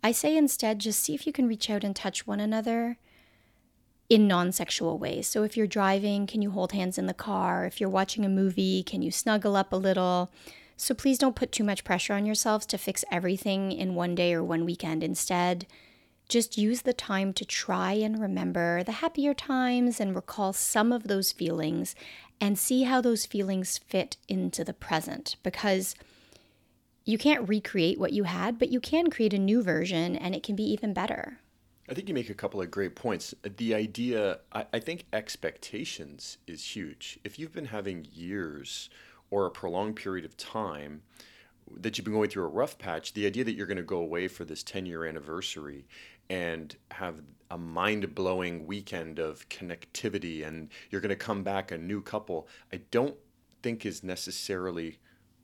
I 0.03 0.11
say 0.11 0.37
instead, 0.37 0.79
just 0.79 1.03
see 1.03 1.13
if 1.13 1.27
you 1.27 1.33
can 1.33 1.47
reach 1.47 1.69
out 1.69 1.83
and 1.83 1.95
touch 1.95 2.25
one 2.25 2.39
another 2.39 2.97
in 4.09 4.27
non 4.27 4.51
sexual 4.51 4.97
ways. 4.97 5.27
So 5.27 5.43
if 5.43 5.55
you're 5.55 5.67
driving, 5.67 6.27
can 6.27 6.41
you 6.41 6.51
hold 6.51 6.71
hands 6.71 6.97
in 6.97 7.05
the 7.05 7.13
car? 7.13 7.65
If 7.65 7.79
you're 7.79 7.89
watching 7.89 8.25
a 8.25 8.29
movie, 8.29 8.83
can 8.83 9.01
you 9.01 9.11
snuggle 9.11 9.55
up 9.55 9.71
a 9.71 9.77
little? 9.77 10.31
So 10.77 10.95
please 10.95 11.17
don't 11.17 11.35
put 11.35 11.51
too 11.51 11.63
much 11.63 11.83
pressure 11.83 12.13
on 12.13 12.25
yourselves 12.25 12.65
to 12.67 12.77
fix 12.77 13.03
everything 13.11 13.71
in 13.71 13.95
one 13.95 14.15
day 14.15 14.33
or 14.33 14.43
one 14.43 14.65
weekend. 14.65 15.03
Instead, 15.03 15.67
just 16.29 16.57
use 16.57 16.83
the 16.83 16.93
time 16.93 17.33
to 17.33 17.43
try 17.43 17.93
and 17.93 18.21
remember 18.21 18.83
the 18.83 18.93
happier 18.93 19.33
times 19.33 19.99
and 19.99 20.15
recall 20.15 20.53
some 20.53 20.91
of 20.91 21.07
those 21.07 21.31
feelings 21.31 21.95
and 22.39 22.57
see 22.57 22.83
how 22.83 23.01
those 23.01 23.25
feelings 23.25 23.79
fit 23.79 24.15
into 24.27 24.63
the 24.63 24.73
present 24.73 25.35
because 25.43 25.95
you 27.03 27.17
can't 27.17 27.49
recreate 27.49 27.99
what 27.99 28.13
you 28.13 28.23
had, 28.25 28.59
but 28.59 28.69
you 28.69 28.79
can 28.79 29.09
create 29.09 29.33
a 29.33 29.39
new 29.39 29.63
version 29.63 30.15
and 30.15 30.35
it 30.35 30.43
can 30.43 30.55
be 30.55 30.63
even 30.63 30.93
better. 30.93 31.39
I 31.89 31.95
think 31.95 32.07
you 32.07 32.13
make 32.13 32.29
a 32.29 32.35
couple 32.35 32.61
of 32.61 32.69
great 32.69 32.95
points. 32.95 33.33
The 33.41 33.73
idea, 33.73 34.39
I, 34.53 34.65
I 34.73 34.79
think 34.79 35.05
expectations 35.11 36.37
is 36.45 36.63
huge. 36.75 37.19
If 37.23 37.39
you've 37.39 37.51
been 37.51 37.65
having 37.65 38.05
years 38.13 38.91
or 39.31 39.47
a 39.47 39.51
prolonged 39.51 39.95
period 39.95 40.23
of 40.23 40.37
time 40.37 41.01
that 41.77 41.97
you've 41.97 42.05
been 42.05 42.13
going 42.13 42.29
through 42.29 42.43
a 42.43 42.49
rough 42.49 42.77
patch, 42.77 43.13
the 43.13 43.25
idea 43.25 43.43
that 43.43 43.53
you're 43.53 43.65
going 43.65 43.77
to 43.77 43.83
go 43.83 43.97
away 43.97 44.27
for 44.27 44.45
this 44.45 44.61
10 44.61 44.85
year 44.85 45.05
anniversary 45.05 45.85
and 46.29 46.75
have 46.91 47.21
a 47.51 47.57
mind 47.57 48.13
blowing 48.13 48.67
weekend 48.67 49.17
of 49.17 49.47
connectivity 49.49 50.45
and 50.45 50.69
you're 50.89 51.01
going 51.01 51.09
to 51.09 51.15
come 51.15 51.43
back 51.43 51.71
a 51.71 51.77
new 51.77 52.01
couple, 52.01 52.47
I 52.71 52.81
don't 52.91 53.15
think 53.63 53.85
is 53.85 54.03
necessarily 54.03 54.99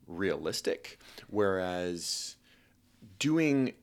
realistic. 0.06 0.98
Whereas 1.28 2.36
doing, 3.18 3.74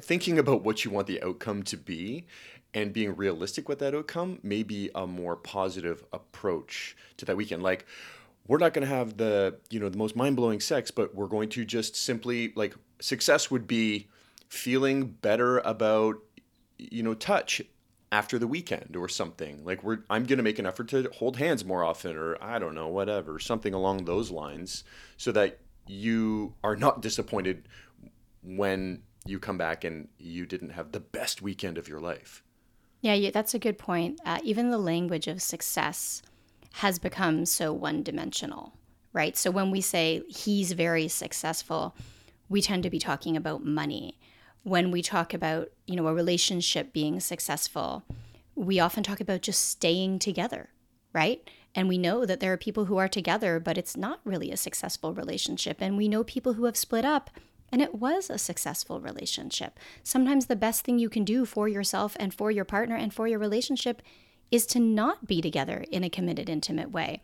thinking 0.00 0.38
about 0.38 0.64
what 0.64 0.84
you 0.84 0.90
want 0.90 1.06
the 1.06 1.22
outcome 1.22 1.62
to 1.64 1.76
be 1.76 2.26
and 2.72 2.92
being 2.92 3.14
realistic 3.14 3.68
with 3.68 3.78
that 3.80 3.94
outcome 3.94 4.38
may 4.42 4.62
be 4.62 4.90
a 4.94 5.06
more 5.06 5.36
positive 5.36 6.04
approach 6.12 6.96
to 7.18 7.24
that 7.26 7.36
weekend. 7.36 7.62
Like, 7.62 7.86
we're 8.46 8.58
not 8.58 8.72
going 8.72 8.86
to 8.88 8.94
have 8.94 9.16
the 9.16 9.58
you 9.68 9.78
know 9.78 9.88
the 9.88 9.98
most 9.98 10.16
mind-blowing 10.16 10.58
sex 10.58 10.90
but 10.90 11.14
we're 11.14 11.28
going 11.28 11.48
to 11.48 11.64
just 11.64 11.94
simply 11.94 12.52
like 12.56 12.74
success 13.00 13.48
would 13.48 13.68
be 13.68 14.08
feeling 14.50 15.06
better 15.06 15.58
about 15.60 16.16
you 16.76 17.02
know 17.02 17.14
touch 17.14 17.62
after 18.12 18.38
the 18.38 18.46
weekend 18.46 18.96
or 18.96 19.08
something. 19.08 19.64
Like 19.64 19.82
we're 19.82 20.00
i'm 20.10 20.24
going 20.24 20.36
to 20.36 20.42
make 20.42 20.58
an 20.58 20.66
effort 20.66 20.88
to 20.88 21.08
hold 21.14 21.38
hands 21.38 21.64
more 21.64 21.82
often 21.82 22.16
or 22.16 22.36
i 22.42 22.58
don't 22.58 22.74
know 22.74 22.88
whatever 22.88 23.38
something 23.38 23.72
along 23.72 24.04
those 24.04 24.30
lines 24.30 24.84
so 25.16 25.32
that 25.32 25.60
you 25.86 26.54
are 26.62 26.76
not 26.76 27.00
disappointed 27.00 27.66
when 28.42 29.02
you 29.24 29.38
come 29.38 29.56
back 29.56 29.84
and 29.84 30.08
you 30.18 30.44
didn't 30.46 30.70
have 30.70 30.92
the 30.92 31.00
best 31.00 31.42
weekend 31.42 31.76
of 31.78 31.88
your 31.88 32.00
life. 32.00 32.42
Yeah, 33.02 33.30
that's 33.30 33.54
a 33.54 33.58
good 33.58 33.78
point. 33.78 34.20
Uh, 34.24 34.38
even 34.44 34.70
the 34.70 34.78
language 34.78 35.26
of 35.26 35.40
success 35.40 36.22
has 36.74 36.98
become 36.98 37.46
so 37.46 37.72
one 37.72 38.02
dimensional 38.02 38.74
right? 39.12 39.36
So 39.36 39.50
when 39.50 39.70
we 39.70 39.80
say 39.80 40.22
he's 40.28 40.72
very 40.72 41.08
successful 41.08 41.94
we 42.48 42.60
tend 42.60 42.82
to 42.82 42.90
be 42.90 42.98
talking 42.98 43.36
about 43.36 43.64
money 43.64 44.18
when 44.62 44.90
we 44.90 45.02
talk 45.02 45.32
about, 45.32 45.68
you 45.86 45.96
know, 45.96 46.06
a 46.06 46.14
relationship 46.14 46.92
being 46.92 47.20
successful, 47.20 48.04
we 48.54 48.78
often 48.78 49.02
talk 49.02 49.20
about 49.20 49.42
just 49.42 49.68
staying 49.68 50.18
together, 50.18 50.70
right? 51.12 51.48
And 51.74 51.88
we 51.88 51.98
know 51.98 52.26
that 52.26 52.40
there 52.40 52.52
are 52.52 52.58
people 52.58 52.86
who 52.86 52.96
are 52.96 53.08
together, 53.08 53.60
but 53.60 53.78
it's 53.78 53.96
not 53.96 54.20
really 54.24 54.50
a 54.50 54.56
successful 54.56 55.14
relationship. 55.14 55.78
And 55.80 55.96
we 55.96 56.08
know 56.08 56.24
people 56.24 56.54
who 56.54 56.64
have 56.64 56.76
split 56.76 57.04
up 57.04 57.30
and 57.72 57.80
it 57.80 57.94
was 57.94 58.28
a 58.28 58.38
successful 58.38 59.00
relationship. 59.00 59.78
Sometimes 60.02 60.46
the 60.46 60.56
best 60.56 60.84
thing 60.84 60.98
you 60.98 61.08
can 61.08 61.24
do 61.24 61.44
for 61.44 61.68
yourself 61.68 62.16
and 62.18 62.34
for 62.34 62.50
your 62.50 62.64
partner 62.64 62.96
and 62.96 63.14
for 63.14 63.28
your 63.28 63.38
relationship 63.38 64.02
is 64.50 64.66
to 64.66 64.80
not 64.80 65.26
be 65.26 65.40
together 65.40 65.84
in 65.90 66.02
a 66.02 66.10
committed, 66.10 66.48
intimate 66.48 66.90
way. 66.90 67.22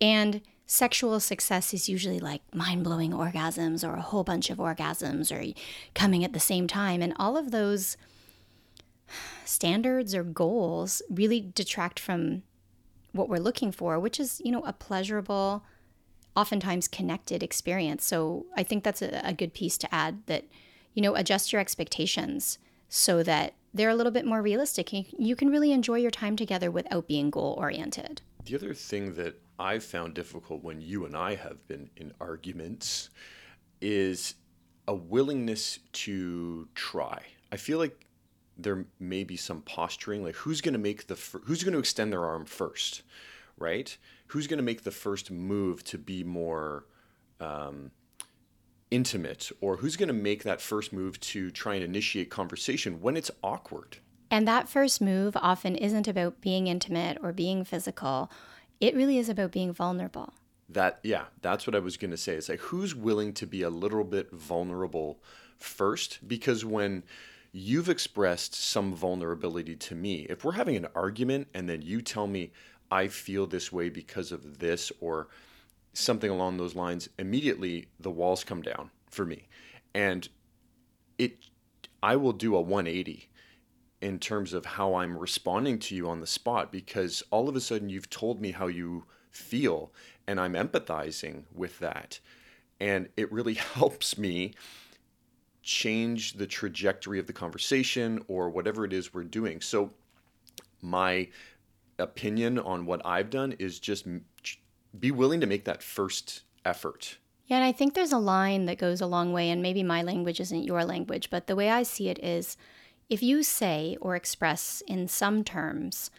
And 0.00 0.42
sexual 0.68 1.18
success 1.18 1.72
is 1.72 1.88
usually 1.88 2.20
like 2.20 2.42
mind 2.54 2.84
blowing 2.84 3.10
orgasms 3.10 3.82
or 3.82 3.96
a 3.96 4.02
whole 4.02 4.22
bunch 4.22 4.50
of 4.50 4.58
orgasms 4.58 5.32
or 5.32 5.54
coming 5.94 6.22
at 6.22 6.34
the 6.34 6.38
same 6.38 6.66
time. 6.66 7.00
And 7.00 7.14
all 7.16 7.38
of 7.38 7.50
those 7.50 7.96
standards 9.46 10.14
or 10.14 10.22
goals 10.22 11.00
really 11.08 11.40
detract 11.40 11.98
from 11.98 12.42
what 13.12 13.30
we're 13.30 13.38
looking 13.38 13.72
for, 13.72 13.98
which 13.98 14.20
is, 14.20 14.42
you 14.44 14.52
know, 14.52 14.62
a 14.66 14.74
pleasurable, 14.74 15.64
oftentimes 16.36 16.86
connected 16.86 17.42
experience. 17.42 18.04
So 18.04 18.44
I 18.54 18.62
think 18.62 18.84
that's 18.84 19.00
a, 19.00 19.26
a 19.26 19.32
good 19.32 19.54
piece 19.54 19.78
to 19.78 19.92
add 19.92 20.26
that, 20.26 20.44
you 20.92 21.00
know, 21.00 21.14
adjust 21.14 21.50
your 21.50 21.60
expectations 21.60 22.58
so 22.90 23.22
that 23.22 23.54
they're 23.72 23.88
a 23.88 23.94
little 23.94 24.12
bit 24.12 24.26
more 24.26 24.42
realistic. 24.42 24.90
You 24.92 25.34
can 25.34 25.48
really 25.48 25.72
enjoy 25.72 25.96
your 25.96 26.10
time 26.10 26.36
together 26.36 26.70
without 26.70 27.08
being 27.08 27.30
goal 27.30 27.54
oriented. 27.58 28.20
The 28.44 28.54
other 28.54 28.74
thing 28.74 29.14
that 29.14 29.40
I've 29.58 29.84
found 29.84 30.14
difficult 30.14 30.62
when 30.62 30.80
you 30.80 31.04
and 31.04 31.16
I 31.16 31.34
have 31.34 31.66
been 31.66 31.90
in 31.96 32.12
arguments 32.20 33.10
is 33.80 34.34
a 34.86 34.94
willingness 34.94 35.80
to 35.92 36.68
try. 36.74 37.22
I 37.52 37.56
feel 37.56 37.78
like 37.78 38.06
there 38.56 38.86
may 38.98 39.24
be 39.24 39.36
some 39.36 39.62
posturing, 39.62 40.24
like 40.24 40.34
who's 40.34 40.60
going 40.60 40.72
to 40.72 40.78
make 40.78 41.06
the 41.06 41.16
fir- 41.16 41.42
who's 41.44 41.62
going 41.62 41.74
to 41.74 41.78
extend 41.78 42.12
their 42.12 42.24
arm 42.24 42.44
first, 42.44 43.02
right? 43.56 43.96
Who's 44.28 44.46
going 44.46 44.58
to 44.58 44.64
make 44.64 44.84
the 44.84 44.90
first 44.90 45.30
move 45.30 45.84
to 45.84 45.98
be 45.98 46.24
more 46.24 46.84
um, 47.40 47.92
intimate, 48.90 49.50
or 49.60 49.76
who's 49.76 49.96
going 49.96 50.08
to 50.08 50.14
make 50.14 50.42
that 50.42 50.60
first 50.60 50.92
move 50.92 51.20
to 51.20 51.50
try 51.50 51.74
and 51.74 51.84
initiate 51.84 52.30
conversation 52.30 53.00
when 53.00 53.16
it's 53.16 53.30
awkward? 53.42 53.98
And 54.30 54.46
that 54.46 54.68
first 54.68 55.00
move 55.00 55.36
often 55.36 55.74
isn't 55.74 56.08
about 56.08 56.40
being 56.40 56.66
intimate 56.66 57.18
or 57.22 57.32
being 57.32 57.64
physical. 57.64 58.30
It 58.80 58.94
really 58.94 59.18
is 59.18 59.28
about 59.28 59.52
being 59.52 59.72
vulnerable. 59.72 60.32
That 60.68 61.00
yeah, 61.02 61.24
that's 61.40 61.66
what 61.66 61.74
I 61.74 61.78
was 61.78 61.96
going 61.96 62.10
to 62.10 62.16
say. 62.16 62.34
It's 62.34 62.48
like 62.48 62.60
who's 62.60 62.94
willing 62.94 63.32
to 63.34 63.46
be 63.46 63.62
a 63.62 63.70
little 63.70 64.04
bit 64.04 64.30
vulnerable 64.30 65.20
first 65.56 66.26
because 66.28 66.64
when 66.64 67.02
you've 67.52 67.88
expressed 67.88 68.54
some 68.54 68.94
vulnerability 68.94 69.74
to 69.74 69.94
me. 69.94 70.26
If 70.28 70.44
we're 70.44 70.52
having 70.52 70.76
an 70.76 70.86
argument 70.94 71.48
and 71.54 71.68
then 71.68 71.82
you 71.82 72.02
tell 72.02 72.26
me 72.26 72.52
I 72.90 73.08
feel 73.08 73.46
this 73.46 73.72
way 73.72 73.88
because 73.88 74.32
of 74.32 74.58
this 74.58 74.92
or 75.00 75.28
something 75.92 76.30
along 76.30 76.56
those 76.56 76.74
lines, 76.74 77.08
immediately 77.18 77.88
the 77.98 78.10
walls 78.10 78.44
come 78.44 78.62
down 78.62 78.90
for 79.10 79.24
me. 79.24 79.48
And 79.94 80.28
it 81.18 81.36
I 82.02 82.16
will 82.16 82.32
do 82.32 82.54
a 82.54 82.60
180 82.60 83.27
in 84.00 84.18
terms 84.18 84.52
of 84.52 84.64
how 84.64 84.94
I'm 84.94 85.16
responding 85.16 85.78
to 85.80 85.94
you 85.94 86.08
on 86.08 86.20
the 86.20 86.26
spot 86.26 86.70
because 86.70 87.22
all 87.30 87.48
of 87.48 87.56
a 87.56 87.60
sudden 87.60 87.88
you've 87.88 88.10
told 88.10 88.40
me 88.40 88.52
how 88.52 88.68
you 88.68 89.04
feel 89.30 89.92
and 90.26 90.38
I'm 90.38 90.52
empathizing 90.52 91.44
with 91.52 91.78
that. 91.80 92.20
And 92.80 93.08
it 93.16 93.32
really 93.32 93.54
helps 93.74 94.16
me 94.16 94.54
change 95.62 96.34
the 96.34 96.46
trajectory 96.46 97.18
of 97.18 97.26
the 97.26 97.32
conversation 97.32 98.22
or 98.28 98.48
whatever 98.48 98.84
it 98.84 98.92
is 98.92 99.12
we're 99.12 99.24
doing. 99.24 99.60
So, 99.60 99.90
my 100.80 101.28
opinion 101.98 102.58
on 102.60 102.86
what 102.86 103.04
I've 103.04 103.30
done 103.30 103.52
is 103.58 103.80
just 103.80 104.06
be 104.98 105.10
willing 105.10 105.40
to 105.40 105.46
make 105.46 105.64
that 105.64 105.82
first 105.82 106.42
effort. 106.64 107.18
Yeah, 107.46 107.56
and 107.56 107.64
I 107.64 107.72
think 107.72 107.94
there's 107.94 108.12
a 108.12 108.18
line 108.18 108.66
that 108.66 108.78
goes 108.78 109.00
a 109.00 109.06
long 109.06 109.32
way, 109.32 109.50
and 109.50 109.60
maybe 109.60 109.82
my 109.82 110.02
language 110.02 110.38
isn't 110.38 110.62
your 110.62 110.84
language, 110.84 111.30
but 111.30 111.48
the 111.48 111.56
way 111.56 111.70
I 111.70 111.82
see 111.82 112.08
it 112.08 112.22
is 112.22 112.56
if 113.08 113.22
you 113.22 113.42
say 113.42 113.96
or 114.00 114.14
express 114.14 114.82
in 114.86 115.08
some 115.08 115.44
terms, 115.44 116.10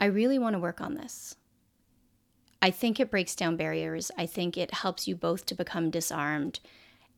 I 0.00 0.06
really 0.06 0.38
want 0.38 0.54
to 0.54 0.60
work 0.60 0.80
on 0.80 0.94
this. 0.94 1.36
I 2.60 2.70
think 2.70 2.98
it 2.98 3.10
breaks 3.10 3.34
down 3.34 3.56
barriers. 3.56 4.10
I 4.16 4.26
think 4.26 4.56
it 4.56 4.74
helps 4.74 5.06
you 5.08 5.16
both 5.16 5.46
to 5.46 5.54
become 5.54 5.90
disarmed 5.90 6.60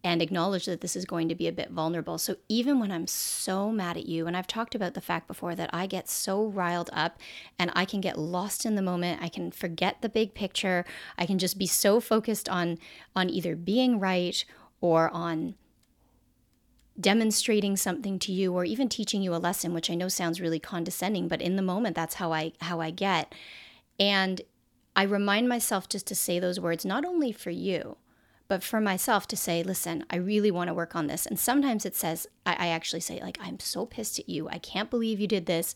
and 0.02 0.20
acknowledge 0.20 0.66
that 0.66 0.82
this 0.82 0.96
is 0.96 1.06
going 1.06 1.30
to 1.30 1.34
be 1.34 1.48
a 1.48 1.52
bit 1.52 1.70
vulnerable. 1.70 2.18
So 2.18 2.36
even 2.46 2.78
when 2.78 2.92
I'm 2.92 3.06
so 3.06 3.70
mad 3.70 3.96
at 3.96 4.04
you, 4.04 4.26
and 4.26 4.36
I've 4.36 4.46
talked 4.46 4.74
about 4.74 4.92
the 4.92 5.00
fact 5.00 5.26
before 5.26 5.54
that 5.54 5.70
I 5.72 5.86
get 5.86 6.10
so 6.10 6.44
riled 6.44 6.90
up 6.92 7.18
and 7.58 7.72
I 7.74 7.86
can 7.86 8.02
get 8.02 8.18
lost 8.18 8.66
in 8.66 8.74
the 8.74 8.82
moment, 8.82 9.22
I 9.22 9.30
can 9.30 9.50
forget 9.50 10.02
the 10.02 10.10
big 10.10 10.34
picture, 10.34 10.84
I 11.16 11.24
can 11.24 11.38
just 11.38 11.58
be 11.58 11.66
so 11.66 12.00
focused 12.00 12.50
on 12.50 12.78
on 13.16 13.30
either 13.30 13.56
being 13.56 13.98
right 13.98 14.44
or 14.82 15.08
on 15.08 15.54
demonstrating 17.00 17.76
something 17.76 18.18
to 18.20 18.32
you 18.32 18.52
or 18.54 18.64
even 18.64 18.88
teaching 18.88 19.22
you 19.22 19.34
a 19.34 19.36
lesson 19.36 19.74
which 19.74 19.90
I 19.90 19.94
know 19.94 20.08
sounds 20.08 20.40
really 20.40 20.60
condescending 20.60 21.26
but 21.28 21.42
in 21.42 21.56
the 21.56 21.62
moment 21.62 21.96
that's 21.96 22.14
how 22.14 22.32
I 22.32 22.52
how 22.60 22.80
I 22.80 22.90
get 22.90 23.34
and 23.98 24.40
I 24.94 25.02
remind 25.02 25.48
myself 25.48 25.88
just 25.88 26.06
to 26.06 26.14
say 26.14 26.38
those 26.38 26.60
words 26.60 26.84
not 26.84 27.04
only 27.04 27.32
for 27.32 27.50
you 27.50 27.96
but 28.48 28.62
for 28.62 28.80
myself 28.80 29.26
to 29.28 29.36
say, 29.36 29.62
listen, 29.62 30.04
I 30.10 30.16
really 30.16 30.50
want 30.50 30.68
to 30.68 30.74
work 30.74 30.94
on 30.94 31.06
this. 31.06 31.26
And 31.26 31.38
sometimes 31.38 31.86
it 31.86 31.96
says, 31.96 32.26
I, 32.44 32.52
I 32.52 32.66
actually 32.68 33.00
say, 33.00 33.20
like, 33.20 33.38
I'm 33.40 33.58
so 33.58 33.86
pissed 33.86 34.18
at 34.18 34.28
you. 34.28 34.48
I 34.48 34.58
can't 34.58 34.90
believe 34.90 35.18
you 35.18 35.26
did 35.26 35.46
this. 35.46 35.74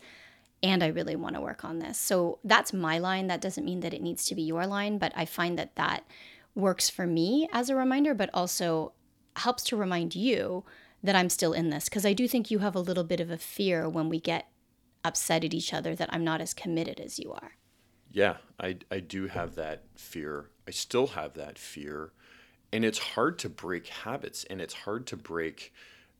And 0.62 0.82
I 0.82 0.88
really 0.88 1.16
want 1.16 1.34
to 1.36 1.40
work 1.40 1.64
on 1.64 1.78
this. 1.78 1.98
So 1.98 2.40
that's 2.44 2.72
my 2.72 2.98
line. 2.98 3.28
That 3.28 3.40
doesn't 3.40 3.64
mean 3.64 3.80
that 3.80 3.94
it 3.94 4.02
needs 4.02 4.26
to 4.26 4.34
be 4.34 4.42
your 4.42 4.66
line, 4.66 4.98
but 4.98 5.12
I 5.14 5.24
find 5.24 5.58
that 5.58 5.76
that 5.76 6.04
works 6.54 6.90
for 6.90 7.06
me 7.06 7.48
as 7.52 7.70
a 7.70 7.76
reminder, 7.76 8.12
but 8.12 8.30
also 8.34 8.92
helps 9.36 9.62
to 9.64 9.76
remind 9.76 10.16
you 10.16 10.64
that 11.02 11.16
I'm 11.16 11.30
still 11.30 11.52
in 11.52 11.70
this. 11.70 11.84
Because 11.84 12.06
I 12.06 12.12
do 12.12 12.28
think 12.28 12.50
you 12.50 12.58
have 12.60 12.74
a 12.74 12.80
little 12.80 13.04
bit 13.04 13.20
of 13.20 13.30
a 13.30 13.38
fear 13.38 13.88
when 13.88 14.08
we 14.08 14.20
get 14.20 14.48
upset 15.04 15.44
at 15.44 15.54
each 15.54 15.72
other 15.72 15.94
that 15.94 16.10
I'm 16.12 16.24
not 16.24 16.40
as 16.40 16.54
committed 16.54 17.00
as 17.00 17.18
you 17.18 17.32
are. 17.32 17.52
Yeah, 18.10 18.38
I, 18.58 18.78
I 18.90 19.00
do 19.00 19.28
have 19.28 19.54
that 19.56 19.84
fear. 19.94 20.46
I 20.66 20.70
still 20.70 21.08
have 21.08 21.34
that 21.34 21.58
fear 21.58 22.12
and 22.72 22.84
it's 22.84 22.98
hard 22.98 23.38
to 23.40 23.48
break 23.48 23.88
habits 23.88 24.44
and 24.44 24.60
it's 24.60 24.74
hard 24.74 25.06
to 25.06 25.16
break 25.16 25.72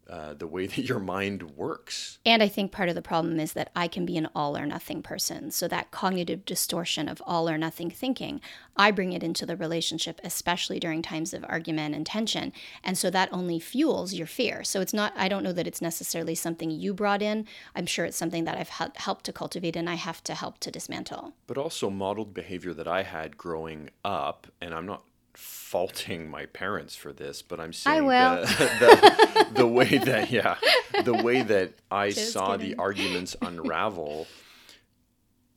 uh, 0.09 0.35
the 0.35 0.47
way 0.47 0.67
that 0.69 0.79
your 0.79 0.99
mind 0.99 1.57
works. 1.57 2.19
And 2.25 2.43
I 2.43 2.49
think 2.49 2.73
part 2.73 2.89
of 2.89 2.95
the 2.95 3.03
problem 3.03 3.39
is 3.39 3.53
that 3.53 3.71
I 3.77 3.89
can 3.89 4.07
be 4.07 4.17
an 4.17 4.29
all 4.35 4.57
or 4.57 4.67
nothing 4.67 5.03
person. 5.03 5.51
So 5.51 5.69
that 5.69 5.91
cognitive 5.91 6.45
distortion 6.45 7.09
of 7.09 7.23
all 7.27 7.49
or 7.49 7.59
nothing 7.59 7.91
thinking, 7.91 8.41
I 8.77 8.91
bring 8.91 9.13
it 9.13 9.23
into 9.23 9.45
the 9.45 9.57
relationship, 9.57 10.21
especially 10.25 10.79
during 10.79 11.03
times 11.03 11.35
of 11.35 11.45
argument 11.49 11.95
and 11.95 12.07
tension. 12.07 12.53
And 12.83 12.97
so 12.97 13.11
that 13.11 13.29
only 13.33 13.59
fuels 13.59 14.15
your 14.15 14.27
fear. 14.27 14.65
So 14.65 14.81
it's 14.81 14.95
not, 14.95 15.13
I 15.17 15.29
don't 15.29 15.43
know 15.43 15.53
that 15.53 15.67
it's 15.67 15.83
necessarily 15.83 16.35
something 16.35 16.71
you 16.71 16.95
brought 16.95 17.23
in. 17.23 17.47
I'm 17.75 17.87
sure 17.87 18.05
it's 18.05 18.17
something 18.17 18.45
that 18.45 18.57
I've 18.57 18.69
helped 18.97 19.25
to 19.25 19.33
cultivate 19.33 19.77
and 19.77 19.91
I 19.91 19.95
have 19.95 20.23
to 20.25 20.35
help 20.35 20.59
to 20.61 20.71
dismantle. 20.71 21.35
But 21.47 21.59
also 21.59 21.91
modeled 21.91 22.35
behavior 22.35 22.73
that 22.75 22.89
I 22.89 23.03
had 23.03 23.37
growing 23.37 23.91
up, 24.05 24.47
and 24.61 24.75
I'm 24.75 24.87
not 24.87 25.03
faulting 25.39 26.29
my 26.29 26.47
parents 26.47 26.97
for 26.97 27.13
this, 27.13 27.43
but 27.43 27.61
I'm 27.61 27.73
saying 27.73 28.07
the, 28.09 29.47
the, 29.53 29.61
the, 29.61 29.67
way 29.69 29.99
that 30.05 30.33
yeah, 30.33 30.57
the 31.05 31.15
way 31.15 31.43
that 31.43 31.75
I 31.93 32.11
Just 32.11 32.33
saw 32.33 32.57
kidding. 32.57 32.71
the 32.71 32.83
arguments 32.83 33.37
unravel, 33.43 34.27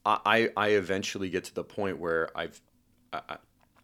I 0.06 0.50
I 0.56 0.70
eventually 0.70 1.32
get 1.32 1.46
to 1.46 1.56
the 1.56 1.64
point 1.64 1.98
where 1.98 2.30
I've 2.36 2.62
I, 3.12 3.38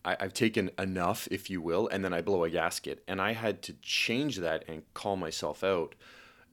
I, 0.06 0.18
I've 0.20 0.34
taken 0.34 0.70
enough, 0.78 1.28
if 1.32 1.50
you 1.50 1.62
will, 1.62 1.88
and 1.88 2.06
then 2.06 2.14
I 2.14 2.22
blow 2.22 2.44
a 2.44 2.50
gasket, 2.52 3.04
and 3.08 3.20
I 3.20 3.34
had 3.34 3.64
to 3.64 3.74
change 3.82 4.38
that 4.38 4.66
and 4.68 4.84
call 4.94 5.16
myself 5.16 5.64
out, 5.64 5.96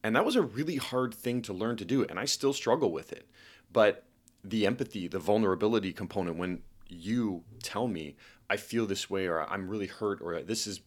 and 0.02 0.16
that 0.16 0.24
was 0.24 0.36
a 0.36 0.42
really 0.42 0.76
hard 0.76 1.12
thing 1.12 1.42
to 1.42 1.52
learn 1.52 1.76
to 1.76 1.84
do, 1.84 2.02
and 2.02 2.18
I 2.18 2.24
still 2.24 2.54
struggle 2.54 2.90
with 2.92 3.12
it, 3.12 3.28
but 3.70 4.04
the 4.42 4.66
empathy, 4.66 5.06
the 5.06 5.18
vulnerability 5.18 5.92
component 5.92 6.38
when 6.38 6.62
you 6.88 7.42
tell 7.62 7.88
me 7.88 8.16
I 8.48 8.56
feel 8.56 8.86
this 8.86 9.08
way 9.08 9.26
or 9.26 9.42
I'm 9.50 9.68
really 9.68 9.86
hurt 9.86 10.20
or 10.20 10.40
this 10.42 10.66
is 10.66 10.80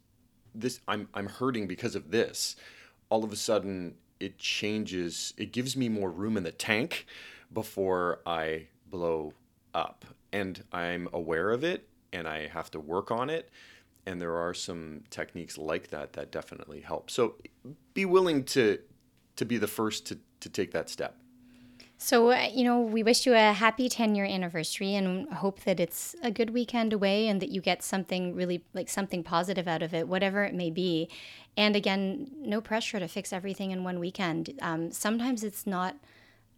this 0.53 0.79
I'm 0.87 1.07
I'm 1.13 1.27
hurting 1.27 1.67
because 1.67 1.95
of 1.95 2.11
this, 2.11 2.55
all 3.09 3.23
of 3.23 3.31
a 3.31 3.35
sudden 3.35 3.95
it 4.19 4.37
changes. 4.37 5.33
It 5.37 5.51
gives 5.51 5.77
me 5.77 5.89
more 5.89 6.09
room 6.09 6.37
in 6.37 6.43
the 6.43 6.51
tank 6.51 7.05
before 7.53 8.19
I 8.25 8.67
blow 8.89 9.33
up. 9.73 10.05
And 10.33 10.63
I'm 10.71 11.07
aware 11.13 11.51
of 11.51 11.63
it 11.63 11.87
and 12.11 12.27
I 12.27 12.47
have 12.47 12.71
to 12.71 12.79
work 12.79 13.11
on 13.11 13.29
it. 13.29 13.49
And 14.05 14.21
there 14.21 14.37
are 14.37 14.53
some 14.53 15.03
techniques 15.09 15.57
like 15.57 15.89
that 15.89 16.13
that 16.13 16.31
definitely 16.31 16.81
help. 16.81 17.11
So 17.11 17.35
be 17.93 18.05
willing 18.05 18.43
to 18.45 18.79
to 19.35 19.45
be 19.45 19.57
the 19.57 19.67
first 19.67 20.07
to, 20.07 20.17
to 20.39 20.49
take 20.49 20.71
that 20.71 20.89
step. 20.89 21.15
So, 21.99 22.31
uh, 22.31 22.47
you 22.53 22.63
know, 22.63 22.79
we 22.79 23.01
wish 23.01 23.25
you 23.25 23.33
a 23.33 23.53
happy 23.53 23.89
10 23.89 24.13
year 24.13 24.25
anniversary 24.25 24.93
and 24.93 25.27
hope 25.33 25.61
that 25.61 25.79
it's 25.79 26.15
a 26.21 26.29
good 26.29 26.51
weekend 26.51 26.93
away 26.93 27.27
and 27.27 27.41
that 27.41 27.49
you 27.49 27.59
get 27.59 27.81
something 27.81 28.35
really 28.35 28.63
like 28.73 28.87
something 28.87 29.23
positive 29.23 29.67
out 29.67 29.81
of 29.81 29.95
it, 29.95 30.07
whatever 30.07 30.43
it 30.43 30.53
may 30.53 30.69
be. 30.69 31.09
And 31.57 31.75
again, 31.75 32.29
no 32.37 32.61
pressure 32.61 32.99
to 32.99 33.07
fix 33.07 33.33
everything 33.33 33.71
in 33.71 33.83
one 33.83 33.99
weekend. 33.99 34.53
Um, 34.61 34.91
sometimes 34.91 35.43
it's 35.43 35.65
not 35.65 35.95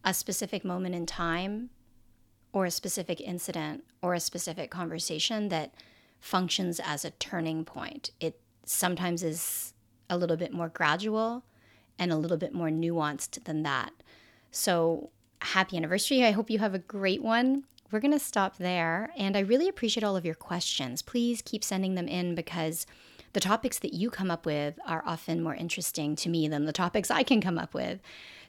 a 0.04 0.14
specific 0.14 0.66
moment 0.66 0.94
in 0.94 1.06
time 1.06 1.70
or 2.52 2.66
a 2.66 2.72
specific 2.72 3.22
incident 3.22 3.86
or 4.02 4.14
a 4.14 4.20
specific 4.20 4.70
conversation 4.70 5.48
that 5.50 5.74
functions 6.20 6.82
as 6.84 7.06
a 7.06 7.12
turning 7.12 7.64
point. 7.64 8.12
It 8.20 8.42
sometimes 8.66 9.24
is 9.24 9.74
a 10.10 10.18
little 10.18 10.36
bit 10.36 10.52
more 10.52 10.68
gradual 10.68 11.46
and 11.98 12.12
a 12.12 12.18
little 12.18 12.38
bit 12.38 12.54
more 12.54 12.70
nuanced 12.70 13.46
than 13.46 13.64
that. 13.64 13.94
So, 14.52 15.12
happy 15.50 15.78
anniversary. 15.78 16.24
I 16.24 16.32
hope 16.32 16.50
you 16.50 16.60
have 16.60 16.76
a 16.76 16.80
great 16.80 17.24
one. 17.24 17.64
We're 17.92 18.00
going 18.00 18.14
to 18.14 18.20
stop 18.20 18.58
there. 18.58 19.10
And 19.18 19.36
I 19.36 19.40
really 19.40 19.68
appreciate 19.68 20.04
all 20.04 20.16
of 20.16 20.26
your 20.26 20.36
questions. 20.36 21.02
Please 21.02 21.42
keep 21.42 21.64
sending 21.64 21.96
them 21.96 22.08
in 22.08 22.36
because 22.36 22.86
the 23.34 23.40
topics 23.40 23.80
that 23.80 23.94
you 23.94 24.12
come 24.12 24.30
up 24.30 24.46
with 24.46 24.80
are 24.86 25.04
often 25.06 25.42
more 25.42 25.56
interesting 25.56 26.16
to 26.18 26.30
me 26.30 26.48
than 26.48 26.66
the 26.66 26.72
topics 26.72 27.10
I 27.10 27.24
can 27.24 27.42
come 27.42 27.58
up 27.58 27.74
with. 27.74 28.00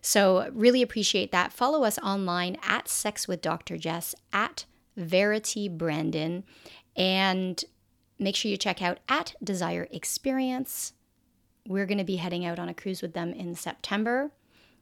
So, 0.03 0.51
really 0.53 0.81
appreciate 0.81 1.33
that. 1.33 1.53
Follow 1.53 1.85
us 1.85 1.99
online 1.99 2.57
at 2.63 2.89
Sex 2.89 3.29
with 3.29 3.43
Dr. 3.43 3.77
Jess, 3.77 4.15
at 4.33 4.65
Verity 4.97 5.69
Brandon, 5.69 6.45
and 6.97 7.63
make 8.19 8.35
sure 8.35 8.51
you 8.51 8.57
check 8.57 8.81
out 8.81 9.01
at 9.11 9.35
Desire 9.45 9.87
Experience. 9.91 10.95
We're 11.67 11.85
going 11.85 11.99
to 11.99 12.05
be 12.05 12.17
heading 12.17 12.47
out 12.47 12.59
on 12.59 12.71
a 12.71 12.75
cruise 12.75 13.03
with 13.03 13.13
them 13.13 13.35
in 13.35 13.55
September 13.55 14.33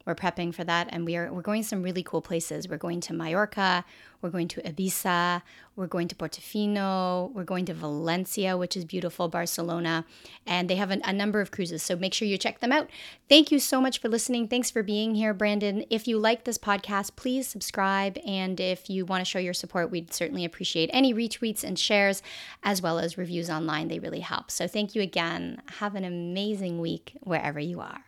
we're 0.08 0.14
prepping 0.14 0.54
for 0.54 0.64
that. 0.64 0.88
And 0.90 1.04
we 1.04 1.16
are 1.16 1.30
we're 1.30 1.42
going 1.42 1.62
to 1.62 1.68
some 1.68 1.82
really 1.82 2.02
cool 2.02 2.22
places. 2.22 2.66
We're 2.66 2.78
going 2.78 3.00
to 3.02 3.12
mallorca. 3.12 3.84
We're 4.22 4.30
going 4.30 4.48
to 4.48 4.62
ibiza. 4.62 5.42
We're 5.76 5.86
going 5.86 6.08
to 6.08 6.16
portofino. 6.16 7.30
We're 7.32 7.44
going 7.44 7.66
to 7.66 7.74
valencia 7.74 8.56
which 8.56 8.74
is 8.74 8.86
beautiful 8.86 9.28
barcelona. 9.28 10.06
And 10.46 10.70
they 10.70 10.76
have 10.76 10.90
a, 10.90 10.98
a 11.04 11.12
number 11.12 11.42
of 11.42 11.50
cruises. 11.50 11.82
So 11.82 11.94
make 11.94 12.14
sure 12.14 12.26
you 12.26 12.38
check 12.38 12.60
them 12.60 12.72
out. 12.72 12.88
Thank 13.28 13.52
you 13.52 13.58
so 13.58 13.82
much 13.82 14.00
for 14.00 14.08
listening. 14.08 14.48
Thanks 14.48 14.70
for 14.70 14.82
being 14.82 15.14
here 15.14 15.34
brandon. 15.34 15.84
If 15.90 16.08
you 16.08 16.18
like 16.18 16.44
this 16.44 16.56
podcast 16.56 17.14
please 17.14 17.46
subscribe. 17.46 18.18
And 18.26 18.58
if 18.58 18.88
you 18.88 19.04
want 19.04 19.20
to 19.20 19.30
show 19.30 19.38
your 19.38 19.52
support 19.52 19.90
we'd 19.90 20.14
certainly 20.14 20.46
appreciate 20.46 20.88
any 20.94 21.12
retweets 21.12 21.62
and 21.62 21.78
shares 21.78 22.22
as 22.62 22.80
well 22.80 22.98
as 22.98 23.18
reviews 23.18 23.50
online. 23.50 23.88
They 23.88 23.98
really 23.98 24.20
help. 24.20 24.50
So 24.50 24.66
thank 24.66 24.94
you 24.94 25.02
again. 25.02 25.60
Have 25.80 25.94
an 25.94 26.04
amazing 26.04 26.80
week 26.80 27.12
wherever 27.20 27.60
you 27.60 27.80
are 27.80 28.07